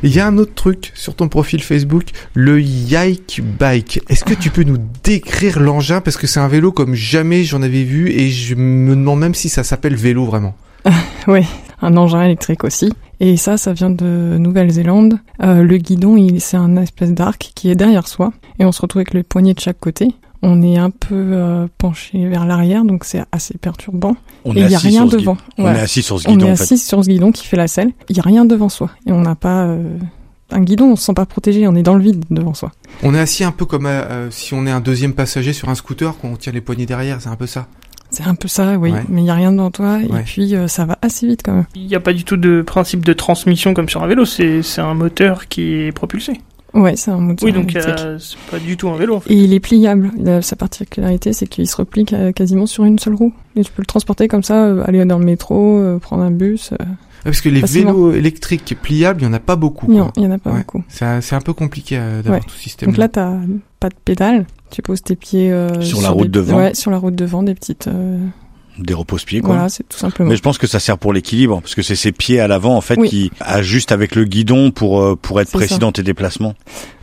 Il 0.03 0.15
y 0.15 0.21
a 0.21 0.27
un 0.27 0.39
autre 0.39 0.55
truc 0.55 0.91
sur 0.95 1.15
ton 1.15 1.29
profil 1.29 1.63
Facebook, 1.63 2.05
le 2.35 2.61
Yike 2.61 3.43
Bike. 3.59 4.01
Est-ce 4.09 4.25
que 4.25 4.33
tu 4.35 4.51
peux 4.51 4.63
nous 4.63 4.79
décrire 5.05 5.61
l'engin? 5.61 6.01
Parce 6.01 6.17
que 6.17 6.27
c'est 6.27 6.41
un 6.41 6.49
vélo 6.49 6.73
comme 6.73 6.95
jamais 6.95 7.45
j'en 7.45 7.61
avais 7.63 7.83
vu 7.85 8.11
et 8.11 8.31
je 8.31 8.55
me 8.55 8.95
demande 8.95 9.21
même 9.21 9.35
si 9.35 9.49
ça 9.51 9.65
s'appelle 9.65 9.95
vélo 9.95 10.25
vraiment. 10.25 10.55
un 11.83 11.96
engin 11.96 12.22
électrique 12.22 12.64
aussi. 12.64 12.92
Et 13.20 13.37
ça, 13.37 13.57
ça 13.57 13.72
vient 13.72 13.90
de 13.90 14.37
Nouvelle-Zélande. 14.38 15.18
Euh, 15.42 15.62
le 15.62 15.77
guidon, 15.79 16.16
il, 16.16 16.40
c'est 16.40 16.57
un 16.57 16.77
espèce 16.77 17.12
d'arc 17.12 17.53
qui 17.55 17.70
est 17.70 17.75
derrière 17.75 18.07
soi. 18.09 18.33
Et 18.59 18.64
on 18.64 18.72
se 18.72 18.83
retrouve 18.83 19.01
avec 19.01 19.14
le 19.14 19.22
poignet 19.22 19.55
de 19.55 19.61
chaque 19.61 19.79
côté. 19.81 20.09
On 20.42 20.62
est 20.62 20.77
un 20.77 20.90
peu 20.90 21.14
euh, 21.14 21.66
penché 21.79 22.27
vers 22.29 22.44
l'arrière, 22.44 22.85
donc 22.85 23.05
c'est 23.05 23.22
assez 23.33 23.57
perturbant. 23.57 24.16
On 24.44 24.55
et 24.55 24.59
est 24.61 24.62
il 24.62 24.68
n'y 24.68 24.75
a 24.75 24.79
rien 24.79 25.07
devant. 25.07 25.38
On 25.57 25.66
est 25.66 25.81
assis 25.81 26.03
sur 26.03 26.20
ce 26.20 26.29
On 26.29 26.33
guidon, 26.33 26.46
est 26.49 26.53
en 26.53 26.57
fait. 26.57 26.62
assis 26.62 26.79
sur 26.79 27.03
ce 27.03 27.09
guidon 27.09 27.33
qui 27.33 27.46
fait 27.46 27.57
la 27.57 27.68
selle. 27.68 27.92
Il 28.11 28.14
n'y 28.14 28.20
a 28.20 28.22
rien 28.22 28.44
devant 28.44 28.68
soi. 28.68 28.90
Et 29.07 29.12
on 29.12 29.20
n'a 29.22 29.35
pas... 29.35 29.64
euh, 29.64 29.96
Un 30.53 30.61
guidon, 30.61 30.92
on 30.92 30.96
se 30.96 31.05
sent 31.05 31.14
pas 31.14 31.25
protégé, 31.27 31.66
on 31.66 31.75
est 31.75 31.83
dans 31.83 31.94
le 31.96 32.03
vide 32.03 32.22
devant 32.31 32.53
soi. 32.53 32.70
On 33.03 33.14
est 33.14 33.18
assis 33.18 33.44
un 33.44 33.51
peu 33.51 33.64
comme 33.64 33.87
euh, 33.87 34.31
si 34.31 34.53
on 34.53 34.66
est 34.66 34.70
un 34.70 34.81
deuxième 34.81 35.14
passager 35.14 35.55
sur 35.55 35.70
un 35.70 35.75
scooter 35.75 36.14
quand 36.20 36.29
on 36.29 36.37
tient 36.37 36.53
les 36.53 36.61
poignées 36.61 36.87
derrière, 36.87 37.20
c'est 37.20 37.31
un 37.31 37.37
peu 37.37 37.46
ça. 37.46 37.66
C'est 38.17 38.25
un 38.29 38.35
peu 38.35 38.49
ça, 38.49 38.79
oui. 38.79 38.93
Ouais. 38.93 39.03
Mais 39.09 39.21
il 39.21 39.25
n'y 39.25 39.31
a 39.31 39.35
rien 39.35 39.53
devant 39.53 39.71
toi. 39.71 39.97
Ouais. 39.97 40.21
Et 40.21 40.23
puis, 40.25 40.55
euh, 40.55 40.69
ça 40.69 40.85
va 40.87 40.99
assez 41.03 41.27
vite 41.27 41.43
quand 41.45 41.53
même. 41.55 41.67
Il 41.75 41.87
n'y 41.87 41.95
a 41.95 42.01
pas 42.01 42.13
du 42.13 42.25
tout 42.25 42.37
de 42.37 42.63
principe 42.63 43.05
de 43.05 43.13
transmission 43.13 43.75
comme 43.75 43.89
sur 43.89 44.03
un 44.03 44.07
vélo, 44.07 44.25
c'est 44.25 44.63
c'est 44.63 44.81
un 44.81 44.95
moteur 44.95 45.49
qui 45.49 45.73
est 45.75 45.93
propulsé. 45.93 46.41
Ouais, 46.75 46.95
c'est 46.97 47.11
un 47.11 47.19
moteur 47.19 47.47
Oui, 47.47 47.53
donc 47.53 47.75
euh, 47.77 48.19
c'est 48.19 48.37
pas 48.51 48.59
du 48.59 48.77
tout 48.77 48.89
un 48.91 48.97
vélo 48.97 49.17
en 49.17 49.21
fait. 49.21 49.33
Et 49.33 49.37
il 49.37 49.53
est 49.55 49.61
pliable. 49.61 50.11
Sa 50.43 50.57
particularité, 50.57 51.33
c'est 51.33 51.47
qu'il 51.47 51.67
se 51.69 51.77
replie 51.77 52.05
ca- 52.09 52.33
quasiment 52.33 52.67
sur 52.67 52.85
une 52.85 52.99
seule 52.99 53.15
roue. 53.15 53.33
Et 53.55 53.65
tu 53.65 53.73
peux 53.73 53.83
le 53.83 53.87
transporter 53.87 54.29
comme 54.29 54.43
ça, 54.43 54.65
euh, 54.65 54.83
aller 54.87 55.05
dans 55.05 55.19
le 55.19 55.25
métro, 55.25 55.79
euh, 55.79 55.99
prendre 55.99 56.23
un 56.23 56.31
bus. 56.31 56.73
euh. 56.73 56.77
Ouais, 56.85 57.31
parce 57.33 57.41
que 57.41 57.49
les 57.49 57.61
Facilement. 57.61 57.93
vélos 57.93 58.13
électriques 58.13 58.77
pliables, 58.83 59.23
il 59.23 59.25
y 59.25 59.29
en 59.29 59.33
a 59.33 59.41
pas 59.41 59.57
beaucoup. 59.57 59.91
Non, 59.93 60.11
il 60.17 60.23
y 60.23 60.27
en 60.27 60.31
a 60.31 60.39
pas 60.39 60.51
Ouais. 60.51 60.59
beaucoup. 60.59 60.85
C'est 60.89 61.05
un- 61.05 61.21
c'est 61.21 61.35
un 61.35 61.41
peu 61.41 61.53
compliqué 61.55 61.97
euh, 61.99 62.23
d'avoir 62.23 62.41
Ouais. 62.41 62.47
tout 62.47 62.55
ce 62.55 62.63
système. 62.63 62.89
Donc 62.91 62.99
là, 62.99 63.09
t'as 63.09 63.33
pas 63.81 63.89
de 63.89 63.95
pédale. 64.05 64.47
Tu 64.71 64.83
poses 64.83 65.03
tes 65.03 65.17
pieds 65.17 65.53
euh, 65.53 65.81
Sur 65.81 66.01
la 66.03 66.11
route 66.11 66.25
des- 66.31 66.39
devant. 66.41 66.57
Ouais, 66.59 66.75
sur 66.75 66.91
la 66.91 66.99
route 66.99 67.15
devant, 67.15 67.43
des 67.43 67.55
petites. 67.55 67.87
euh, 67.89 68.19
Des 68.79 68.93
repose-pieds, 68.95 69.41
quoi. 69.41 69.55
Voilà, 69.55 69.69
c'est 69.69 69.89
tout 69.89 69.97
simplement. 69.97 70.29
Mais 70.29 70.37
je 70.37 70.43
pense 70.43 70.59
que 70.59 70.67
ça 70.67 70.81
sert 70.81 70.99
pour 70.99 71.13
l'équilibre, 71.13 71.61
parce 71.63 71.75
que 71.75 71.83
c'est 71.83 71.95
ces 71.97 72.13
pieds 72.13 72.41
à 72.41 72.49
l'avant, 72.49 72.77
en 72.77 72.81
fait, 72.83 72.99
Oui. 72.99 73.09
qui 73.09 73.31
ajustent 73.41 73.93
avec 73.93 74.15
le 74.17 74.25
guidon 74.25 74.71
pour, 74.71 75.01
euh, 75.01 75.17
pour 75.17 75.41
être 75.41 75.51
précis 75.51 75.75
ça. 75.75 75.79
dans 75.79 75.93
tes 75.93 76.03
déplacements. 76.03 76.55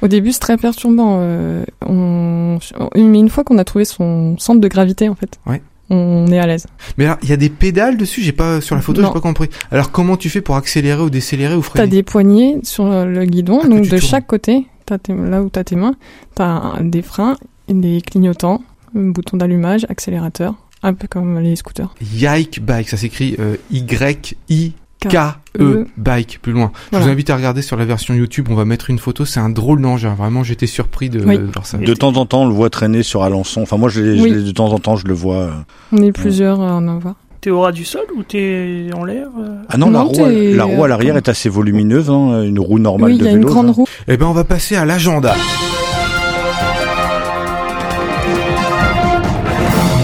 Au 0.01 0.07
début, 0.07 0.33
c'est 0.33 0.39
très 0.39 0.57
perturbant. 0.57 1.17
euh, 1.21 1.63
on... 1.85 2.59
Mais 2.95 3.19
une 3.19 3.29
fois 3.29 3.43
qu'on 3.43 3.57
a 3.57 3.63
trouvé 3.63 3.85
son 3.85 4.37
centre 4.37 4.59
de 4.61 4.67
gravité, 4.67 5.09
en 5.09 5.15
fait, 5.15 5.39
Ouais. 5.47 5.63
on 5.89 6.27
est 6.27 6.37
à 6.37 6.45
l'aise. 6.45 6.67
Mais 6.97 7.05
alors, 7.05 7.17
il 7.23 7.29
y 7.29 7.33
a 7.33 7.37
des 7.37 7.49
pédales 7.49 7.97
dessus, 7.97 8.21
j'ai 8.21 8.33
pas 8.33 8.61
sur 8.61 8.75
la 8.75 8.81
photo, 8.81 9.01
j'ai 9.01 9.11
pas 9.11 9.19
compris. 9.21 9.49
Alors 9.71 9.91
comment 9.91 10.17
tu 10.17 10.29
fais 10.29 10.41
pour 10.41 10.57
accélérer 10.57 11.01
ou 11.01 11.09
décélérer 11.09 11.55
ou 11.55 11.61
T'as 11.61 11.69
freiner? 11.69 11.87
des 11.87 12.03
poignées 12.03 12.59
sur 12.63 12.85
le 12.85 13.25
guidon, 13.25 13.61
Ah, 13.63 13.67
donc 13.67 13.83
de 13.83 13.87
tournes. 13.89 14.01
chaque 14.01 14.27
côté, 14.27 14.67
t'as 14.85 14.97
tes- 14.99 15.13
là 15.15 15.41
où 15.41 15.49
t'as 15.49 15.63
tes 15.63 15.75
mains, 15.75 15.95
t'as 16.35 16.79
des 16.81 17.01
freins, 17.01 17.35
des 17.69 18.01
clignotants, 18.01 18.61
un 18.95 19.09
bouton 19.09 19.37
d'allumage, 19.37 19.85
accélérateur, 19.89 20.55
un 20.83 20.93
peu 20.93 21.07
comme 21.07 21.39
les 21.39 21.55
scooters. 21.55 21.93
Yike 22.13 22.63
Bike, 22.63 22.89
ça 22.89 22.97
s'écrit 22.97 23.35
euh, 23.39 23.55
Y-I. 23.71 24.73
K. 24.99 25.07
K-E 25.09 25.61
E. 25.61 25.87
bike 25.97 26.39
plus 26.41 26.53
loin. 26.53 26.71
Je 26.93 26.97
vous 26.97 27.09
invite 27.09 27.29
à 27.29 27.35
regarder 27.35 27.61
sur 27.61 27.75
la 27.75 27.83
version 27.83 28.13
YouTube, 28.13 28.47
on 28.49 28.55
va 28.55 28.63
mettre 28.63 28.89
une 28.89 28.99
photo, 28.99 29.25
c'est 29.25 29.41
un 29.41 29.49
drôle 29.49 29.81
d'engin, 29.81 30.13
vraiment 30.13 30.43
j'étais 30.43 30.65
surpris 30.65 31.09
de, 31.09 31.19
Oui. 31.25 31.37
de 31.37 31.43
voir 31.43 31.65
ça. 31.65 31.77
De 31.77 31.93
temps 31.93 32.13
en 32.15 32.25
temps, 32.25 32.43
on 32.43 32.47
le 32.47 32.53
voit 32.53 32.69
traîner 32.69 33.03
sur 33.03 33.21
Alençon. 33.23 33.63
Enfin, 33.63 33.75
moi, 33.75 33.89
je 33.89 33.99
Oui. 34.01 34.31
de 34.31 34.51
temps 34.51 34.71
en 34.71 34.79
temps, 34.79 34.95
je 34.95 35.05
le 35.05 35.13
vois. 35.13 35.35
euh. 35.35 35.51
On 35.91 35.97
est 36.01 36.13
plusieurs 36.13 36.61
à 36.61 36.75
en 36.75 36.87
avoir. 36.87 37.15
T'es 37.41 37.49
au 37.49 37.59
ras 37.59 37.73
du 37.73 37.83
sol 37.83 38.03
ou 38.15 38.23
t'es 38.23 38.91
en 38.93 39.03
l'air 39.03 39.27
euh? 39.37 39.57
Ah 39.67 39.75
non, 39.77 39.89
la 39.91 40.03
roue, 40.03 40.13
la 40.55 40.63
roue 40.63 40.85
à 40.85 40.87
l'arrière 40.87 41.17
est 41.17 41.27
assez 41.27 41.49
volumineuse, 41.49 42.09
hein, 42.09 42.41
une 42.43 42.59
roue 42.59 42.79
normale 42.79 43.09
oui, 43.09 43.15
il 43.17 43.19
de 43.19 43.25
y 43.25 43.27
a 43.27 43.31
une 43.31 43.37
vélo. 43.39 43.49
grande 43.49 43.67
ça. 43.67 43.71
roue. 43.73 43.85
Eh 44.07 44.15
ben 44.15 44.27
on 44.27 44.31
va 44.31 44.45
passer 44.45 44.77
à 44.77 44.85
l'agenda. 44.85 45.35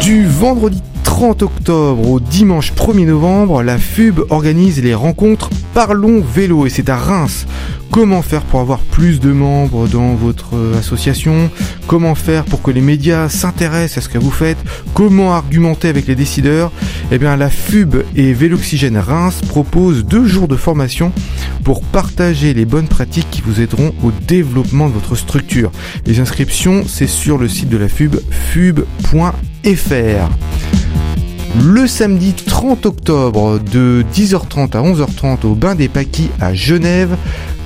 Du 0.10 0.26
vendredi 0.26 0.82
30 1.04 1.43
octobre 1.43 2.10
au 2.10 2.19
dimanche 2.19 2.74
1er 2.74 3.06
novembre, 3.06 3.62
la 3.62 3.78
FUB 3.78 4.26
organise 4.32 4.82
les 4.82 4.95
rencontres 4.95 5.52
Parlons 5.73 6.21
Vélo 6.21 6.65
et 6.65 6.69
c'est 6.69 6.89
à 6.89 6.97
Reims. 6.97 7.45
Comment 7.91 8.21
faire 8.21 8.43
pour 8.43 8.60
avoir 8.60 8.79
plus 8.79 9.19
de 9.19 9.32
membres 9.32 9.88
dans 9.88 10.13
votre 10.13 10.55
euh, 10.55 10.77
association? 10.77 11.49
Comment 11.88 12.15
faire 12.15 12.45
pour 12.45 12.62
que 12.62 12.69
les 12.71 12.82
médias 12.82 13.29
s'intéressent 13.29 13.97
à 13.97 14.01
ce 14.01 14.10
que 14.10 14.17
vous 14.17 14.32
faites? 14.32 14.58
Comment 14.93 15.34
argumenter 15.34 15.88
avec 15.88 16.08
les 16.08 16.15
décideurs? 16.15 16.71
Eh 17.12 17.17
bien 17.17 17.36
la 17.36 17.49
FUB 17.49 18.03
et 18.15 18.34
Véloxygène 18.34 18.97
Reims 18.97 19.41
proposent 19.47 20.05
deux 20.05 20.25
jours 20.25 20.47
de 20.47 20.55
formation 20.55 21.12
pour 21.63 21.82
partager 21.82 22.53
les 22.53 22.65
bonnes 22.65 22.88
pratiques 22.88 23.29
qui 23.32 23.41
vous 23.41 23.62
aideront 23.62 23.93
au 24.03 24.12
développement 24.27 24.88
de 24.88 24.93
votre 24.93 25.15
structure. 25.15 25.71
Les 26.05 26.19
inscriptions, 26.19 26.84
c'est 26.88 27.08
sur 27.08 27.38
le 27.38 27.47
site 27.47 27.69
de 27.69 27.77
la 27.77 27.89
FUB, 27.89 28.19
fub.fr. 28.32 28.84
Le 31.57 31.88
samedi 31.88 32.33
30 32.33 32.85
octobre 32.85 33.59
de 33.59 34.05
10h30 34.13 34.77
à 34.77 34.81
11h30 34.81 35.45
au 35.45 35.55
Bain 35.55 35.75
des 35.75 35.88
Paquis 35.88 36.29
à 36.39 36.53
Genève, 36.53 37.17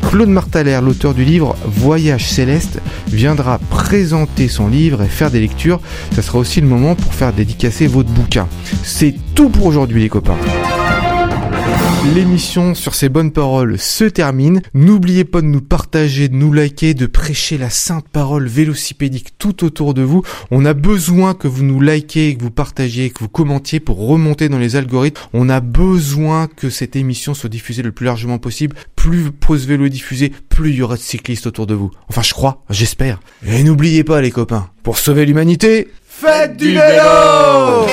Claude 0.09 0.29
Martaler, 0.29 0.79
l'auteur 0.81 1.13
du 1.13 1.25
livre 1.25 1.55
Voyage 1.65 2.25
céleste, 2.25 2.79
viendra 3.07 3.59
présenter 3.69 4.47
son 4.47 4.67
livre 4.67 5.01
et 5.01 5.09
faire 5.09 5.31
des 5.31 5.41
lectures. 5.41 5.81
Ça 6.15 6.21
sera 6.21 6.39
aussi 6.39 6.61
le 6.61 6.67
moment 6.67 6.95
pour 6.95 7.13
faire 7.13 7.33
dédicacer 7.33 7.87
votre 7.87 8.09
bouquin. 8.09 8.47
C'est 8.83 9.15
tout 9.35 9.49
pour 9.49 9.65
aujourd'hui 9.65 10.01
les 10.01 10.09
copains. 10.09 10.37
L'émission 12.11 12.75
sur 12.75 12.95
ces 12.95 13.07
bonnes 13.07 13.31
paroles 13.31 13.79
se 13.79 14.03
termine. 14.03 14.61
N'oubliez 14.73 15.23
pas 15.23 15.41
de 15.41 15.47
nous 15.47 15.61
partager, 15.61 16.27
de 16.27 16.35
nous 16.35 16.51
liker, 16.51 16.93
de 16.93 17.05
prêcher 17.05 17.57
la 17.57 17.69
sainte 17.69 18.09
parole 18.09 18.45
vélocipédique 18.47 19.37
tout 19.39 19.63
autour 19.63 19.93
de 19.93 20.01
vous. 20.01 20.21
On 20.51 20.65
a 20.65 20.73
besoin 20.73 21.33
que 21.33 21.47
vous 21.47 21.63
nous 21.63 21.79
likez, 21.79 22.35
que 22.35 22.43
vous 22.43 22.51
partagiez, 22.51 23.09
que 23.09 23.19
vous 23.19 23.29
commentiez 23.29 23.79
pour 23.79 24.05
remonter 24.05 24.49
dans 24.49 24.59
les 24.59 24.75
algorithmes. 24.75 25.21
On 25.33 25.49
a 25.49 25.61
besoin 25.61 26.47
que 26.47 26.69
cette 26.69 26.97
émission 26.97 27.33
soit 27.33 27.49
diffusée 27.49 27.81
le 27.83 27.93
plus 27.93 28.05
largement 28.05 28.37
possible. 28.37 28.75
Plus 28.97 29.31
Pause 29.31 29.65
Vélo 29.65 29.85
est 29.85 29.89
diffusée, 29.89 30.33
plus 30.49 30.71
il 30.71 30.75
y 30.75 30.81
aura 30.81 30.97
de 30.97 31.01
cyclistes 31.01 31.47
autour 31.47 31.67
de 31.67 31.73
vous. 31.73 31.89
Enfin, 32.09 32.21
je 32.21 32.33
crois, 32.33 32.63
j'espère. 32.69 33.21
Et 33.47 33.63
n'oubliez 33.63 34.03
pas 34.03 34.21
les 34.21 34.31
copains, 34.31 34.69
pour 34.83 34.97
sauver 34.97 35.25
l'humanité, 35.25 35.87
faites 36.05 36.57
du 36.57 36.73
vélo 36.73 37.87